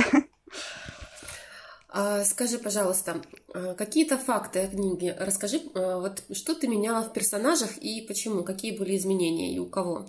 А, 1.89 2.23
скажи, 2.25 2.59
пожалуйста, 2.59 3.21
а, 3.53 3.73
какие-то 3.75 4.17
факты 4.17 4.59
о 4.59 4.67
книге. 4.67 5.15
Расскажи, 5.17 5.61
а, 5.73 5.99
вот 5.99 6.21
что 6.35 6.53
ты 6.53 6.67
меняла 6.67 7.01
в 7.01 7.13
персонажах 7.13 7.77
и 7.77 8.01
почему, 8.01 8.43
какие 8.43 8.77
были 8.77 8.97
изменения 8.97 9.55
и 9.55 9.59
у 9.59 9.67
кого? 9.67 10.05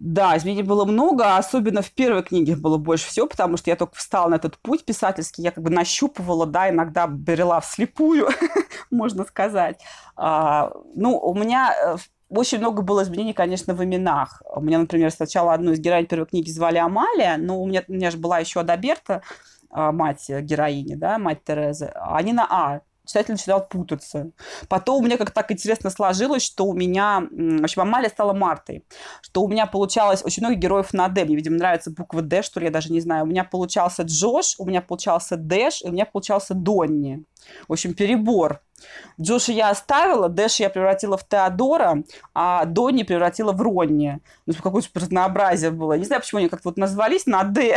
Да, 0.00 0.34
изменений 0.38 0.62
было 0.62 0.86
много, 0.86 1.36
особенно 1.36 1.82
в 1.82 1.90
первой 1.90 2.22
книге 2.22 2.56
было 2.56 2.78
больше 2.78 3.06
всего, 3.06 3.26
потому 3.26 3.58
что 3.58 3.68
я 3.68 3.76
только 3.76 3.94
встала 3.96 4.30
на 4.30 4.36
этот 4.36 4.56
путь 4.56 4.86
писательский, 4.86 5.44
я 5.44 5.50
как 5.50 5.62
бы 5.62 5.68
нащупывала, 5.68 6.46
да, 6.46 6.70
иногда 6.70 7.06
брела 7.06 7.60
вслепую, 7.60 8.28
можно 8.90 9.24
сказать. 9.24 9.78
А, 10.16 10.72
ну, 10.94 11.18
у 11.18 11.34
меня 11.34 11.74
э, 11.76 11.96
очень 12.30 12.60
много 12.60 12.80
было 12.80 13.02
изменений, 13.02 13.34
конечно, 13.34 13.74
в 13.74 13.84
именах. 13.84 14.42
У 14.50 14.62
меня, 14.62 14.78
например, 14.78 15.10
сначала 15.10 15.52
одну 15.52 15.72
из 15.72 15.80
героинь 15.80 16.06
первой 16.06 16.24
книги 16.24 16.48
звали 16.50 16.78
Амалия, 16.78 17.36
но 17.36 17.60
у 17.60 17.66
меня, 17.66 17.84
у 17.86 17.92
меня 17.92 18.10
же 18.10 18.16
была 18.16 18.38
еще 18.38 18.60
Адаберта, 18.60 19.20
а, 19.68 19.92
мать 19.92 20.24
героини, 20.30 20.94
да, 20.94 21.18
мать 21.18 21.44
Терезы. 21.44 21.92
Они 21.94 22.32
на 22.32 22.46
А 22.48 22.80
читатель 23.10 23.32
начинал 23.32 23.66
путаться. 23.66 24.30
Потом 24.68 25.02
у 25.02 25.04
меня 25.04 25.16
как 25.16 25.32
так 25.32 25.50
интересно 25.50 25.90
сложилось, 25.90 26.42
что 26.42 26.64
у 26.66 26.74
меня, 26.74 27.26
в 27.30 27.64
общем, 27.64 27.82
Амалия 27.82 28.08
стала 28.08 28.32
Мартой, 28.32 28.84
что 29.22 29.42
у 29.42 29.48
меня 29.48 29.66
получалось 29.66 30.22
очень 30.24 30.42
много 30.42 30.56
героев 30.56 30.92
на 30.92 31.08
Д. 31.08 31.24
Мне, 31.24 31.36
видимо, 31.36 31.56
нравится 31.56 31.90
буква 31.90 32.22
Д, 32.22 32.42
что 32.42 32.60
ли, 32.60 32.66
я 32.66 32.72
даже 32.72 32.92
не 32.92 33.00
знаю. 33.00 33.24
У 33.24 33.26
меня 33.26 33.44
получался 33.44 34.02
Джош, 34.02 34.54
у 34.58 34.64
меня 34.64 34.80
получался 34.80 35.36
Дэш, 35.36 35.82
и 35.82 35.88
у 35.88 35.92
меня 35.92 36.06
получался 36.06 36.54
Донни. 36.54 37.24
В 37.68 37.72
общем, 37.72 37.94
перебор. 37.94 38.60
Джоша 39.20 39.52
я 39.52 39.70
оставила, 39.70 40.28
Дэш 40.28 40.60
я 40.60 40.70
превратила 40.70 41.16
в 41.16 41.26
Теодора, 41.26 42.02
а 42.34 42.64
Донни 42.64 43.02
превратила 43.02 43.52
в 43.52 43.60
Ронни. 43.60 44.20
Ну, 44.46 44.54
какое-то 44.54 44.88
разнообразие 44.94 45.70
было. 45.70 45.94
Не 45.94 46.04
знаю, 46.04 46.22
почему 46.22 46.38
они 46.38 46.48
как-то 46.48 46.68
вот 46.68 46.78
назвались 46.78 47.26
на 47.26 47.42
Д. 47.44 47.76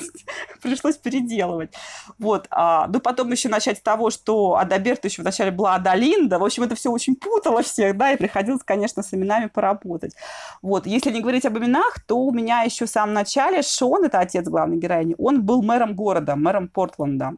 Пришлось 0.62 0.96
переделывать. 0.96 1.72
Вот. 2.18 2.46
А, 2.50 2.86
ну, 2.88 3.00
потом 3.00 3.30
еще 3.30 3.48
начать 3.48 3.78
с 3.78 3.82
того, 3.82 4.10
что 4.10 4.56
Адаберта 4.56 5.08
еще 5.08 5.22
вначале 5.22 5.50
была 5.50 5.74
Адалинда. 5.74 6.38
В 6.38 6.44
общем, 6.44 6.62
это 6.62 6.74
все 6.74 6.90
очень 6.90 7.16
путало 7.16 7.62
всех, 7.62 7.96
да, 7.96 8.12
и 8.12 8.16
приходилось, 8.16 8.62
конечно, 8.64 9.02
с 9.02 9.12
именами 9.14 9.46
поработать. 9.46 10.14
Вот. 10.62 10.86
Если 10.86 11.10
не 11.10 11.20
говорить 11.20 11.46
об 11.46 11.58
именах, 11.58 12.00
то 12.06 12.18
у 12.18 12.32
меня 12.32 12.62
еще 12.62 12.86
в 12.86 12.90
самом 12.90 13.14
начале 13.14 13.62
Шон, 13.62 14.04
это 14.04 14.20
отец 14.20 14.46
главной 14.48 14.78
героини, 14.78 15.14
он 15.18 15.42
был 15.42 15.62
мэром 15.62 15.94
города, 15.94 16.36
мэром 16.36 16.68
Портленда 16.68 17.34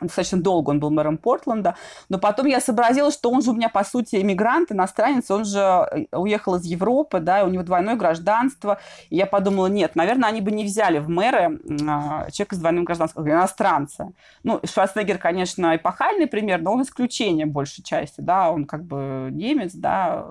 достаточно 0.00 0.40
долго 0.40 0.70
он 0.70 0.80
был 0.80 0.90
мэром 0.90 1.18
Портленда, 1.18 1.76
но 2.08 2.18
потом 2.18 2.46
я 2.46 2.60
сообразила, 2.60 3.10
что 3.10 3.30
он 3.30 3.42
же 3.42 3.50
у 3.50 3.54
меня, 3.54 3.68
по 3.68 3.84
сути, 3.84 4.16
иммигрант, 4.16 4.72
иностранец, 4.72 5.30
он 5.30 5.44
же 5.44 5.58
э, 5.58 6.06
уехал 6.16 6.56
из 6.56 6.64
Европы, 6.64 7.20
да, 7.20 7.44
у 7.44 7.48
него 7.48 7.62
двойное 7.62 7.96
гражданство, 7.96 8.80
и 9.10 9.16
я 9.16 9.26
подумала, 9.26 9.66
нет, 9.66 9.96
наверное, 9.96 10.28
они 10.28 10.40
бы 10.40 10.50
не 10.50 10.64
взяли 10.64 10.98
в 10.98 11.08
мэры 11.08 11.60
э, 11.62 12.30
человека 12.30 12.54
с 12.54 12.58
двойным 12.58 12.84
гражданством, 12.84 13.28
иностранца. 13.28 14.12
Ну, 14.42 14.60
Шварценеггер, 14.64 15.18
конечно, 15.18 15.76
эпохальный 15.76 16.26
пример, 16.26 16.60
но 16.60 16.72
он 16.72 16.82
исключение 16.82 17.46
большей 17.46 17.84
части, 17.84 18.20
да, 18.20 18.50
он 18.50 18.64
как 18.64 18.84
бы 18.84 19.28
немец, 19.30 19.72
да, 19.74 20.26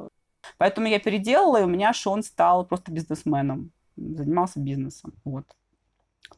Поэтому 0.57 0.88
я 0.88 0.99
переделала, 0.99 1.61
и 1.61 1.64
у 1.64 1.68
меня 1.68 1.93
Шон 1.93 2.24
стал 2.24 2.66
просто 2.66 2.91
бизнесменом, 2.91 3.72
занимался 3.95 4.59
бизнесом. 4.59 5.14
Вот. 5.24 5.45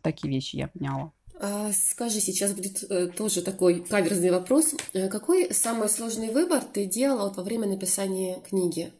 Такие 0.01 0.31
вещи 0.31 0.57
я 0.57 0.67
поняла. 0.67 1.11
А, 1.37 1.71
скажи, 1.73 2.19
сейчас 2.21 2.53
будет 2.53 2.83
э, 2.89 3.07
тоже 3.07 3.41
такой 3.41 3.81
каверзный 3.81 4.31
вопрос. 4.31 4.73
Э, 4.93 5.09
какой 5.09 5.53
самый 5.53 5.89
сложный 5.89 6.31
выбор 6.31 6.63
ты 6.63 6.85
делала 6.85 7.33
во 7.33 7.43
время 7.43 7.67
написания 7.67 8.39
книги? 8.41 8.93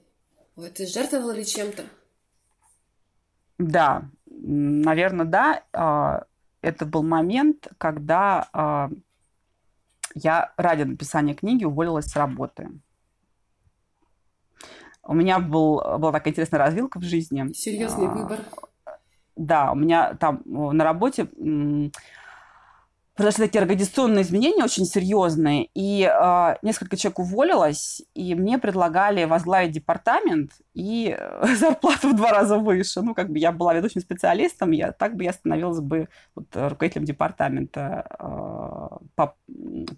Вот, 0.56 0.74
ты 0.74 0.86
жертвовала 0.86 1.32
ли 1.32 1.46
чем-то? 1.46 1.84
Да, 3.58 4.10
наверное, 4.26 5.26
да. 5.26 5.64
А, 5.72 6.26
это 6.62 6.86
был 6.86 7.04
момент, 7.04 7.70
когда 7.78 8.50
а, 8.52 8.90
я 10.14 10.54
ради 10.58 10.84
написания 10.84 11.36
книги 11.36 11.64
уволилась 11.64 12.08
с 12.08 12.16
работы. 12.18 12.70
У 15.04 15.14
меня 15.14 15.40
был, 15.40 15.76
была 16.00 16.12
такая 16.12 16.34
интересная 16.34 16.60
развилка 16.60 17.00
в 17.00 17.04
жизни. 17.04 17.54
Серьезный 17.54 18.08
выбор. 18.08 18.40
Да, 19.36 19.72
у 19.72 19.76
меня 19.76 20.16
там 20.16 20.42
на 20.46 20.84
работе 20.84 21.30
произошли 23.16 23.46
такие 23.46 23.62
организационные 23.62 24.24
изменения 24.24 24.64
очень 24.64 24.86
серьезные, 24.86 25.70
и 25.74 26.04
э, 26.04 26.56
несколько 26.62 26.98
человек 26.98 27.20
уволилось, 27.20 28.02
и 28.14 28.36
мне 28.36 28.58
предлагали 28.58 29.24
возглавить 29.24 29.72
департамент 29.72 30.52
и 30.74 31.16
э, 31.18 31.56
зарплату 31.56 32.10
в 32.10 32.16
два 32.16 32.32
раза 32.32 32.58
выше. 32.58 33.02
Ну, 33.02 33.16
как 33.16 33.30
бы 33.30 33.40
я 33.40 33.54
была 33.54 33.74
ведущим 33.74 34.02
специалистом, 34.02 34.72
я, 34.72 34.92
так 34.92 35.16
бы 35.16 35.24
я 35.24 35.32
становилась 35.32 35.80
бы 35.80 36.10
вот, 36.36 36.48
руководителем 36.54 37.06
департамента 37.06 38.06
э, 38.20 38.26
по, 39.16 39.36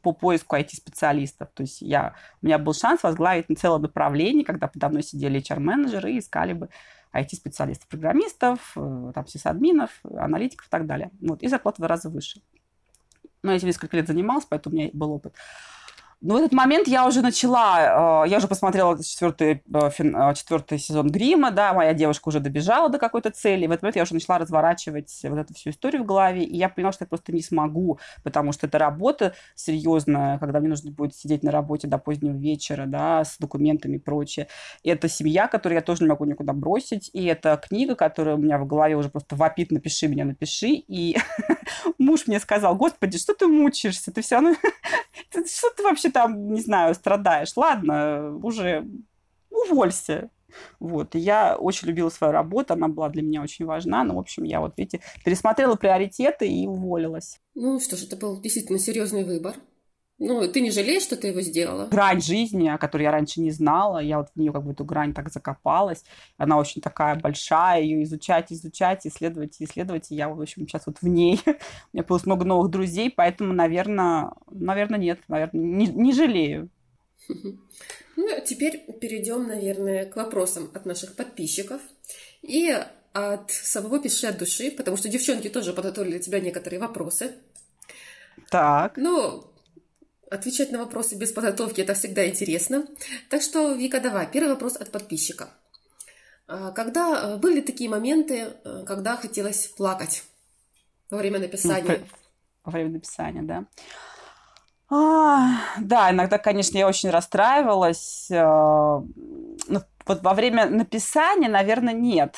по 0.03 0.13
поиску 0.13 0.55
IT-специалистов. 0.55 1.49
То 1.55 1.63
есть 1.63 1.81
я, 1.81 2.13
у 2.43 2.45
меня 2.45 2.59
был 2.59 2.73
шанс 2.73 3.01
возглавить 3.01 3.47
целое 3.57 3.79
направление, 3.79 4.45
когда 4.45 4.67
подо 4.67 4.89
мной 4.89 5.01
сидели 5.01 5.41
HR-менеджеры 5.41 6.11
и 6.11 6.19
искали 6.19 6.53
бы 6.53 6.69
IT-специалистов, 7.15 7.87
программистов, 7.87 8.73
э, 8.75 9.11
там, 9.15 9.25
сисадминов, 9.25 9.89
аналитиков 10.03 10.67
и 10.67 10.69
так 10.69 10.85
далее. 10.85 11.09
Вот, 11.19 11.41
и 11.41 11.47
зарплата 11.47 11.77
в 11.77 11.79
два 11.79 11.87
раза 11.87 12.11
выше. 12.11 12.41
Но 13.43 13.51
я 13.51 13.57
этим 13.57 13.67
несколько 13.67 13.95
лет 13.97 14.07
занималась, 14.07 14.45
поэтому 14.45 14.75
у 14.75 14.79
меня 14.79 14.89
был 14.93 15.11
опыт. 15.11 15.33
Но 16.19 16.33
в 16.33 16.37
этот 16.37 16.51
момент 16.51 16.87
я 16.87 17.05
уже 17.05 17.21
начала, 17.21 18.23
э, 18.25 18.29
я 18.29 18.37
уже 18.37 18.47
посмотрела 18.47 19.01
четвертый, 19.03 19.61
э, 19.71 19.89
э, 19.99 20.33
четвертый 20.33 20.79
сезон 20.79 21.11
Грима, 21.11 21.51
да, 21.51 21.73
моя 21.73 21.93
девушка 21.93 22.29
уже 22.29 22.39
добежала 22.39 22.89
до 22.89 22.97
какой-то 22.97 23.29
цели. 23.29 23.67
В 23.67 23.71
этот 23.71 23.83
момент 23.83 23.97
я 23.97 24.03
уже 24.03 24.15
начала 24.15 24.39
разворачивать 24.39 25.15
вот 25.23 25.37
эту 25.37 25.53
всю 25.53 25.69
историю 25.69 26.01
в 26.01 26.07
голове, 26.07 26.43
и 26.43 26.57
я 26.57 26.69
поняла, 26.69 26.91
что 26.91 27.03
я 27.03 27.07
просто 27.07 27.31
не 27.33 27.43
смогу, 27.43 27.99
потому 28.23 28.51
что 28.51 28.65
это 28.65 28.79
работа 28.79 29.35
серьезная, 29.53 30.39
когда 30.39 30.59
мне 30.59 30.69
нужно 30.69 30.89
будет 30.89 31.15
сидеть 31.15 31.43
на 31.43 31.51
работе 31.51 31.87
до 31.87 31.99
позднего 31.99 32.35
вечера, 32.35 32.85
да, 32.87 33.23
с 33.23 33.37
документами 33.37 33.97
и 33.97 33.99
прочее. 33.99 34.47
И 34.81 34.89
это 34.89 35.07
семья, 35.09 35.47
которую 35.47 35.75
я 35.75 35.83
тоже 35.83 36.01
не 36.01 36.09
могу 36.09 36.25
никуда 36.25 36.53
бросить, 36.53 37.11
и 37.13 37.25
это 37.25 37.61
книга, 37.63 37.93
которая 37.93 38.35
у 38.35 38.39
меня 38.39 38.57
в 38.57 38.65
голове 38.65 38.95
уже 38.95 39.09
просто 39.09 39.35
вопит 39.35 39.71
«напиши 39.71 40.07
меня, 40.07 40.25
напиши», 40.25 40.69
и 40.69 41.15
муж 41.99 42.25
мне 42.25 42.39
сказал, 42.39 42.75
господи, 42.75 43.19
что 43.19 43.35
ты 43.35 43.45
мучаешься, 43.45 44.11
ты 44.11 44.23
все 44.23 44.35
равно, 44.35 44.55
что 45.31 45.69
ты 45.75 45.83
вообще 45.83 46.09
там, 46.09 46.53
не 46.53 46.61
знаю, 46.61 46.93
страдаешь. 46.95 47.55
Ладно, 47.55 48.35
уже 48.43 48.87
уволься. 49.49 50.29
Вот. 50.79 51.15
И 51.15 51.19
я 51.19 51.55
очень 51.55 51.87
любила 51.87 52.09
свою 52.09 52.33
работу, 52.33 52.73
она 52.73 52.87
была 52.87 53.09
для 53.09 53.21
меня 53.21 53.41
очень 53.41 53.65
важна. 53.65 54.03
Но, 54.03 54.15
в 54.15 54.19
общем, 54.19 54.43
я 54.43 54.59
вот, 54.59 54.73
видите, 54.77 55.01
пересмотрела 55.23 55.75
приоритеты 55.75 56.47
и 56.47 56.67
уволилась. 56.67 57.39
Ну 57.55 57.79
что 57.79 57.95
ж, 57.95 58.03
это 58.03 58.15
был 58.15 58.39
действительно 58.41 58.79
серьезный 58.79 59.23
выбор. 59.23 59.55
Ну, 60.19 60.47
ты 60.47 60.61
не 60.61 60.71
жалеешь, 60.71 61.03
что 61.03 61.15
ты 61.15 61.27
его 61.27 61.41
сделала? 61.41 61.85
Грань 61.87 62.21
жизни, 62.21 62.67
о 62.67 62.79
которой 62.79 63.03
я 63.03 63.11
раньше 63.11 63.39
не 63.39 63.51
знала, 63.51 63.99
я 63.99 64.17
вот 64.17 64.29
в 64.33 64.39
нее 64.39 64.51
как 64.51 64.63
бы 64.63 64.71
эту 64.71 64.83
грань 64.83 65.13
так 65.13 65.31
закопалась. 65.31 66.03
Она 66.37 66.57
очень 66.57 66.81
такая 66.81 67.15
большая, 67.15 67.81
ее 67.83 68.03
изучать, 68.03 68.51
изучать, 68.51 69.05
исследовать, 69.05 69.57
исследовать. 69.59 70.11
И 70.11 70.15
я, 70.15 70.29
в 70.29 70.41
общем, 70.41 70.67
сейчас 70.67 70.87
вот 70.87 70.97
в 71.01 71.07
ней. 71.07 71.39
У 71.45 71.49
меня 71.93 72.03
появилось 72.03 72.25
много 72.25 72.45
новых 72.45 72.71
друзей, 72.71 73.13
поэтому, 73.15 73.53
наверное, 73.53 74.31
наверное, 74.49 74.99
нет, 74.99 75.19
наверное, 75.27 75.61
не, 75.61 75.87
не 75.87 76.13
жалею. 76.13 76.69
Ну, 78.19 78.35
а 78.35 78.41
теперь 78.41 78.83
перейдем, 78.99 79.47
наверное, 79.47 80.07
к 80.07 80.15
вопросам 80.15 80.71
от 80.73 80.87
наших 80.87 81.15
подписчиков. 81.15 81.79
И 82.41 82.75
от 83.13 83.51
самого 83.51 83.99
пиши 83.99 84.25
от 84.25 84.39
души, 84.39 84.71
потому 84.71 84.97
что 84.97 85.07
девчонки 85.07 85.49
тоже 85.49 85.71
подготовили 85.71 86.13
для 86.13 86.19
тебя 86.19 86.39
некоторые 86.39 86.79
вопросы. 86.79 87.35
Так. 88.49 88.97
Ну, 88.97 89.43
Отвечать 90.29 90.71
на 90.71 90.79
вопросы 90.79 91.15
без 91.15 91.31
подготовки– 91.31 91.81
это 91.81 91.93
всегда 91.93 92.27
интересно. 92.27 92.85
Так 93.29 93.41
что, 93.41 93.73
Вика, 93.73 94.01
давай, 94.01 94.29
первый 94.29 94.49
вопрос 94.49 94.75
от 94.75 94.91
подписчика. 94.91 95.49
А, 96.47 96.71
когда 96.71 97.35
э, 97.35 97.37
были 97.37 97.61
такие 97.61 97.89
моменты, 97.89 98.53
э, 98.63 98.83
когда 98.85 99.15
хотелось 99.15 99.67
плакать 99.67 100.23
во 101.09 101.17
время 101.17 101.39
написания? 101.39 102.01
Во 102.63 102.71
время 102.71 102.91
написания, 102.91 103.41
да. 103.41 103.65
А, 104.89 105.59
да, 105.79 106.11
иногда, 106.11 106.37
конечно, 106.37 106.77
я 106.77 106.87
очень 106.87 107.09
расстраивалась. 107.09 108.27
Э, 108.29 109.01
ну, 109.67 109.81
вот 110.05 110.23
во 110.23 110.33
время 110.33 110.69
написания, 110.69 111.49
наверное, 111.49 111.93
нет. 111.93 112.35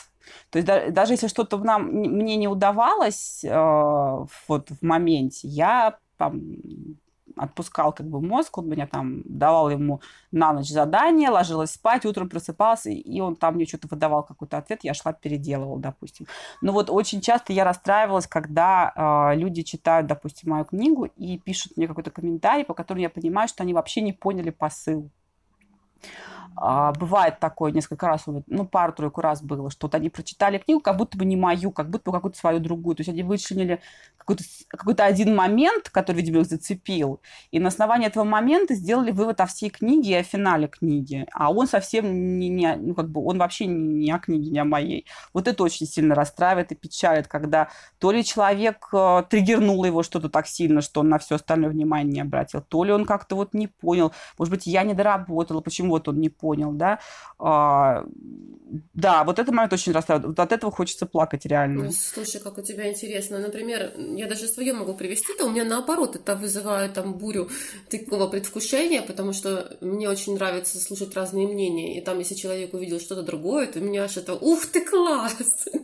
То 0.50 0.58
есть 0.58 0.68
да, 0.68 0.90
даже 0.90 1.14
если 1.14 1.28
что-то 1.28 1.58
нам, 1.58 1.88
мне 1.92 2.36
не 2.36 2.48
удавалось 2.48 3.44
э, 3.44 3.50
вот 4.48 4.70
в 4.70 4.82
моменте, 4.82 5.48
я 5.48 5.98
там, 6.18 6.42
отпускал 7.40 7.94
как 7.94 8.08
бы 8.08 8.22
мозг, 8.22 8.58
он 8.58 8.70
меня 8.70 8.88
там 8.88 9.22
давал 9.26 9.70
ему 9.70 10.02
на 10.32 10.54
ночь 10.54 10.70
задание, 10.70 11.30
ложилась 11.30 11.72
спать, 11.72 12.06
утром 12.06 12.30
просыпалась, 12.30 12.86
и 12.86 13.22
он 13.22 13.36
там 13.36 13.56
мне 13.56 13.66
что-то 13.66 13.88
выдавал 13.88 14.24
какой-то 14.24 14.58
ответ, 14.58 14.84
я 14.84 14.94
шла 14.94 15.14
переделывала, 15.14 15.80
допустим. 15.80 16.28
Но 16.62 16.72
вот 16.72 16.90
очень 16.90 17.22
часто 17.22 17.54
я 17.54 17.64
расстраивалась, 17.64 18.28
когда 18.28 19.32
э, 19.34 19.38
люди 19.38 19.64
читают, 19.64 20.08
допустим, 20.08 20.52
мою 20.52 20.66
книгу 20.66 21.06
и 21.06 21.38
пишут 21.38 21.78
мне 21.78 21.88
какой-то 21.88 22.12
комментарий, 22.12 22.66
по 22.66 22.74
которому 22.74 23.02
я 23.02 23.10
понимаю, 23.10 23.48
что 23.48 23.64
они 23.64 23.74
вообще 23.74 24.02
не 24.02 24.14
поняли 24.14 24.50
посыл. 24.50 25.10
А, 26.56 26.91
бывает 26.93 27.39
такое 27.39 27.72
несколько 27.72 28.08
раз, 28.08 28.24
ну, 28.26 28.66
пару-тройку 28.66 29.22
раз 29.22 29.41
было, 29.41 29.70
что 29.70 29.88
вот 29.88 29.95
они 29.95 30.10
прочитали 30.10 30.58
книгу, 30.58 30.82
как 30.82 30.97
будто 30.97 31.18
бы 31.18 31.26
не 31.26 31.36
мою, 31.36 31.72
как 31.72 31.89
будто 31.89 32.12
бы 32.12 32.18
какую-то 32.18 32.38
свою 32.38 32.60
другую. 32.60 32.95
То 32.95 33.02
есть 33.02 33.10
они 33.10 33.24
вычленили 33.24 33.80
какой-то, 34.18 34.43
какой-то 34.68 35.06
один 35.06 35.36
момент, 35.36 35.89
который, 35.89 36.18
видимо, 36.18 36.41
их 36.41 36.47
зацепил, 36.47 37.22
и 37.52 37.60
на 37.60 37.70
основании 37.70 38.08
этого 38.08 38.24
момента 38.24 38.76
сделали 38.76 39.12
вывод 39.12 39.39
о 39.41 39.45
всей 39.45 39.70
книге 39.70 40.12
и 40.12 40.16
о 40.16 40.24
финале 40.24 40.68
книги. 40.68 41.26
А 41.34 41.52
он 41.52 41.68
совсем 41.68 42.39
не, 42.39 42.50
не 42.50 42.76
ну, 42.76 42.93
как 42.93 43.10
бы, 43.10 43.24
он 43.24 43.38
вообще 43.38 43.66
не 43.66 44.12
о 44.12 44.20
книге, 44.20 44.52
не 44.52 44.60
о 44.60 44.66
моей. 44.66 45.06
Вот 45.34 45.47
это 45.47 45.64
очень 45.64 45.88
сильно 45.88 46.14
расстраивает 46.14 46.72
и 46.72 46.76
печалит, 46.76 47.28
когда 47.28 47.70
то 48.00 48.12
ли 48.12 48.24
человек 48.24 48.89
э, 48.93 49.24
триггернул 49.30 49.86
его 49.86 50.04
что-то 50.04 50.30
так 50.30 50.47
сильно, 50.47 50.82
что 50.82 51.02
он 51.02 51.10
на 51.10 51.20
все 51.20 51.36
остальное 51.36 51.70
внимание 51.70 52.14
не 52.14 52.22
обратил, 52.22 52.62
то 52.62 52.84
ли 52.84 52.91
он 52.91 53.06
как-то 53.06 53.36
вот 53.36 53.54
не 53.54 53.68
понял, 53.68 54.12
может 54.38 54.54
быть, 54.54 54.68
я 54.68 54.84
не 54.84 54.93
доработала, 54.93 55.62
почему 55.62 55.91
вот 55.91 56.08
он 56.08 56.20
не 56.20 56.30
понял, 56.40 56.72
да. 56.72 57.00
А, 57.38 58.06
да, 58.94 59.24
вот 59.24 59.40
этот 59.40 59.54
момент 59.54 59.74
очень 59.74 59.94
расстраивает. 59.94 60.28
Вот 60.28 60.40
от 60.40 60.52
этого 60.52 60.72
хочется 60.72 61.06
плакать 61.06 61.46
реально. 61.46 61.86
Ну, 61.86 61.92
слушай, 61.92 62.40
как 62.42 62.58
у 62.58 62.62
тебя 62.62 62.90
интересно. 62.90 63.40
Например, 63.40 63.92
я 63.98 64.28
даже 64.28 64.48
свое 64.48 64.74
могу 64.74 64.94
привести, 64.94 65.34
то 65.38 65.46
у 65.46 65.50
меня 65.50 65.64
наоборот 65.64 66.16
это 66.16 66.36
вызывает 66.36 66.94
там 66.94 67.14
бурю 67.14 67.50
такого 67.90 68.28
предвкушения, 68.28 69.02
потому 69.02 69.34
что 69.34 69.78
мне 69.82 70.10
очень 70.10 70.36
нравится 70.36 70.80
слушать 70.80 71.16
разные 71.16 71.48
мнения. 71.48 71.98
И 71.98 72.02
там, 72.02 72.20
если 72.20 72.36
человек 72.36 72.74
увидел 72.74 73.00
что-то 73.00 73.24
другое, 73.24 73.68
то 73.68 73.80
у 73.80 73.84
меня 73.84 74.04
аж 74.04 74.18
это 74.18 74.34
«Ух 74.34 74.66
ты, 74.68 74.82
класс!» 74.82 75.36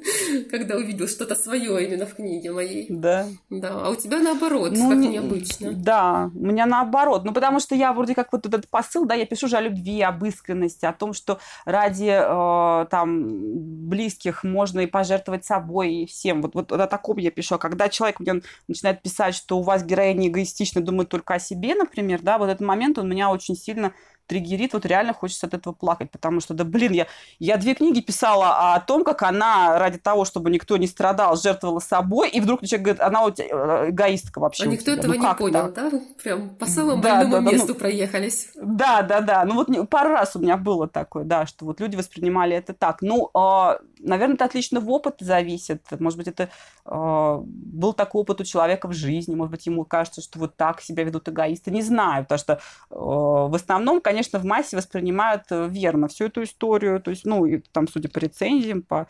Когда 0.51 0.75
увидел 0.75 1.07
что-то 1.07 1.35
свое 1.35 1.85
именно 1.87 2.05
в 2.05 2.15
книге 2.15 2.51
моей. 2.51 2.85
Да. 2.89 3.27
Да, 3.49 3.81
а 3.85 3.89
у 3.89 3.95
тебя 3.95 4.19
наоборот, 4.19 4.73
ну, 4.75 4.89
как 4.89 4.99
необычно. 4.99 5.71
Да, 5.73 6.31
у 6.35 6.45
меня 6.45 6.65
наоборот. 6.65 7.23
Ну, 7.25 7.33
потому 7.33 7.59
что 7.59 7.75
я 7.75 7.93
вроде 7.93 8.13
как 8.13 8.31
вот 8.31 8.45
этот 8.45 8.67
посыл, 8.67 9.05
да, 9.05 9.15
я 9.15 9.25
пишу 9.25 9.47
же 9.47 9.57
о 9.57 9.61
любви, 9.61 10.01
об 10.01 10.23
искренности, 10.23 10.44
о 10.49 10.93
том, 10.93 11.13
что 11.13 11.39
ради 11.65 12.11
э, 12.11 12.85
там 12.89 13.89
близких 13.89 14.43
можно 14.43 14.81
и 14.81 14.85
пожертвовать 14.85 15.45
собой 15.45 15.93
и 15.93 16.05
всем. 16.05 16.41
Вот, 16.41 16.55
вот 16.55 16.71
о 16.71 16.87
таком 16.87 17.17
я 17.17 17.31
пишу. 17.31 17.55
А 17.55 17.57
когда 17.57 17.89
человек 17.89 18.19
мне 18.19 18.41
начинает 18.67 19.01
писать, 19.01 19.35
что 19.35 19.57
у 19.57 19.63
вас 19.63 19.83
героиня 19.83 20.27
эгоистично 20.27 20.81
думает 20.81 21.09
только 21.09 21.35
о 21.35 21.39
себе, 21.39 21.75
например, 21.75 22.21
да, 22.21 22.37
вот 22.37 22.49
этот 22.49 22.65
момент 22.65 22.97
он 22.97 23.09
меня 23.09 23.29
очень 23.29 23.55
сильно 23.55 23.93
триггерит, 24.27 24.73
вот 24.73 24.85
реально 24.85 25.13
хочется 25.13 25.47
от 25.47 25.53
этого 25.53 25.73
плакать, 25.73 26.11
потому 26.11 26.39
что, 26.39 26.53
да 26.53 26.63
блин, 26.63 26.91
я, 26.91 27.07
я 27.39 27.57
две 27.57 27.75
книги 27.75 28.01
писала 28.01 28.73
о 28.73 28.79
том, 28.79 29.03
как 29.03 29.23
она 29.23 29.77
ради 29.79 29.97
того, 29.97 30.25
чтобы 30.25 30.49
никто 30.49 30.77
не 30.77 30.87
страдал, 30.87 31.37
жертвовала 31.37 31.79
собой, 31.79 32.29
и 32.29 32.39
вдруг 32.39 32.65
человек 32.65 32.83
говорит, 32.83 33.01
она 33.01 33.23
у 33.25 33.31
тебя 33.31 33.47
э, 33.51 33.89
эгоистка 33.89 34.39
вообще. 34.39 34.63
А 34.63 34.67
никто 34.67 34.91
этого 34.91 35.13
ну, 35.13 35.21
не 35.21 35.35
понял, 35.35 35.71
так? 35.71 35.91
да? 35.91 35.99
Прям 36.23 36.49
по 36.49 36.65
самому 36.65 37.01
да, 37.01 37.17
больному 37.17 37.31
да, 37.31 37.41
да, 37.41 37.55
месту 37.55 37.73
ну, 37.73 37.75
проехались. 37.75 38.49
Да, 38.55 39.01
да, 39.01 39.21
да. 39.21 39.45
Ну 39.45 39.55
вот 39.55 39.89
пару 39.89 40.09
раз 40.09 40.35
у 40.35 40.39
меня 40.39 40.57
было 40.57 40.87
такое, 40.87 41.23
да, 41.23 41.45
что 41.45 41.65
вот 41.65 41.79
люди 41.79 41.95
воспринимали 41.95 42.55
это 42.55 42.73
так. 42.73 43.01
Ну, 43.01 43.29
э, 43.33 43.77
наверное, 43.99 44.35
это 44.35 44.45
от 44.45 44.53
личного 44.53 44.89
опыта 44.89 45.23
зависит. 45.25 45.81
Может 45.99 46.17
быть, 46.17 46.27
это 46.27 46.49
э, 46.85 47.41
был 47.43 47.93
такой 47.93 48.21
опыт 48.21 48.41
у 48.41 48.43
человека 48.43 48.87
в 48.87 48.93
жизни. 48.93 49.35
Может 49.35 49.51
быть, 49.51 49.65
ему 49.65 49.85
кажется, 49.85 50.21
что 50.21 50.39
вот 50.39 50.55
так 50.55 50.81
себя 50.81 51.03
ведут 51.03 51.29
эгоисты. 51.29 51.71
Не 51.71 51.81
знаю, 51.81 52.23
потому 52.23 52.39
что 52.39 52.53
э, 52.53 52.59
в 52.89 53.55
основном, 53.55 54.01
конечно, 54.01 54.39
в 54.39 54.45
массе 54.45 54.77
воспринимают 54.77 55.43
э, 55.49 55.67
верно 55.69 56.07
всю 56.07 56.25
эту 56.25 56.43
историю. 56.43 57.01
То 57.01 57.11
есть, 57.11 57.25
ну, 57.25 57.45
и, 57.45 57.61
там, 57.71 57.87
судя 57.87 58.09
по 58.09 58.19
рецензиям, 58.19 58.81
по 58.81 59.07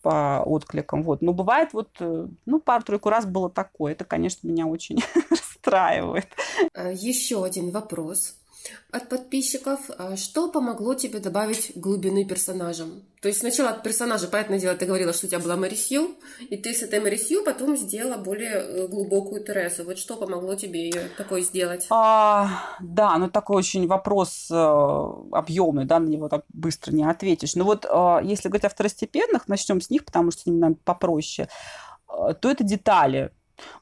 по 0.00 0.42
откликам. 0.44 1.02
Вот. 1.02 1.22
Но 1.22 1.32
бывает 1.32 1.72
вот, 1.72 1.88
э, 1.98 2.28
ну, 2.46 2.60
пару-тройку 2.60 3.10
раз 3.10 3.26
было 3.26 3.50
такое. 3.50 3.92
Это, 3.92 4.04
конечно, 4.04 4.46
меня 4.46 4.66
очень 4.66 5.02
расстраивает. 5.30 6.28
Еще 6.94 7.44
один 7.44 7.72
вопрос 7.72 8.37
от 8.90 9.08
подписчиков. 9.08 9.80
А 9.98 10.16
что 10.16 10.50
помогло 10.50 10.94
тебе 10.94 11.18
добавить 11.18 11.72
глубины 11.74 12.24
персонажам? 12.24 13.02
То 13.20 13.28
есть 13.28 13.40
сначала 13.40 13.70
от 13.70 13.82
персонажа, 13.82 14.28
понятное 14.28 14.60
дело, 14.60 14.76
ты 14.76 14.86
говорила, 14.86 15.12
что 15.12 15.26
у 15.26 15.28
тебя 15.28 15.40
была 15.40 15.56
Мэри 15.56 15.74
Сью, 15.74 16.14
и 16.48 16.56
ты 16.56 16.72
с 16.72 16.82
этой 16.82 17.00
Мэри 17.00 17.16
Сью 17.16 17.42
потом 17.44 17.76
сделала 17.76 18.16
более 18.16 18.54
э, 18.54 18.86
глубокую 18.86 19.42
Терезу. 19.44 19.84
Вот 19.84 19.98
что 19.98 20.16
помогло 20.16 20.54
тебе 20.54 20.84
ее 20.88 21.08
такой 21.16 21.42
сделать? 21.42 21.86
А, 21.90 22.76
да, 22.80 23.18
ну 23.18 23.28
такой 23.28 23.56
очень 23.56 23.88
вопрос 23.88 24.48
э, 24.50 24.54
объемный, 24.54 25.84
да, 25.84 25.98
на 25.98 26.08
него 26.08 26.28
так 26.28 26.44
быстро 26.48 26.92
не 26.92 27.04
ответишь. 27.04 27.56
Но 27.56 27.64
вот 27.64 27.84
э, 27.84 28.18
если 28.22 28.48
говорить 28.48 28.66
о 28.66 28.68
второстепенных, 28.68 29.48
начнем 29.48 29.80
с 29.80 29.90
них, 29.90 30.04
потому 30.04 30.30
что 30.30 30.48
ними, 30.48 30.60
наверное, 30.60 30.80
попроще, 30.84 31.48
э, 32.08 32.34
то 32.40 32.50
это 32.50 32.62
детали 32.62 33.32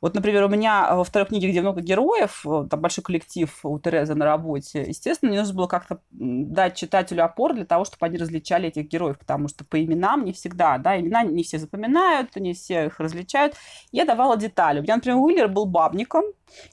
вот, 0.00 0.14
например, 0.14 0.44
у 0.44 0.48
меня 0.48 0.94
во 0.94 1.04
второй 1.04 1.26
книге, 1.26 1.50
где 1.50 1.60
много 1.60 1.80
героев, 1.80 2.44
там 2.44 2.80
большой 2.80 3.04
коллектив 3.04 3.50
у 3.62 3.78
Терезы 3.78 4.14
на 4.14 4.24
работе, 4.24 4.84
естественно, 4.86 5.30
мне 5.30 5.40
нужно 5.40 5.54
было 5.54 5.66
как-то 5.66 6.00
дать 6.10 6.76
читателю 6.76 7.24
опор 7.24 7.54
для 7.54 7.64
того, 7.64 7.84
чтобы 7.84 8.06
они 8.06 8.18
различали 8.18 8.68
этих 8.68 8.88
героев, 8.88 9.18
потому 9.18 9.48
что 9.48 9.64
по 9.64 9.82
именам 9.82 10.24
не 10.24 10.32
всегда, 10.32 10.78
да, 10.78 10.98
имена 10.98 11.22
не 11.22 11.42
все 11.42 11.58
запоминают, 11.58 12.36
не 12.36 12.54
все 12.54 12.86
их 12.86 13.00
различают. 13.00 13.54
Я 13.92 14.04
давала 14.04 14.36
детали. 14.36 14.80
У 14.80 14.82
меня, 14.82 14.96
например, 14.96 15.18
Уиллер 15.18 15.48
был 15.48 15.66
бабником, 15.66 16.24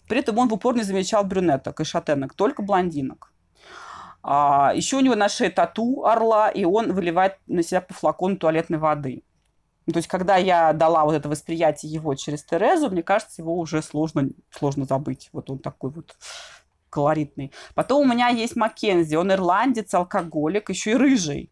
при 0.07 0.19
этом 0.19 0.37
он 0.37 0.49
в 0.49 0.53
упор 0.53 0.75
не 0.75 0.83
замечал 0.83 1.23
брюнеток 1.23 1.79
и 1.79 1.83
шатенок, 1.83 2.33
только 2.33 2.61
блондинок. 2.61 3.31
А, 4.21 4.71
еще 4.73 4.97
у 4.97 5.01
него 5.01 5.15
на 5.15 5.27
шее 5.27 5.49
тату 5.49 6.05
орла, 6.05 6.49
и 6.49 6.63
он 6.63 6.93
выливает 6.93 7.37
на 7.47 7.61
себя 7.61 7.81
по 7.81 7.93
флакону 7.93 8.37
туалетной 8.37 8.77
воды. 8.77 9.23
Ну, 9.85 9.93
то 9.93 9.97
есть, 9.97 10.07
когда 10.07 10.37
я 10.37 10.73
дала 10.73 11.03
вот 11.03 11.13
это 11.13 11.27
восприятие 11.27 11.91
его 11.91 12.15
через 12.15 12.43
Терезу, 12.43 12.89
мне 12.89 13.03
кажется, 13.03 13.41
его 13.41 13.57
уже 13.57 13.81
сложно, 13.81 14.29
сложно 14.49 14.85
забыть. 14.85 15.29
Вот 15.33 15.49
он 15.49 15.59
такой 15.59 15.91
вот 15.91 16.15
колоритный. 16.89 17.51
Потом 17.75 18.01
у 18.03 18.13
меня 18.13 18.29
есть 18.29 18.55
Маккензи. 18.55 19.15
Он 19.15 19.31
ирландец, 19.31 19.93
алкоголик, 19.93 20.69
еще 20.69 20.91
и 20.91 20.95
рыжий. 20.95 21.51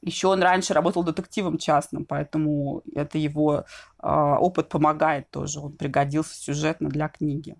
Еще 0.00 0.28
он 0.28 0.42
раньше 0.42 0.74
работал 0.74 1.02
детективом 1.02 1.58
частным, 1.58 2.04
поэтому 2.04 2.82
это 2.94 3.18
его 3.18 3.64
э, 4.02 4.08
опыт 4.08 4.68
помогает 4.68 5.28
тоже. 5.30 5.60
Он 5.60 5.72
пригодился 5.72 6.34
сюжетно 6.34 6.88
для 6.88 7.08
книги. 7.08 7.56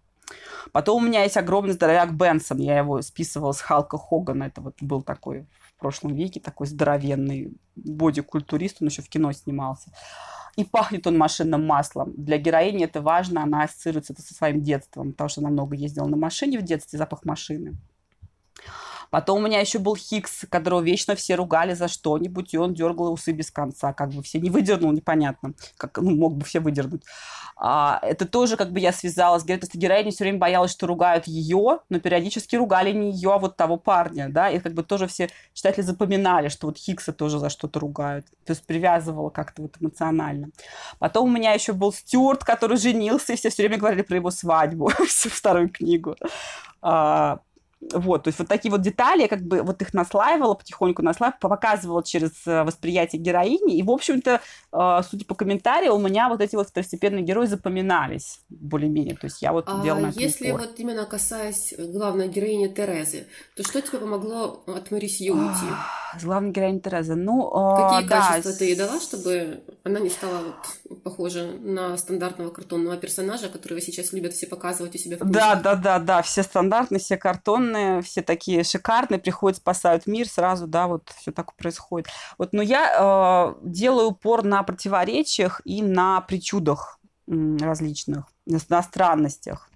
Потом 0.72 1.03
у 1.03 1.07
меня 1.07 1.24
есть 1.24 1.37
огромный 1.37 1.72
здоровяк 1.72 2.14
Бенсон. 2.14 2.59
Я 2.59 2.79
его 2.79 3.03
списывала 3.03 3.53
с 3.53 3.61
Халка 3.61 3.99
Хогана. 3.99 4.45
Это 4.45 4.61
вот 4.61 4.76
был 4.81 5.03
такой 5.03 5.47
в 5.79 5.81
прошлом 5.81 6.16
веке, 6.16 6.41
такой 6.41 6.66
здоровенный 6.66 7.53
бодикультурист. 7.76 8.79
Он 8.81 8.89
еще 8.89 9.01
в 9.01 9.09
кино 9.09 9.31
снимался. 9.31 9.93
И 10.57 10.64
пахнет 10.64 11.07
он 11.07 11.16
машинным 11.16 11.64
маслом. 11.64 12.12
Для 12.16 12.37
героини 12.37 12.85
это 12.85 13.01
важно, 13.01 13.45
она 13.45 13.62
ассоциируется 13.62 14.12
это 14.12 14.22
со 14.22 14.35
своим 14.35 14.61
детством, 14.61 15.12
потому 15.12 15.29
что 15.29 15.41
она 15.41 15.51
много 15.51 15.76
ездила 15.76 16.09
на 16.09 16.16
машине 16.16 16.59
в 16.59 16.62
детстве, 16.62 16.99
запах 16.99 17.24
машины. 17.24 17.76
Потом 19.11 19.38
у 19.38 19.46
меня 19.46 19.61
еще 19.61 19.78
был 19.78 19.96
Хикс, 19.96 20.46
которого 20.48 20.80
вечно 20.80 21.14
все 21.14 21.34
ругали 21.34 21.74
за 21.74 21.88
что-нибудь, 21.88 22.54
и 22.54 22.59
он 22.59 22.74
дергал 22.74 23.12
усы 23.12 23.32
без 23.32 23.50
конца, 23.50 23.92
как 23.92 24.11
бы 24.11 24.22
все 24.22 24.38
не 24.38 24.50
выдернул, 24.50 24.92
непонятно, 24.92 25.54
как 25.76 25.98
ну, 25.98 26.11
мог 26.11 26.36
бы 26.36 26.44
все 26.44 26.61
выдернуть. 26.61 27.02
А, 27.61 27.98
это 28.02 28.26
тоже 28.26 28.56
как 28.56 28.70
бы 28.70 28.78
я 28.78 28.92
связала 28.92 29.38
с 29.38 29.44
героиней, 29.44 29.68
героиня 29.74 30.11
все 30.12 30.24
время 30.24 30.38
боялась, 30.38 30.70
что 30.70 30.86
ругают 30.86 31.26
ее, 31.26 31.80
но 31.88 31.98
периодически 31.98 32.54
ругали 32.54 32.92
не 32.92 33.11
ее, 33.11 33.32
а 33.32 33.38
вот 33.38 33.56
того 33.56 33.76
парня, 33.76 34.28
да, 34.28 34.48
и 34.48 34.61
как 34.61 34.74
бы 34.74 34.84
тоже 34.84 35.09
все 35.09 35.28
читатели 35.54 35.82
запоминали, 35.82 36.48
что 36.48 36.68
вот 36.68 36.78
Хикса 36.78 37.12
тоже 37.12 37.40
за 37.40 37.50
что-то 37.50 37.80
ругают, 37.80 38.26
то 38.44 38.52
есть 38.52 38.64
привязывала 38.64 39.30
как-то 39.30 39.62
вот 39.62 39.74
эмоционально. 39.80 40.50
Потом 41.00 41.28
у 41.28 41.32
меня 41.32 41.52
еще 41.52 41.72
был 41.72 41.92
Стюарт, 41.92 42.44
который 42.44 42.76
женился, 42.76 43.32
и 43.32 43.36
все 43.36 43.50
все 43.50 43.64
время 43.64 43.78
говорили 43.78 44.02
про 44.02 44.16
его 44.16 44.30
свадьбу, 44.30 44.88
всю 45.09 45.28
вторую 45.28 45.68
книгу. 45.68 46.14
А, 46.80 47.40
вот, 47.81 48.24
то 48.24 48.29
есть 48.29 48.39
вот 48.41 48.49
такие 48.49 48.72
вот 48.72 48.81
детали, 48.81 49.22
я 49.22 49.29
как 49.29 49.43
бы 49.43 49.62
вот 49.62 49.81
их 49.83 49.95
наслаивала, 49.95 50.55
потихоньку 50.55 51.03
наслаивала, 51.03 51.39
показывала 51.39 52.03
через 52.03 52.33
э, 52.47 52.64
восприятие 52.64 53.22
героини. 53.22 53.76
И, 53.76 53.83
в 53.85 53.91
общем-то, 53.91 54.41
э, 54.72 55.01
судя 55.09 55.24
по 55.24 55.37
комментариям, 55.37 55.95
у 55.95 55.99
меня 55.99 56.29
вот 56.29 56.41
эти 56.41 56.57
вот 56.57 56.68
второстепенные 56.68 57.22
герои 57.22 57.47
запоминались 57.47 58.41
более-менее. 58.49 59.14
То 59.14 59.26
есть 59.26 59.43
я 59.43 59.53
вот 59.53 59.66
а 59.68 59.81
делала 59.83 60.11
Если 60.16 60.51
упор. 60.51 60.62
вот 60.62 60.81
именно 60.81 61.07
касаясь 61.07 61.72
главной 61.79 62.29
героини 62.29 62.66
Терезы, 62.66 63.29
то 63.55 63.62
что 63.62 63.81
тебе 63.81 63.99
помогло 63.99 64.64
от 64.66 64.91
Марисью 64.91 65.37
уйти? 65.37 65.66
Главной 66.20 66.51
героини 66.51 66.81
Терезы? 66.81 67.14
Ну, 67.14 67.49
э, 67.49 67.91
Какие 67.91 68.09
да. 68.09 68.29
качества 68.29 68.53
ты 68.55 68.64
ей 68.64 68.76
дала, 68.76 68.99
чтобы 68.99 69.62
она 69.85 70.01
не 70.01 70.11
стала 70.11 70.57
вот 70.89 71.03
похожа 71.05 71.45
на 71.61 71.97
стандартного 71.97 72.51
картонного 72.51 72.97
персонажа, 72.97 73.49
которого 73.49 73.81
сейчас 73.81 74.12
любят 74.12 74.33
все 74.33 74.49
показывать 74.49 74.97
у 74.97 74.99
себя 74.99 75.16
в 75.16 75.20
книжках? 75.20 75.43
Да, 75.43 75.55
да, 75.55 75.74
да, 75.76 75.99
да, 76.01 76.22
все 76.22 76.43
стандартные, 76.43 76.99
все 76.99 77.16
картонные 77.16 77.67
огромные, 77.68 78.02
все 78.02 78.22
такие 78.22 78.64
шикарные, 78.64 79.18
приходят, 79.18 79.58
спасают 79.58 80.06
мир, 80.06 80.28
сразу, 80.28 80.66
да, 80.66 80.86
вот 80.86 81.12
все 81.16 81.32
так 81.32 81.54
происходит. 81.54 82.08
Вот, 82.38 82.52
но 82.52 82.62
я 82.62 83.54
э, 83.54 83.54
делаю 83.62 84.08
упор 84.08 84.44
на 84.44 84.62
противоречиях 84.62 85.60
и 85.64 85.82
на 85.82 86.20
причудах 86.22 86.98
различных, 87.26 88.24
на 88.46 88.82
странностях. 88.82 89.67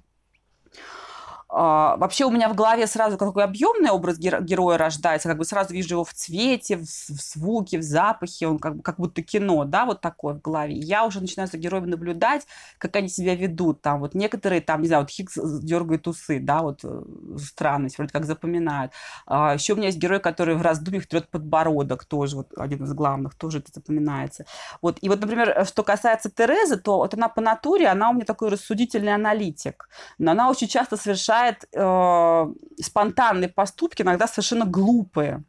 А, 1.54 1.96
вообще 1.98 2.24
у 2.24 2.30
меня 2.30 2.48
в 2.48 2.54
голове 2.54 2.86
сразу 2.86 3.18
такой 3.18 3.44
объемный 3.44 3.90
образ 3.90 4.18
героя 4.18 4.78
рождается, 4.78 5.28
как 5.28 5.36
бы 5.36 5.44
сразу 5.44 5.74
вижу 5.74 5.96
его 5.96 6.04
в 6.04 6.14
цвете, 6.14 6.78
в, 6.78 6.84
звуке, 6.84 7.76
в 7.76 7.82
запахе, 7.82 8.46
он 8.46 8.58
как, 8.58 8.80
как 8.82 8.96
будто 8.96 9.20
кино, 9.22 9.64
да, 9.64 9.84
вот 9.84 10.00
такое 10.00 10.32
в 10.32 10.40
голове. 10.40 10.74
Я 10.74 11.04
уже 11.04 11.20
начинаю 11.20 11.50
за 11.50 11.58
героями 11.58 11.90
наблюдать, 11.90 12.46
как 12.78 12.96
они 12.96 13.08
себя 13.08 13.34
ведут. 13.34 13.82
Там 13.82 14.00
вот 14.00 14.14
некоторые, 14.14 14.62
там, 14.62 14.80
не 14.80 14.88
знаю, 14.88 15.02
вот 15.02 15.10
Хикс 15.10 15.34
дергает 15.60 16.08
усы, 16.08 16.40
да, 16.40 16.62
вот 16.62 16.80
э, 16.84 17.02
странность, 17.38 17.98
вроде 17.98 18.12
как 18.12 18.24
запоминают. 18.24 18.92
А, 19.26 19.52
еще 19.52 19.74
у 19.74 19.76
меня 19.76 19.88
есть 19.88 19.98
герой, 19.98 20.20
который 20.20 20.54
в 20.54 20.62
раздумьях 20.62 21.06
трет 21.06 21.28
подбородок, 21.28 22.06
тоже 22.06 22.36
вот 22.36 22.48
один 22.56 22.84
из 22.84 22.94
главных, 22.94 23.34
тоже 23.34 23.58
это 23.58 23.70
запоминается. 23.74 24.46
Вот, 24.80 24.96
и 25.02 25.08
вот, 25.10 25.20
например, 25.20 25.66
что 25.66 25.82
касается 25.82 26.30
Терезы, 26.30 26.78
то 26.78 26.96
вот 26.96 27.12
она 27.12 27.28
по 27.28 27.42
натуре, 27.42 27.88
она 27.88 28.08
у 28.08 28.14
меня 28.14 28.24
такой 28.24 28.48
рассудительный 28.48 29.14
аналитик, 29.14 29.90
но 30.16 30.30
она 30.30 30.48
очень 30.48 30.68
часто 30.68 30.96
совершает 30.96 31.41
совершает 31.42 31.68
э, 31.72 32.82
спонтанные 32.82 33.48
поступки, 33.48 34.02
иногда 34.02 34.26
совершенно 34.26 34.64
глупые. 34.64 35.44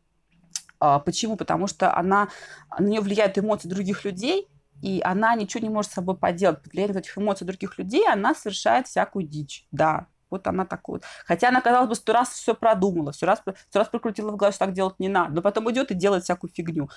А, 0.80 1.00
почему? 1.00 1.38
Потому 1.38 1.68
что 1.68 1.96
она, 1.96 2.30
на 2.78 2.86
нее 2.86 3.02
влияют 3.02 3.38
эмоции 3.38 3.70
других 3.70 4.06
людей, 4.06 4.48
и 4.82 5.02
она 5.04 5.36
ничего 5.36 5.64
не 5.64 5.70
может 5.70 5.92
с 5.92 5.96
собой 5.96 6.18
поделать. 6.18 6.62
Под 6.62 6.74
влиянием 6.74 6.98
этих 6.98 7.18
эмоций 7.18 7.48
других 7.48 7.78
людей 7.78 8.06
она 8.08 8.36
совершает 8.36 8.88
всякую 8.88 9.26
дичь. 9.26 9.66
Да, 9.72 10.08
вот 10.30 10.48
она 10.48 10.66
такой 10.66 10.96
вот. 10.96 11.04
Хотя 11.26 11.50
она, 11.50 11.62
казалось 11.62 11.90
бы, 11.90 11.96
сто 11.96 12.12
раз 12.12 12.30
все 12.30 12.54
продумала, 12.54 13.12
все 13.12 13.26
раз, 13.26 13.40
сто 13.40 13.80
раз 13.80 13.88
прокрутила 13.88 14.32
в 14.32 14.36
голове, 14.36 14.54
что 14.54 14.66
так 14.66 14.74
делать 14.74 15.00
не 15.00 15.08
надо. 15.08 15.36
Но 15.36 15.42
потом 15.42 15.72
идет 15.72 15.92
и 15.92 15.96
делает 15.96 16.24
всякую 16.24 16.52
фигню 16.52 16.90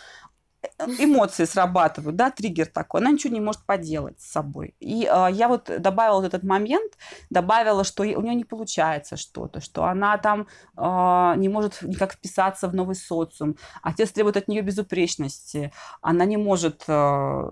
эмоции 0.99 1.45
срабатывают, 1.45 2.17
да, 2.17 2.31
триггер 2.31 2.67
такой, 2.67 3.01
она 3.01 3.11
ничего 3.11 3.33
не 3.33 3.41
может 3.41 3.65
поделать 3.65 4.21
с 4.21 4.31
собой. 4.31 4.75
И 4.81 5.09
э, 5.11 5.29
я 5.33 5.49
вот 5.49 5.71
добавила 5.79 6.17
вот 6.17 6.27
этот 6.27 6.43
момент, 6.43 6.93
добавила, 7.31 7.85
что 7.85 8.03
у 8.03 8.23
нее 8.23 8.35
не 8.35 8.45
получается 8.45 9.17
что-то, 9.17 9.61
что 9.61 9.85
она 9.85 10.19
там 10.19 10.47
э, 10.77 11.35
не 11.37 11.49
может 11.49 11.83
никак 11.83 12.15
вписаться 12.15 12.69
в 12.69 12.75
новый 12.75 12.95
социум, 12.95 13.57
отец 13.83 14.11
требует 14.13 14.37
от 14.37 14.49
нее 14.49 14.63
безупречности, 14.63 15.73
она 16.01 16.25
не 16.25 16.37
может 16.37 16.85
э, 16.89 17.51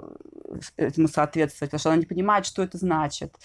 этому 0.76 1.08
соответствовать, 1.08 1.70
потому 1.70 1.80
что 1.80 1.90
она 1.90 1.98
не 1.98 2.06
понимает, 2.06 2.46
что 2.46 2.62
это 2.62 2.78
значит. 2.78 3.36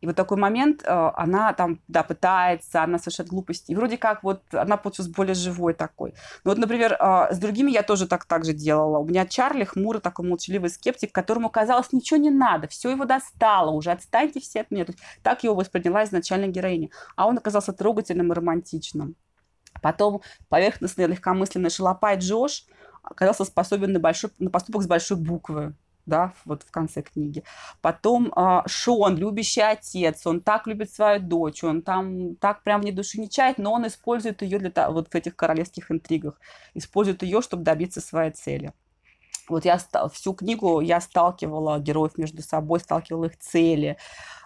И 0.00 0.06
вот 0.06 0.16
такой 0.16 0.38
момент, 0.38 0.82
э, 0.82 1.10
она 1.14 1.52
там, 1.52 1.80
да, 1.86 2.02
пытается, 2.02 2.82
она 2.82 2.98
совершает 2.98 3.28
глупости. 3.28 3.72
И 3.72 3.74
вроде 3.74 3.98
как 3.98 4.22
вот 4.22 4.42
она 4.52 4.78
получилась 4.78 5.10
более 5.10 5.34
живой 5.34 5.74
такой. 5.74 6.14
Ну 6.44 6.52
вот, 6.52 6.58
например, 6.58 6.96
э, 6.98 7.34
с 7.34 7.38
другими 7.38 7.70
я 7.70 7.82
тоже 7.82 8.06
так, 8.06 8.24
так 8.24 8.44
же 8.46 8.54
делала. 8.54 8.98
У 8.98 9.06
меня 9.06 9.26
Чарли 9.26 9.64
хмурый 9.64 10.00
такой 10.00 10.26
молчаливый 10.26 10.70
скептик, 10.70 11.12
которому 11.12 11.50
казалось 11.50 11.92
ничего 11.92 12.18
не 12.18 12.30
надо, 12.30 12.66
все 12.68 12.90
его 12.90 13.04
достало 13.04 13.70
уже, 13.70 13.90
отстаньте 13.90 14.40
все 14.40 14.62
от 14.62 14.70
меня. 14.70 14.86
Так 15.22 15.44
его 15.44 15.54
восприняла 15.54 16.04
изначально 16.04 16.46
героиня. 16.46 16.88
А 17.16 17.26
он 17.26 17.36
оказался 17.36 17.72
трогательным 17.74 18.32
и 18.32 18.34
романтичным. 18.34 19.16
Потом 19.82 20.22
поверхностный 20.48 21.06
легкомысленный 21.06 21.70
шалопай 21.70 22.16
Джош 22.16 22.64
оказался 23.02 23.44
способен 23.44 23.92
на, 23.92 24.00
большой, 24.00 24.30
на 24.38 24.50
поступок 24.50 24.82
с 24.82 24.86
большой 24.86 25.18
буквы 25.18 25.74
да, 26.06 26.32
вот 26.44 26.62
в 26.62 26.70
конце 26.70 27.02
книги. 27.02 27.44
Потом 27.80 28.32
э, 28.34 28.62
Шон, 28.66 29.16
любящий 29.16 29.60
отец, 29.60 30.26
он 30.26 30.40
так 30.40 30.66
любит 30.66 30.92
свою 30.92 31.20
дочь, 31.20 31.64
он 31.64 31.82
там 31.82 32.36
так 32.36 32.62
прям 32.62 32.80
вне 32.80 32.92
души 32.92 33.20
не 33.20 33.28
чает, 33.28 33.58
но 33.58 33.72
он 33.72 33.86
использует 33.86 34.42
ее 34.42 34.58
для 34.58 34.90
вот 34.90 35.08
в 35.08 35.14
этих 35.14 35.36
королевских 35.36 35.90
интригах, 35.90 36.40
использует 36.74 37.22
ее, 37.22 37.42
чтобы 37.42 37.62
добиться 37.62 38.00
своей 38.00 38.32
цели. 38.32 38.72
вот 39.48 39.64
я 39.64 39.78
всю 40.12 40.34
книгу 40.34 40.80
я 40.80 41.00
сталкивала 41.00 41.78
героев 41.78 42.16
между 42.18 42.42
собой, 42.42 42.80
сталкивала 42.80 43.26
их 43.26 43.38
цели, 43.38 43.96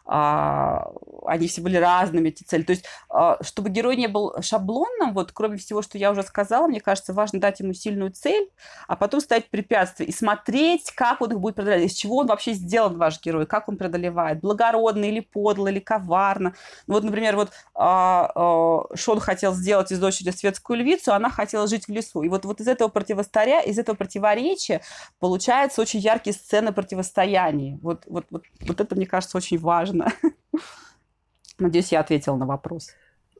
а, 0.07 0.93
они 1.27 1.49
все 1.49 1.63
были 1.63 1.77
разными, 1.77 2.29
эти 2.29 2.43
цели. 2.43 2.63
То 2.63 2.73
есть, 2.73 2.85
а, 3.09 3.39
чтобы 3.43 3.71
герой 3.71 3.97
не 3.97 4.07
был 4.07 4.35
шаблонным, 4.43 5.15
вот 5.15 5.33
кроме 5.33 5.57
всего, 5.57 5.81
что 5.81 5.97
я 5.97 6.11
уже 6.11 6.23
сказала, 6.23 6.67
мне 6.67 6.81
кажется, 6.81 7.15
важно 7.15 7.41
дать 7.41 7.61
ему 7.61 7.73
сильную 7.73 8.11
цель, 8.11 8.51
а 8.87 8.97
потом 8.97 9.21
ставить 9.21 9.49
препятствия 9.49 10.07
и 10.07 10.13
смотреть, 10.13 10.93
как 10.93 11.23
он 11.23 11.33
их 11.33 11.41
будет 11.41 11.55
преодолевать, 11.55 11.91
из 11.91 11.95
чего 11.95 12.19
он 12.19 12.27
вообще 12.27 12.53
сделан, 12.53 12.99
ваш 12.99 13.21
герой, 13.23 13.47
как 13.47 13.69
он 13.69 13.77
преодолевает, 13.77 14.41
благородно 14.41 15.05
или 15.05 15.21
подло, 15.21 15.69
или 15.69 15.81
коварно. 15.81 16.55
Ну, 16.87 16.95
вот, 16.95 17.05
например, 17.05 17.37
вот 17.37 17.51
а, 17.75 18.31
а, 18.35 18.95
Шон 18.95 19.21
хотел 19.21 19.55
сделать 19.55 19.91
из 19.91 19.99
дочери 19.99 20.31
светскую 20.31 20.79
львицу, 20.79 21.15
она 21.15 21.31
хотела 21.31 21.67
жить 21.67 21.87
в 21.89 21.91
лесу. 21.91 22.23
И 22.23 22.29
вот, 22.29 22.45
вот 22.45 22.61
из 22.61 22.69
этого 22.69 22.89
противостоя, 22.89 23.61
из 23.61 23.79
этого 23.79 23.97
противоречия 23.97 24.83
получаются 25.19 25.81
очень 25.81 26.01
яркие 26.01 26.35
сцены 26.35 26.73
противостояния. 26.73 27.79
Вот, 27.81 28.03
вот, 28.07 28.27
вот, 28.31 28.45
вот 28.61 28.81
это, 28.81 28.95
мне 28.95 29.07
кажется, 29.07 29.39
очень 29.39 29.59
важно 29.59 29.94
важно. 29.95 30.13
Надеюсь, 31.59 31.93
я 31.93 32.01
ответила 32.01 32.37
на 32.37 32.47
вопрос. 32.47 32.91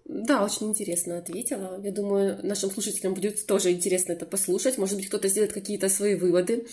Да, 0.05 0.45
очень 0.45 0.69
интересно 0.69 1.19
ответила. 1.19 1.81
Я 1.83 1.91
думаю, 1.91 2.39
нашим 2.43 2.71
слушателям 2.71 3.15
будет 3.15 3.47
тоже 3.47 3.73
интересно 3.73 4.13
это 4.13 4.27
послушать. 4.27 4.77
Может 4.77 4.97
быть, 4.97 5.09
кто-то 5.09 5.29
сделает 5.29 5.55
какие-то 5.55 5.89
свои 5.89 6.15
выводы 6.15 6.67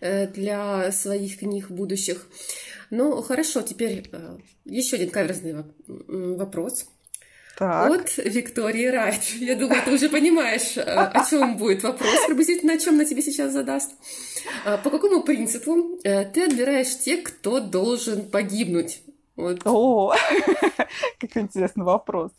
э, 0.00 0.26
для 0.28 0.90
своих 0.90 1.38
книг 1.38 1.70
будущих. 1.70 2.26
Ну, 2.90 3.20
хорошо, 3.20 3.60
теперь 3.60 4.08
э, 4.10 4.38
еще 4.64 4.96
один 4.96 5.10
каверзный 5.10 5.66
вопрос. 5.76 6.86
Так. 7.58 7.90
От 7.90 8.16
Виктории 8.16 8.86
Райт. 8.86 9.22
Я 9.38 9.56
думаю, 9.56 9.82
ты 9.84 9.92
уже 9.92 10.08
понимаешь, 10.08 10.78
э, 10.78 10.80
о 10.80 11.28
чем 11.28 11.58
будет 11.58 11.82
вопрос, 11.82 12.26
приблизительно 12.26 12.72
о 12.72 12.78
чем 12.78 12.96
на 12.96 13.04
тебе 13.04 13.20
сейчас 13.20 13.52
задаст. 13.52 13.92
По 14.64 14.88
какому 14.88 15.22
принципу 15.22 16.00
ты 16.02 16.44
отбираешь 16.44 16.96
тех, 16.96 17.22
кто 17.24 17.60
должен 17.60 18.30
погибнуть? 18.30 19.02
Вот. 19.38 19.60
О, 19.64 20.14
какой 21.20 21.42
интересный 21.42 21.84
вопрос. 21.84 22.32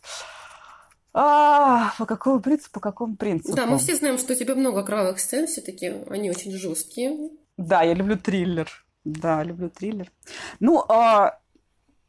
А, 1.14 1.94
по 1.98 2.04
какому 2.04 2.40
принципу, 2.40 2.74
по 2.74 2.80
какому 2.80 3.16
принципу? 3.16 3.56
Да, 3.56 3.64
мы 3.64 3.78
все 3.78 3.96
знаем, 3.96 4.18
что 4.18 4.34
у 4.34 4.36
тебя 4.36 4.54
много 4.54 4.84
кровавых 4.84 5.18
сцен, 5.18 5.46
все-таки 5.46 6.04
они 6.10 6.30
очень 6.30 6.52
жесткие. 6.52 7.30
Да, 7.56 7.82
я 7.82 7.94
люблю 7.94 8.18
триллер. 8.18 8.68
Да, 9.04 9.42
люблю 9.42 9.70
триллер. 9.70 10.12
Ну, 10.60 10.84
а, 10.88 11.38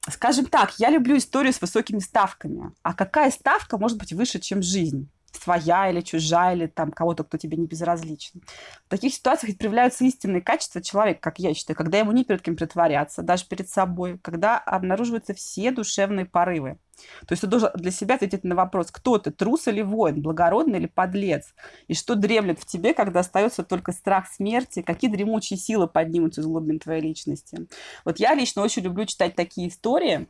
скажем 0.09 0.45
так, 0.45 0.77
я 0.77 0.89
люблю 0.89 1.17
историю 1.17 1.53
с 1.53 1.61
высокими 1.61 1.99
ставками. 1.99 2.73
А 2.83 2.93
какая 2.93 3.31
ставка 3.31 3.77
может 3.77 3.97
быть 3.97 4.11
выше, 4.11 4.39
чем 4.39 4.61
жизнь? 4.61 5.09
Своя 5.32 5.89
или 5.89 6.01
чужая, 6.01 6.55
или 6.55 6.67
там 6.67 6.91
кого-то, 6.91 7.23
кто 7.23 7.38
тебе 7.38 7.57
не 7.57 7.67
безразличен. 7.67 8.41
В 8.86 8.89
таких 8.89 9.13
ситуациях 9.13 9.57
проявляются 9.57 10.03
истинные 10.03 10.41
качества 10.41 10.82
человека, 10.82 11.21
как 11.21 11.39
я 11.39 11.53
считаю, 11.53 11.77
когда 11.77 11.99
ему 11.99 12.11
не 12.11 12.23
перед 12.23 12.41
кем 12.41 12.55
притворяться, 12.55 13.21
даже 13.21 13.45
перед 13.45 13.69
собой, 13.69 14.17
когда 14.19 14.57
обнаруживаются 14.57 15.34
все 15.34 15.71
душевные 15.71 16.25
порывы. 16.25 16.77
То 17.25 17.32
есть 17.32 17.41
ты 17.41 17.47
должен 17.47 17.71
для 17.75 17.91
себя 17.91 18.15
ответить 18.15 18.43
на 18.43 18.55
вопрос, 18.55 18.91
кто 18.91 19.17
ты, 19.17 19.32
трус 19.32 19.67
или 19.67 19.82
воин, 19.82 20.21
благородный 20.21 20.79
или 20.79 20.88
подлец, 20.88 21.53
и 21.88 21.93
что 21.93 22.15
дремлет 22.15 22.59
в 22.59 22.65
тебе, 22.65 22.93
когда 22.93 23.21
остается 23.21 23.63
только 23.63 23.91
страх 23.91 24.27
смерти, 24.27 24.82
какие 24.82 25.09
дремучие 25.09 25.57
силы 25.57 25.88
поднимутся 25.88 26.41
из 26.41 26.45
глубин 26.45 26.79
твоей 26.79 27.01
личности. 27.01 27.67
Вот 28.05 28.19
я 28.19 28.34
лично 28.34 28.61
очень 28.61 28.84
люблю 28.84 29.05
читать 29.05 29.36
такие 29.36 29.69
истории, 29.69 30.27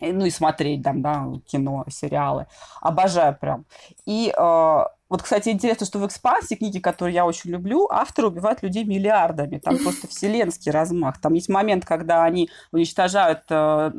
ну 0.00 0.24
и 0.24 0.30
смотреть 0.30 0.82
там, 0.82 1.02
да, 1.02 1.26
кино, 1.46 1.84
сериалы. 1.88 2.46
Обожаю 2.80 3.36
прям. 3.38 3.66
И 4.06 4.32
э, 4.36 4.84
вот, 5.10 5.22
кстати, 5.22 5.48
интересно, 5.50 5.86
что 5.86 5.98
в 5.98 6.06
экспансии 6.06 6.54
книги, 6.54 6.78
которые 6.78 7.14
я 7.14 7.26
очень 7.26 7.50
люблю, 7.50 7.88
авторы 7.90 8.28
убивают 8.28 8.62
людей 8.62 8.84
миллиардами. 8.84 9.58
Там 9.58 9.76
просто 9.82 10.08
вселенский 10.08 10.72
размах. 10.72 11.20
Там 11.20 11.34
есть 11.34 11.48
момент, 11.48 11.84
когда 11.84 12.24
они 12.24 12.48
уничтожают 12.72 13.42
э, 13.50 13.90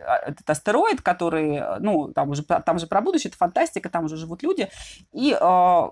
этот 0.00 0.48
астероид, 0.48 1.02
который, 1.02 1.62
ну, 1.80 2.08
там 2.12 2.30
уже, 2.30 2.42
там 2.42 2.78
же 2.78 2.86
про 2.86 3.00
будущее, 3.00 3.28
это 3.28 3.36
фантастика, 3.36 3.90
там 3.90 4.06
уже 4.06 4.16
живут 4.16 4.42
люди, 4.42 4.68
и 5.12 5.36
э, 5.38 5.82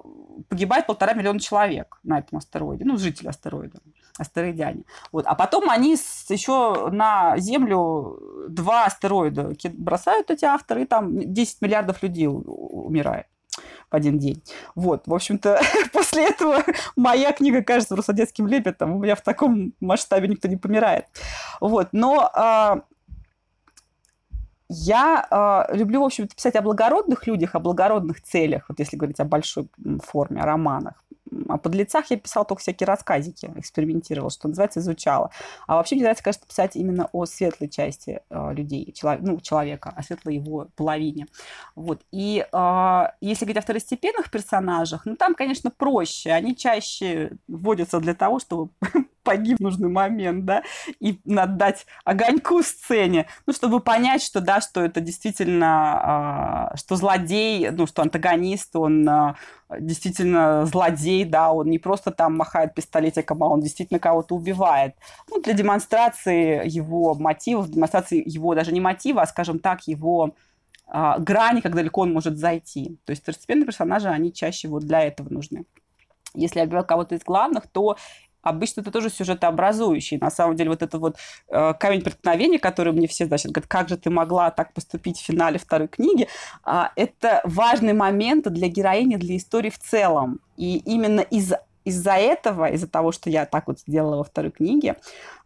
погибает 0.49 0.87
полтора 0.87 1.13
миллиона 1.13 1.41
человек 1.41 1.99
на 2.03 2.19
этом 2.19 2.39
астероиде, 2.39 2.85
ну, 2.85 2.97
жители 2.97 3.29
астероида, 3.29 3.81
астероидяне. 4.19 4.83
Вот. 5.13 5.27
А 5.27 5.35
потом 5.35 5.71
они 5.71 5.93
еще 5.93 6.91
на 6.91 7.39
Землю 7.39 8.19
два 8.49 8.87
астероида 8.87 9.53
бросают 9.75 10.31
эти 10.31 10.45
авторы, 10.45 10.83
и 10.83 10.87
там 10.87 11.33
10 11.33 11.63
миллиардов 11.63 12.03
людей 12.03 12.29
умирает 12.29 13.27
в 13.91 13.95
один 13.95 14.19
день. 14.19 14.43
Вот, 14.75 15.07
в 15.07 15.15
общем-то, 15.15 15.61
после 15.93 16.29
этого 16.29 16.63
моя 16.97 17.33
книга 17.33 17.63
кажется 17.63 17.95
просто 17.95 18.13
детским 18.13 18.47
лепетом. 18.47 18.97
У 18.97 18.99
меня 18.99 19.15
в 19.15 19.23
таком 19.23 19.73
масштабе 19.81 20.29
никто 20.29 20.49
не 20.49 20.57
помирает. 20.57 21.07
Вот, 21.61 21.89
но 21.93 22.31
а, 22.35 22.83
я 24.69 25.67
э, 25.71 25.77
люблю, 25.77 26.03
в 26.03 26.05
общем-то, 26.05 26.35
писать 26.35 26.57
о 26.57 26.63
благородных 26.63 27.27
людях, 27.27 27.55
о 27.55 27.61
благородных 27.61 28.23
целях, 28.23 28.67
вот 28.69 28.79
если 28.79 28.97
говорить 28.97 29.21
о 29.21 29.25
большой 29.25 29.69
форме, 30.05 30.43
о 30.43 30.47
романах. 30.47 31.03
О 31.49 31.59
подлецах 31.59 32.11
я 32.11 32.17
писала 32.17 32.45
только 32.45 32.63
всякие 32.63 32.87
рассказики, 32.87 33.51
экспериментировала, 33.57 34.31
что 34.31 34.49
называется, 34.49 34.81
изучала. 34.81 35.31
А 35.67 35.77
вообще 35.77 35.95
мне 35.95 36.05
нравится, 36.05 36.25
конечно, 36.25 36.47
писать 36.47 36.77
именно 36.77 37.09
о 37.13 37.27
светлой 37.27 37.69
части 37.69 38.21
э, 38.31 38.53
людей, 38.55 38.93
человек, 38.93 39.23
ну, 39.23 39.41
человека, 39.41 39.93
о 39.95 40.03
светлой 40.03 40.37
его 40.37 40.69
половине. 40.77 41.27
Вот. 41.75 42.03
И 42.11 42.47
э, 42.51 43.03
если 43.21 43.45
говорить 43.45 43.59
о 43.59 43.63
второстепенных 43.63 44.31
персонажах, 44.31 45.07
ну, 45.07 45.17
там, 45.17 45.35
конечно, 45.35 45.71
проще. 45.71 46.31
Они 46.31 46.57
чаще 46.57 47.33
вводятся 47.47 48.01
для 48.01 48.15
того, 48.15 48.39
чтобы 48.39 48.71
погиб 49.23 49.59
в 49.59 49.63
нужный 49.63 49.91
момент, 49.91 50.47
да, 50.47 50.63
и 51.01 51.21
надо 51.25 51.53
дать 51.53 51.87
огоньку 52.05 52.63
сцене, 52.63 53.27
ну, 53.47 53.53
чтобы 53.53 53.81
понять, 53.81 54.23
что, 54.23 54.41
да, 54.41 54.61
что 54.63 54.81
это 54.81 55.01
действительно, 55.03 56.71
э, 56.73 56.77
что 56.79 56.97
злодей, 56.97 57.71
ну, 57.71 57.87
что 57.87 58.03
антагонист, 58.03 58.75
он 58.77 59.07
э, 59.07 59.35
действительно 59.79 60.65
злодей, 60.67 61.25
да, 61.25 61.53
он 61.53 61.69
не 61.69 61.79
просто 61.79 62.11
там 62.11 62.37
махает 62.37 62.75
пистолетиком, 62.75 63.43
а 63.43 63.49
он 63.49 63.61
действительно 63.61 64.01
кого-то 64.01 64.35
убивает. 64.35 64.95
Ну, 65.31 65.41
для 65.43 65.53
демонстрации 65.53 66.63
его 66.67 67.15
мотивов, 67.15 67.71
демонстрации 67.71 68.23
его 68.25 68.55
даже 68.55 68.73
не 68.73 68.81
мотива, 68.81 69.23
а, 69.23 69.27
скажем 69.27 69.59
так, 69.59 69.87
его 69.87 70.35
а, 70.87 71.19
грани, 71.19 71.61
как 71.61 71.75
далеко 71.75 72.03
он 72.03 72.13
может 72.13 72.39
зайти. 72.39 72.99
То 73.05 73.11
есть 73.11 73.23
второстепенные 73.23 73.67
персонажи, 73.67 74.09
они 74.09 74.33
чаще 74.33 74.69
вот 74.69 74.85
для 74.85 75.03
этого 75.03 75.29
нужны. 75.29 75.67
Если 76.35 76.61
я 76.61 76.83
кого-то 76.83 77.15
из 77.15 77.23
главных, 77.23 77.67
то 77.67 77.97
обычно 78.43 78.81
это 78.81 78.91
тоже 78.91 79.11
сюжетообразующий. 79.11 80.19
На 80.19 80.31
самом 80.31 80.57
деле 80.57 80.71
вот 80.71 80.83
это 80.83 80.99
вот 80.99 81.17
э, 81.49 81.75
камень 81.79 82.03
преткновения, 82.03 82.59
который 82.59 82.93
мне 82.93 83.07
все, 83.07 83.27
значит, 83.27 83.53
говорят, 83.53 83.69
как 83.69 83.89
же 83.89 83.97
ты 83.97 84.11
могла 84.11 84.51
так 84.51 84.73
поступить 84.73 85.19
в 85.19 85.25
финале 85.25 85.59
второй 85.59 85.89
книги, 85.89 86.29
э, 86.67 86.83
это 86.97 87.41
важный 87.45 87.93
момент 87.93 88.49
для 88.53 88.69
героини, 88.69 89.17
для 89.17 89.37
истории 89.37 89.71
в 89.71 89.79
целом. 89.79 90.41
И 90.57 90.79
именно 90.79 91.21
из 91.21 91.53
из-за 91.89 92.13
этого, 92.13 92.67
из-за 92.71 92.87
того, 92.87 93.13
что 93.13 93.31
я 93.31 93.47
так 93.47 93.67
вот 93.67 93.81
сделала 93.81 94.17
во 94.17 94.25
второй 94.25 94.51
книге, 94.51 94.97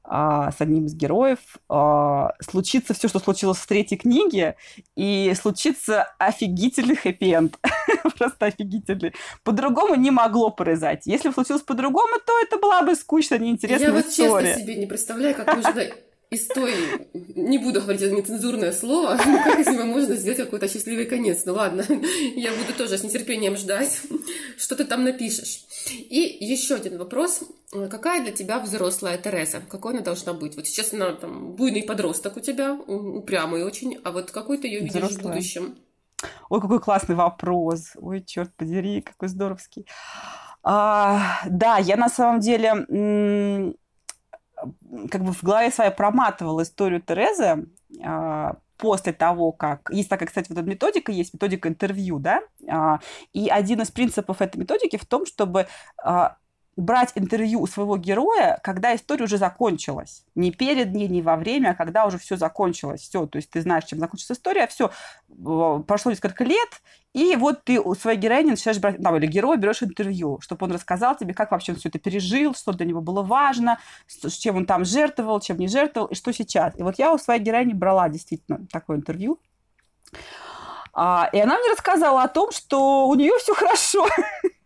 а, 0.04 0.50
с 0.50 0.60
одним 0.60 0.86
из 0.86 0.94
героев, 0.94 1.38
а, 1.68 2.32
случится 2.40 2.92
все, 2.92 3.08
что 3.08 3.20
случилось 3.20 3.58
в 3.58 3.66
третьей 3.66 3.98
книге, 3.98 4.56
и 4.96 5.32
случится 5.40 6.12
офигительный 6.18 6.96
хэппи-энд. 6.96 7.58
Просто 8.18 8.46
офигительный. 8.46 9.14
По-другому 9.44 9.94
не 9.94 10.10
могло 10.10 10.50
произойти. 10.50 11.10
Если 11.10 11.28
бы 11.28 11.34
случилось 11.34 11.62
по-другому, 11.62 12.16
то 12.26 12.32
это 12.42 12.58
была 12.58 12.82
бы 12.82 12.94
скучная, 12.96 13.38
неинтересная 13.38 13.92
Я 13.92 14.00
история. 14.00 14.28
вот 14.28 14.42
честно 14.42 14.62
себе 14.62 14.74
не 14.76 14.86
представляю, 14.86 15.34
как 15.34 15.54
можно 15.54 15.72
из 16.32 16.46
той, 16.46 16.72
не 17.12 17.58
буду 17.58 17.82
говорить 17.82 18.00
это 18.00 18.14
нецензурное 18.14 18.72
слово, 18.72 19.16
как 19.44 19.58
из 19.58 19.66
него 19.66 19.84
можно 19.84 20.16
сделать 20.16 20.38
какой-то 20.38 20.66
счастливый 20.66 21.04
конец. 21.04 21.42
Ну 21.44 21.52
ладно, 21.52 21.84
я 22.36 22.52
буду 22.52 22.72
тоже 22.76 22.96
с 22.96 23.04
нетерпением 23.04 23.56
ждать, 23.56 24.00
что 24.56 24.74
ты 24.74 24.84
там 24.84 25.04
напишешь. 25.04 25.64
И 25.90 26.38
еще 26.40 26.76
один 26.76 26.96
вопрос. 26.98 27.42
Какая 27.70 28.22
для 28.22 28.32
тебя 28.32 28.60
взрослая 28.60 29.18
Тереза? 29.18 29.60
Какой 29.68 29.92
она 29.92 30.02
должна 30.02 30.32
быть? 30.32 30.56
Вот 30.56 30.66
сейчас 30.66 30.92
она 30.94 31.12
там 31.12 31.52
буйный 31.52 31.82
подросток 31.82 32.36
у 32.36 32.40
тебя, 32.40 32.74
упрямый 32.74 33.64
очень, 33.64 33.98
а 34.02 34.10
вот 34.10 34.30
какой 34.30 34.58
ты 34.58 34.68
ее 34.68 34.80
видишь 34.80 34.94
взрослая. 34.94 35.20
в 35.20 35.34
будущем? 35.34 35.76
Ой, 36.48 36.60
какой 36.60 36.80
классный 36.80 37.14
вопрос. 37.14 37.92
Ой, 37.96 38.22
черт 38.24 38.54
подери, 38.56 39.02
какой 39.02 39.28
здоровский. 39.28 39.86
А, 40.62 41.40
да, 41.46 41.78
я 41.78 41.96
на 41.96 42.08
самом 42.08 42.40
деле 42.40 43.74
как 45.10 45.24
бы 45.24 45.32
в 45.32 45.42
голове 45.42 45.70
своей 45.70 45.90
проматывала 45.90 46.62
историю 46.62 47.00
Терезы 47.00 47.66
а, 48.04 48.56
после 48.76 49.12
того, 49.12 49.52
как... 49.52 49.90
Есть 49.92 50.08
такая, 50.08 50.26
кстати, 50.26 50.48
вот 50.48 50.58
эта 50.58 50.68
методика, 50.68 51.12
есть 51.12 51.34
методика 51.34 51.68
интервью, 51.68 52.18
да, 52.18 52.42
а, 52.68 52.98
и 53.32 53.48
один 53.48 53.80
из 53.80 53.90
принципов 53.90 54.42
этой 54.42 54.58
методики 54.58 54.96
в 54.96 55.06
том, 55.06 55.24
чтобы 55.24 55.66
а, 56.02 56.36
брать 56.76 57.12
интервью 57.16 57.60
у 57.60 57.66
своего 57.66 57.96
героя, 57.98 58.58
когда 58.62 58.94
история 58.94 59.24
уже 59.24 59.36
закончилась. 59.36 60.24
Не 60.34 60.50
перед 60.50 60.94
ней, 60.94 61.06
не 61.06 61.20
во 61.20 61.36
время, 61.36 61.70
а 61.70 61.74
когда 61.74 62.06
уже 62.06 62.18
все 62.18 62.36
закончилось. 62.36 63.02
Все, 63.02 63.26
то 63.26 63.36
есть 63.36 63.50
ты 63.50 63.60
знаешь, 63.60 63.84
чем 63.84 63.98
закончится 63.98 64.32
история, 64.32 64.66
все, 64.66 64.90
прошло 65.86 66.10
несколько 66.10 66.44
лет, 66.44 66.82
и 67.12 67.36
вот 67.36 67.64
ты 67.64 67.78
у 67.78 67.94
своей 67.94 68.18
героини 68.18 68.50
начинаешь 68.50 68.80
брать, 68.80 68.98
ну, 68.98 69.14
или 69.16 69.26
героя 69.26 69.58
берешь 69.58 69.82
интервью, 69.82 70.38
чтобы 70.40 70.64
он 70.64 70.72
рассказал 70.72 71.14
тебе, 71.14 71.34
как 71.34 71.50
вообще 71.50 71.72
он 71.72 71.78
все 71.78 71.90
это 71.90 71.98
пережил, 71.98 72.54
что 72.54 72.72
для 72.72 72.86
него 72.86 73.02
было 73.02 73.22
важно, 73.22 73.78
с 74.06 74.32
чем 74.32 74.56
он 74.56 74.64
там 74.64 74.86
жертвовал, 74.86 75.40
чем 75.40 75.58
не 75.58 75.68
жертвовал, 75.68 76.08
и 76.08 76.14
что 76.14 76.32
сейчас. 76.32 76.78
И 76.78 76.82
вот 76.82 76.98
я 76.98 77.12
у 77.12 77.18
своей 77.18 77.42
героини 77.42 77.74
брала 77.74 78.08
действительно 78.08 78.66
такое 78.70 78.96
интервью. 78.96 79.38
А, 80.94 81.28
и 81.32 81.38
она 81.38 81.58
мне 81.58 81.70
рассказала 81.70 82.22
о 82.22 82.28
том, 82.28 82.50
что 82.50 83.06
у 83.06 83.14
нее 83.14 83.32
все 83.38 83.54
хорошо. 83.54 84.06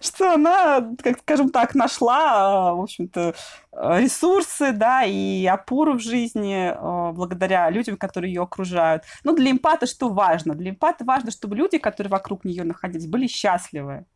Что 0.00 0.34
она, 0.34 0.94
как 1.02 1.18
скажем 1.20 1.50
так, 1.50 1.74
нашла, 1.74 2.74
в 2.74 2.82
общем-то, 2.82 3.34
ресурсы, 3.72 4.72
да, 4.72 5.04
и 5.04 5.46
опору 5.46 5.94
в 5.94 6.00
жизни 6.00 6.70
э, 6.70 7.12
благодаря 7.12 7.70
людям, 7.70 7.96
которые 7.96 8.32
ее 8.32 8.42
окружают. 8.42 9.04
Но 9.24 9.32
для 9.32 9.50
эмпата 9.50 9.86
что 9.86 10.08
важно? 10.10 10.54
Для 10.54 10.70
эмпата 10.70 11.04
важно, 11.04 11.30
чтобы 11.30 11.56
люди, 11.56 11.78
которые 11.78 12.10
вокруг 12.10 12.44
нее 12.44 12.64
находились, 12.64 13.06
были 13.06 13.26
счастливы 13.26 14.06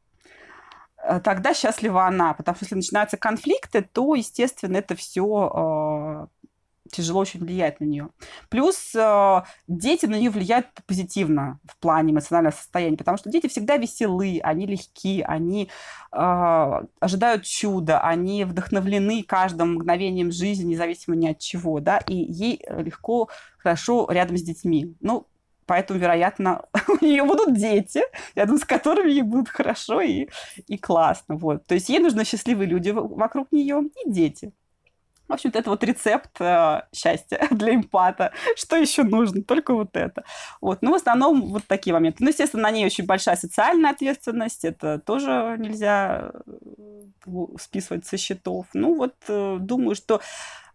э, 1.03 1.21
тогда 1.21 1.55
счастлива 1.55 2.07
она. 2.07 2.35
Потому 2.35 2.57
что 2.57 2.65
если 2.65 2.77
начинаются 2.77 3.17
конфликты, 3.17 3.83
то, 3.83 4.15
естественно, 4.15 4.77
это 4.77 4.95
все 4.95 6.29
тяжело 6.91 7.21
очень 7.21 7.41
влияет 7.41 7.81
на 7.81 7.85
нее. 7.85 8.09
Плюс 8.49 8.95
э, 8.95 9.43
дети 9.67 10.07
на 10.07 10.17
нее 10.17 10.31
влияют 10.31 10.67
позитивно 10.87 11.61
в 11.65 11.77
плане 11.79 12.13
эмоционального 12.13 12.55
состояния, 12.55 12.97
потому 12.97 13.19
что 13.19 13.31
дети 13.31 13.47
всегда 13.47 13.77
веселы, 13.77 14.41
они 14.43 14.67
легки, 14.67 15.23
они 15.23 15.71
э, 16.13 16.81
ожидают 17.01 17.45
чуда, 17.45 18.01
они 18.01 18.45
вдохновлены 18.45 19.23
каждым 19.23 19.75
мгновением 19.75 20.33
жизни, 20.33 20.73
независимо 20.73 21.17
ни 21.17 21.29
от 21.29 21.39
чего, 21.39 21.81
да, 21.81 21.99
и 21.99 22.15
ей 22.15 22.65
легко, 22.69 23.29
хорошо 23.59 24.07
рядом 24.11 24.37
с 24.37 24.43
детьми. 24.43 24.95
Ну, 25.01 25.27
Поэтому, 25.69 26.01
вероятно, 26.01 26.65
у 26.89 27.05
нее 27.05 27.25
будут 27.25 27.55
дети, 27.55 28.03
рядом 28.35 28.57
с 28.57 28.65
которыми 28.65 29.11
ей 29.11 29.23
будет 29.23 29.51
хорошо 29.51 30.01
и, 30.01 30.29
и 30.67 30.79
классно. 30.79 31.37
Вот. 31.37 31.67
То 31.67 31.75
есть 31.75 31.91
ей 31.91 31.99
нужны 31.99 32.25
счастливые 32.25 32.67
люди 32.67 32.89
вокруг 32.91 33.53
нее 33.53 33.83
и 34.05 34.11
дети. 34.11 34.53
В 35.29 35.33
общем-то, 35.35 35.59
это 35.59 35.71
вот 35.71 35.85
рецепт 35.85 36.41
э, 36.41 36.83
счастья 36.95 37.47
для 37.51 37.75
эмпата. 37.75 38.33
Что 38.57 38.77
еще 38.77 39.03
нужно? 39.03 39.43
Только 39.43 39.75
вот 39.75 39.97
это. 39.97 40.25
Вот. 40.61 40.79
Ну, 40.83 40.93
в 40.93 40.95
основном 40.95 41.53
вот 41.53 41.65
такие 41.67 41.93
моменты. 41.93 42.25
Ну, 42.25 42.31
естественно, 42.31 42.65
на 42.65 42.71
ней 42.71 42.87
очень 42.87 43.07
большая 43.07 43.37
социальная 43.37 43.91
ответственность. 43.91 44.65
Это 44.65 44.99
тоже 44.99 45.57
нельзя 45.59 46.33
э, 46.47 47.47
списывать 47.61 48.07
со 48.07 48.17
счетов. 48.17 48.67
Ну, 48.73 48.97
вот 48.97 49.15
э, 49.29 49.59
думаю, 49.61 49.95
что 49.95 50.21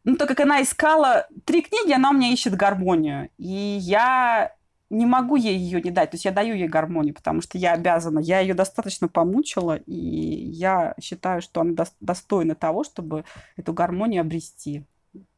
ну, 0.04 0.18
так 0.18 0.28
как 0.28 0.42
она 0.42 0.62
искала 0.62 1.28
три 1.46 1.62
книги, 1.62 1.94
она 1.94 2.10
у 2.10 2.14
меня 2.14 2.32
ищет 2.32 2.56
гармонию. 2.56 3.30
И 3.38 3.78
я 3.82 4.54
не 4.94 5.06
могу 5.06 5.36
ей 5.36 5.58
ее 5.58 5.82
не 5.82 5.92
дать. 5.92 6.12
То 6.12 6.16
есть 6.16 6.26
я 6.26 6.32
даю 6.32 6.56
ей 6.56 6.68
гармонию, 6.68 7.16
потому 7.16 7.42
что 7.42 7.58
я 7.58 7.74
обязана. 7.74 8.20
Я 8.20 8.40
ее 8.40 8.54
достаточно 8.54 9.08
помучила, 9.08 9.76
и 9.76 9.94
я 9.96 10.94
считаю, 11.02 11.42
что 11.42 11.62
она 11.62 11.86
достойна 12.00 12.56
того, 12.56 12.84
чтобы 12.84 13.26
эту 13.58 13.74
гармонию 13.74 14.22
обрести 14.22 14.86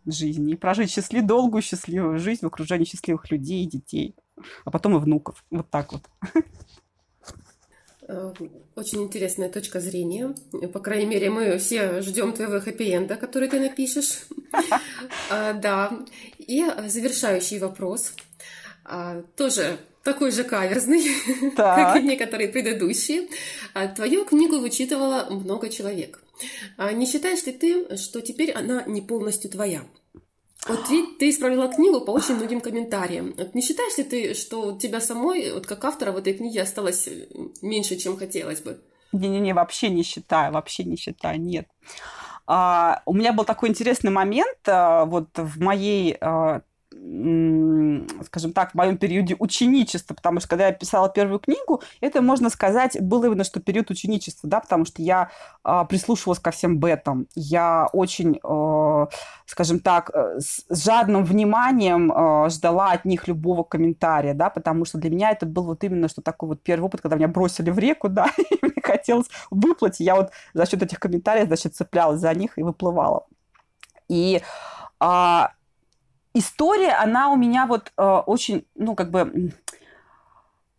в 0.05 0.11
жизни 0.11 0.53
и 0.53 0.57
прожить 0.57 0.91
счастливую, 0.91 1.27
долгую 1.27 1.61
счастливую 1.61 2.19
жизнь 2.19 2.41
в 2.41 2.47
окружении 2.47 2.85
счастливых 2.85 3.31
людей 3.31 3.63
и 3.63 3.69
детей, 3.69 4.15
а 4.65 4.71
потом 4.71 4.97
и 4.97 4.99
внуков. 4.99 5.43
Вот 5.49 5.69
так 5.69 5.93
вот. 5.93 6.03
Э, 8.07 8.33
очень 8.75 9.03
интересная 9.03 9.49
точка 9.49 9.79
зрения. 9.79 10.35
По 10.73 10.79
крайней 10.79 11.07
мере, 11.07 11.29
мы 11.29 11.57
все 11.57 12.01
ждем 12.01 12.33
твоего 12.33 12.59
хэппи-энда, 12.59 13.15
который 13.15 13.49
ты 13.49 13.59
напишешь. 13.59 14.25
А, 15.29 15.53
да. 15.53 15.91
И 16.37 16.63
завершающий 16.87 17.59
вопрос. 17.59 18.13
А, 18.85 19.23
тоже 19.35 19.79
такой 20.03 20.31
же 20.31 20.43
каверзный, 20.43 21.03
как 21.55 21.97
и 21.97 22.03
некоторые 22.03 22.49
предыдущие. 22.49 23.27
А, 23.73 23.87
твою 23.87 24.25
книгу 24.25 24.59
вычитывало 24.59 25.27
много 25.29 25.69
человек. 25.69 26.23
А 26.77 26.91
не 26.93 27.05
считаешь 27.05 27.45
ли 27.45 27.51
ты, 27.51 27.97
что 27.97 28.21
теперь 28.21 28.51
она 28.51 28.83
не 28.85 29.01
полностью 29.01 29.49
твоя? 29.49 29.83
Вот 30.67 30.89
ведь 30.89 31.19
ты 31.19 31.29
исправила 31.29 31.67
книгу 31.67 32.01
по 32.01 32.11
очень 32.11 32.35
многим 32.35 32.59
комментариям. 32.59 33.33
Вот 33.37 33.53
не 33.53 33.61
считаешь 33.61 33.97
ли 33.97 34.03
ты, 34.03 34.33
что 34.33 34.73
у 34.73 34.77
тебя 34.77 34.99
самой, 34.99 35.51
вот 35.51 35.67
как 35.67 35.83
автора 35.85 36.11
в 36.11 36.17
этой 36.17 36.33
книге, 36.33 36.63
осталось 36.63 37.07
меньше, 37.61 37.95
чем 37.97 38.17
хотелось 38.17 38.61
бы? 38.61 38.81
Не-не-не, 39.11 39.53
вообще 39.53 39.89
не 39.89 40.03
считаю, 40.03 40.53
вообще 40.53 40.83
не 40.83 40.97
считаю, 40.97 41.39
нет. 41.39 41.67
А, 42.47 43.01
у 43.05 43.13
меня 43.13 43.33
был 43.33 43.43
такой 43.43 43.69
интересный 43.69 44.11
момент 44.11 44.57
а, 44.67 45.05
вот 45.05 45.29
в 45.35 45.61
моей 45.61 46.17
а, 46.19 46.61
скажем 48.23 48.53
так, 48.53 48.71
в 48.71 48.75
моем 48.75 48.97
периоде 48.97 49.35
ученичества, 49.37 50.15
потому 50.15 50.39
что 50.39 50.49
когда 50.49 50.67
я 50.67 50.73
писала 50.73 51.09
первую 51.09 51.39
книгу, 51.39 51.81
это, 52.01 52.21
можно 52.21 52.49
сказать, 52.49 52.99
был 53.01 53.23
именно 53.23 53.43
что 53.43 53.59
период 53.59 53.91
ученичества, 53.91 54.49
да, 54.49 54.59
потому 54.59 54.85
что 54.85 55.01
я 55.01 55.29
э, 55.63 55.83
прислушивалась 55.87 56.39
ко 56.39 56.51
всем 56.51 56.79
бетам, 56.79 57.27
я 57.35 57.87
очень, 57.93 58.39
э, 58.43 59.05
скажем 59.45 59.79
так, 59.79 60.09
э, 60.13 60.39
с 60.39 60.65
жадным 60.69 61.23
вниманием 61.23 62.11
э, 62.11 62.49
ждала 62.49 62.91
от 62.91 63.05
них 63.05 63.27
любого 63.27 63.63
комментария, 63.63 64.33
да, 64.33 64.49
потому 64.49 64.85
что 64.85 64.97
для 64.97 65.09
меня 65.11 65.31
это 65.31 65.45
был 65.45 65.63
вот 65.63 65.83
именно 65.83 66.07
что 66.07 66.21
такой 66.21 66.49
вот 66.49 66.63
первый 66.63 66.85
опыт, 66.85 67.01
когда 67.01 67.17
меня 67.17 67.27
бросили 67.27 67.69
в 67.69 67.77
реку, 67.77 68.09
да, 68.09 68.29
и 68.37 68.57
мне 68.61 68.81
хотелось 68.81 69.27
выплыть, 69.51 69.99
я 69.99 70.15
вот 70.15 70.31
за 70.53 70.65
счет 70.65 70.81
этих 70.81 70.99
комментариев, 70.99 71.47
значит, 71.47 71.75
цеплялась 71.75 72.19
за 72.19 72.33
них 72.33 72.57
и 72.57 72.63
выплывала. 72.63 73.25
И 74.07 74.41
а, 74.99 75.51
история, 76.35 76.91
она 76.91 77.29
у 77.29 77.35
меня 77.35 77.65
вот 77.65 77.91
э, 77.97 78.03
очень, 78.03 78.65
ну, 78.75 78.93
как 78.93 79.09
бы 79.09 79.51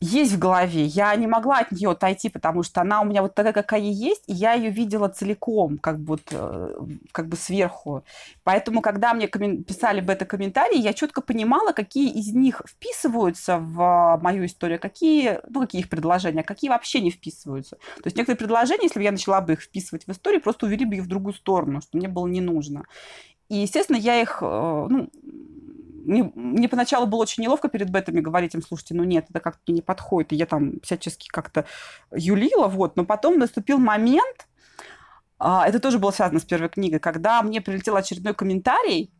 есть 0.01 0.33
в 0.33 0.39
голове. 0.39 0.85
Я 0.85 1.17
не 1.17 1.27
могла 1.27 1.61
от 1.61 1.73
нее 1.73 1.91
отойти, 1.91 2.29
потому 2.29 2.63
что 2.63 2.83
она 2.83 3.01
у 3.01 3.05
меня 3.07 3.23
вот 3.23 3.35
такая, 3.35 3.55
какая 3.55 3.81
есть, 3.81 4.25
и 4.27 4.35
я 4.35 4.53
ее 4.53 4.71
видела 4.71 5.09
целиком, 5.09 5.79
как 5.79 5.99
вот, 6.01 6.21
э, 6.31 6.75
как 7.13 7.29
бы 7.29 7.37
сверху. 7.37 8.05
Поэтому, 8.45 8.83
когда 8.83 9.15
мне 9.15 9.27
писали 9.27 10.03
бета-комментарии, 10.03 10.79
я 10.79 10.93
четко 10.93 11.23
понимала, 11.23 11.73
какие 11.73 12.11
из 12.13 12.35
них 12.35 12.61
вписываются 12.69 13.57
в 13.59 14.21
мою 14.23 14.45
историю, 14.45 14.79
какие, 14.79 15.41
ну, 15.49 15.61
какие 15.63 15.81
их 15.81 15.89
предложения, 15.89 16.43
а 16.43 16.45
какие 16.45 16.69
вообще 16.69 17.01
не 17.01 17.11
вписываются. 17.11 17.77
То 17.77 18.03
есть 18.05 18.17
некоторые 18.17 18.39
предложения, 18.39 18.85
если 18.85 18.99
бы 18.99 19.05
я 19.05 19.13
начала 19.13 19.41
бы 19.41 19.55
их 19.55 19.63
вписывать 19.63 20.07
в 20.07 20.13
историю, 20.13 20.43
просто 20.43 20.67
увели 20.67 20.85
бы 20.85 20.97
их 20.97 21.05
в 21.05 21.09
другую 21.09 21.33
сторону, 21.33 21.81
что 21.81 21.97
мне 21.97 22.09
было 22.09 22.27
не 22.27 22.43
нужно. 22.43 22.85
И, 23.49 23.57
естественно, 23.57 23.97
я 23.97 24.21
их, 24.21 24.39
э, 24.41 24.87
ну, 24.89 25.11
мне, 26.07 26.31
мне 26.35 26.69
поначалу 26.69 27.07
было 27.07 27.23
очень 27.23 27.43
неловко 27.43 27.69
перед 27.69 27.91
бетами 27.91 28.21
говорить 28.21 28.55
им, 28.55 28.63
слушайте, 28.63 28.95
ну 28.95 29.05
нет, 29.05 29.27
это 29.29 29.41
как-то 29.41 29.73
не 29.73 29.83
подходит. 29.83 30.33
И 30.33 30.37
я 30.37 30.47
там 30.47 30.81
всячески 30.83 31.29
как-то 31.29 31.65
юлила, 32.15 32.69
вот. 32.69 32.97
Но 32.97 33.05
потом 33.05 33.39
наступил 33.39 33.79
момент, 33.79 34.47
а, 35.39 35.67
это 35.67 35.81
тоже 35.81 35.99
было 35.99 36.13
связано 36.13 36.41
с 36.41 36.45
первой 36.45 36.69
книгой, 36.69 37.01
когда 37.01 37.43
мне 37.43 37.61
прилетел 37.61 37.97
очередной 37.97 38.35
комментарий, 38.35 39.13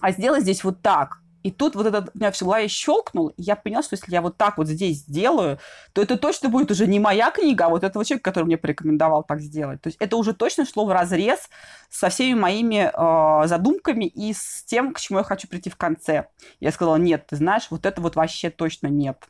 а 0.00 0.12
сделай 0.12 0.40
здесь 0.40 0.62
вот 0.62 0.82
так. 0.82 1.20
И 1.42 1.50
тут 1.50 1.74
вот 1.74 1.86
этот 1.86 2.10
у 2.14 2.18
меня 2.18 2.30
в 2.30 2.42
голове 2.42 2.68
щелкнул, 2.68 3.28
и 3.28 3.42
я 3.42 3.56
поняла, 3.56 3.82
что 3.82 3.96
если 3.96 4.12
я 4.12 4.22
вот 4.22 4.36
так 4.36 4.58
вот 4.58 4.68
здесь 4.68 4.98
сделаю, 4.98 5.58
то 5.92 6.02
это 6.02 6.16
точно 6.16 6.48
будет 6.48 6.70
уже 6.70 6.86
не 6.86 7.00
моя 7.00 7.30
книга, 7.30 7.66
а 7.66 7.68
вот 7.68 7.84
этого 7.84 8.04
человека, 8.04 8.30
который 8.30 8.44
мне 8.44 8.58
порекомендовал 8.58 9.22
так 9.22 9.40
сделать. 9.40 9.80
То 9.80 9.88
есть 9.88 9.96
это 10.00 10.16
уже 10.16 10.34
точно 10.34 10.66
шло 10.66 10.84
в 10.84 10.92
разрез 10.92 11.48
со 11.88 12.08
всеми 12.08 12.38
моими 12.38 12.90
э, 12.92 13.46
задумками 13.46 14.04
и 14.04 14.32
с 14.32 14.64
тем, 14.64 14.92
к 14.92 15.00
чему 15.00 15.18
я 15.18 15.24
хочу 15.24 15.48
прийти 15.48 15.70
в 15.70 15.76
конце. 15.76 16.28
Я 16.60 16.72
сказала, 16.72 16.96
нет, 16.96 17.26
ты 17.26 17.36
знаешь, 17.36 17.68
вот 17.70 17.86
это 17.86 18.00
вот 18.00 18.16
вообще 18.16 18.50
точно 18.50 18.88
нет. 18.88 19.26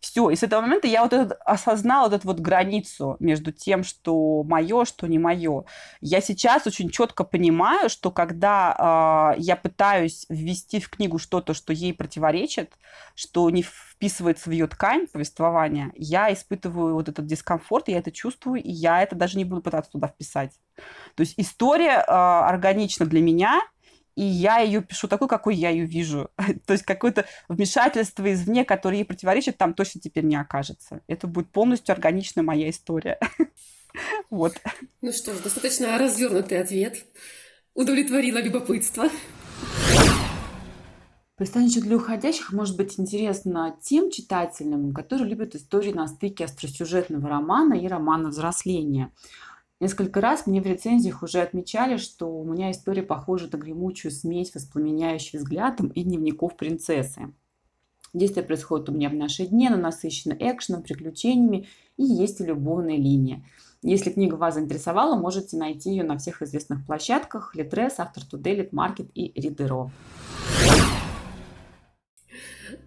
Все, 0.00 0.30
и 0.30 0.36
с 0.36 0.42
этого 0.42 0.60
момента 0.60 0.86
я 0.86 1.02
вот 1.02 1.12
этот, 1.12 1.38
осознала 1.44 2.08
вот 2.08 2.14
эту 2.14 2.28
вот 2.28 2.40
границу 2.40 3.16
между 3.20 3.52
тем, 3.52 3.84
что 3.84 4.42
мое, 4.44 4.84
что 4.84 5.06
не 5.06 5.18
мое. 5.18 5.64
Я 6.00 6.20
сейчас 6.20 6.66
очень 6.66 6.90
четко 6.90 7.24
понимаю, 7.24 7.88
что 7.88 8.10
когда 8.10 9.34
э, 9.36 9.40
я 9.40 9.56
пытаюсь 9.56 10.26
ввести 10.28 10.80
в 10.80 10.88
книгу 10.88 11.18
что-то, 11.18 11.54
что 11.54 11.72
ей 11.72 11.92
противоречит, 11.92 12.72
что 13.14 13.48
не 13.50 13.62
вписывается 13.62 14.50
в 14.50 14.52
ее 14.52 14.66
ткань 14.66 15.06
повествования, 15.06 15.92
я 15.96 16.32
испытываю 16.32 16.94
вот 16.94 17.08
этот 17.08 17.26
дискомфорт, 17.26 17.88
я 17.88 17.98
это 17.98 18.12
чувствую, 18.12 18.62
и 18.62 18.70
я 18.70 19.02
это 19.02 19.16
даже 19.16 19.38
не 19.38 19.44
буду 19.44 19.62
пытаться 19.62 19.92
туда 19.92 20.08
вписать. 20.08 20.52
То 21.14 21.22
есть 21.22 21.34
история 21.36 21.98
э, 21.98 22.04
органична 22.10 23.06
для 23.06 23.20
меня– 23.20 23.60
и 24.18 24.22
я 24.24 24.58
ее 24.58 24.82
пишу 24.82 25.06
такой, 25.06 25.28
какой 25.28 25.54
я 25.54 25.70
ее 25.70 25.86
вижу. 25.86 26.28
То 26.66 26.72
есть 26.72 26.84
какое-то 26.84 27.24
вмешательство 27.48 28.32
извне, 28.32 28.64
которое 28.64 28.96
ей 28.96 29.04
противоречит, 29.04 29.56
там 29.58 29.74
точно 29.74 30.00
теперь 30.00 30.24
не 30.24 30.34
окажется. 30.34 31.02
Это 31.06 31.28
будет 31.28 31.52
полностью 31.52 31.92
органичная 31.92 32.42
моя 32.42 32.68
история. 32.68 33.18
Вот. 34.30 34.54
Ну 35.00 35.12
что 35.12 35.34
ж, 35.34 35.38
достаточно 35.38 35.98
развернутый 35.98 36.60
ответ. 36.60 37.04
Удовлетворила 37.74 38.38
любопытство. 38.38 39.08
Пристанище 41.36 41.80
для 41.80 41.96
уходящих 41.96 42.52
может 42.52 42.76
быть 42.76 43.00
интересно 43.00 43.76
тем 43.80 44.10
читателям, 44.10 44.92
которые 44.92 45.28
любят 45.28 45.54
истории 45.54 45.92
на 45.92 46.06
стыке 46.06 46.44
остросюжетного 46.44 47.28
романа 47.28 47.74
и 47.74 47.88
романа 47.88 48.28
взросления. 48.28 49.10
Несколько 49.80 50.20
раз 50.20 50.46
мне 50.46 50.60
в 50.60 50.66
рецензиях 50.66 51.22
уже 51.22 51.40
отмечали, 51.40 51.98
что 51.98 52.26
у 52.26 52.44
меня 52.44 52.72
история 52.72 53.04
похожа 53.04 53.48
на 53.50 53.58
гремучую 53.58 54.10
смесь 54.10 54.52
воспламеняющих 54.52 55.40
взглядом 55.40 55.88
и 55.88 56.02
дневников 56.02 56.56
принцессы. 56.56 57.32
Действие 58.12 58.44
происходит 58.44 58.88
у 58.88 58.92
меня 58.92 59.08
в 59.08 59.14
наши 59.14 59.46
дни, 59.46 59.68
но 59.68 59.76
насыщено 59.76 60.36
экшеном, 60.38 60.82
приключениями 60.82 61.68
и 61.96 62.02
есть 62.02 62.40
и 62.40 62.44
любовная 62.44 62.96
линия. 62.96 63.44
Если 63.82 64.10
книга 64.10 64.34
вас 64.34 64.54
заинтересовала, 64.54 65.16
можете 65.16 65.56
найти 65.56 65.90
ее 65.90 66.02
на 66.02 66.18
всех 66.18 66.42
известных 66.42 66.84
площадках 66.84 67.54
Литрес, 67.54 67.94
Автор 67.98 68.24
Today, 68.24 68.56
Литмаркет 68.56 69.08
и 69.14 69.30
Ридеро. 69.40 69.92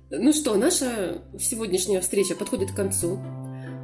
Ну 0.09 0.33
что, 0.33 0.55
наша 0.55 1.21
сегодняшняя 1.39 2.01
встреча 2.01 2.35
подходит 2.35 2.71
к 2.71 2.75
концу. 2.75 3.17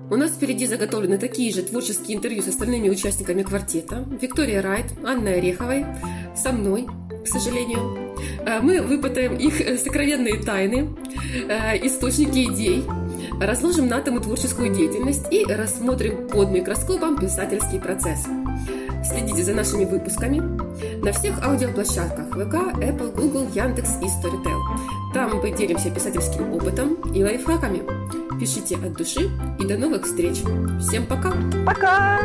У 0.10 0.16
нас 0.16 0.32
впереди 0.32 0.66
заготовлены 0.66 1.18
такие 1.18 1.54
же 1.54 1.64
творческие 1.64 2.18
интервью 2.18 2.42
с 2.42 2.48
остальными 2.48 2.90
участниками 2.90 3.44
квартета. 3.44 4.06
Виктория 4.22 4.62
Райт, 4.62 4.86
Анной 5.04 5.36
Ореховой, 5.36 5.86
со 6.34 6.54
мной, 6.54 6.88
к 7.26 7.28
сожалению. 7.28 8.16
Э, 8.46 8.62
мы 8.62 8.82
выпытаем 8.82 9.36
их 9.36 9.58
сокровенные 9.80 10.42
тайны, 10.42 10.96
э, 11.50 11.86
источники 11.86 12.46
идей, 12.46 12.86
разложим 13.42 13.88
на 13.88 13.98
атомы 13.98 14.22
творческую 14.22 14.74
деятельность 14.74 15.26
и 15.30 15.44
рассмотрим 15.44 16.30
под 16.30 16.52
микроскопом 16.52 17.18
писательский 17.18 17.80
процесс. 17.80 18.26
Следите 19.04 19.44
за 19.44 19.54
нашими 19.54 19.86
выпусками 19.86 20.42
на 21.04 21.12
всех 21.12 21.44
аудиоплощадках 21.44 22.28
ВК, 22.30 22.56
Apple, 22.80 23.16
Google, 23.16 23.48
Яндекс 23.54 23.98
и 24.02 24.06
Storytel. 24.06 24.60
Там 25.14 25.36
мы 25.36 25.42
поделимся 25.42 25.90
писательским 25.90 26.54
опытом 26.54 26.96
и 27.14 27.24
лайфхаками. 27.24 27.82
Пишите 28.40 28.76
от 28.76 28.94
души 28.94 29.30
и 29.60 29.66
до 29.66 29.78
новых 29.78 30.06
встреч. 30.06 30.44
Всем 30.80 31.06
пока! 31.06 31.34
Пока! 31.66 32.20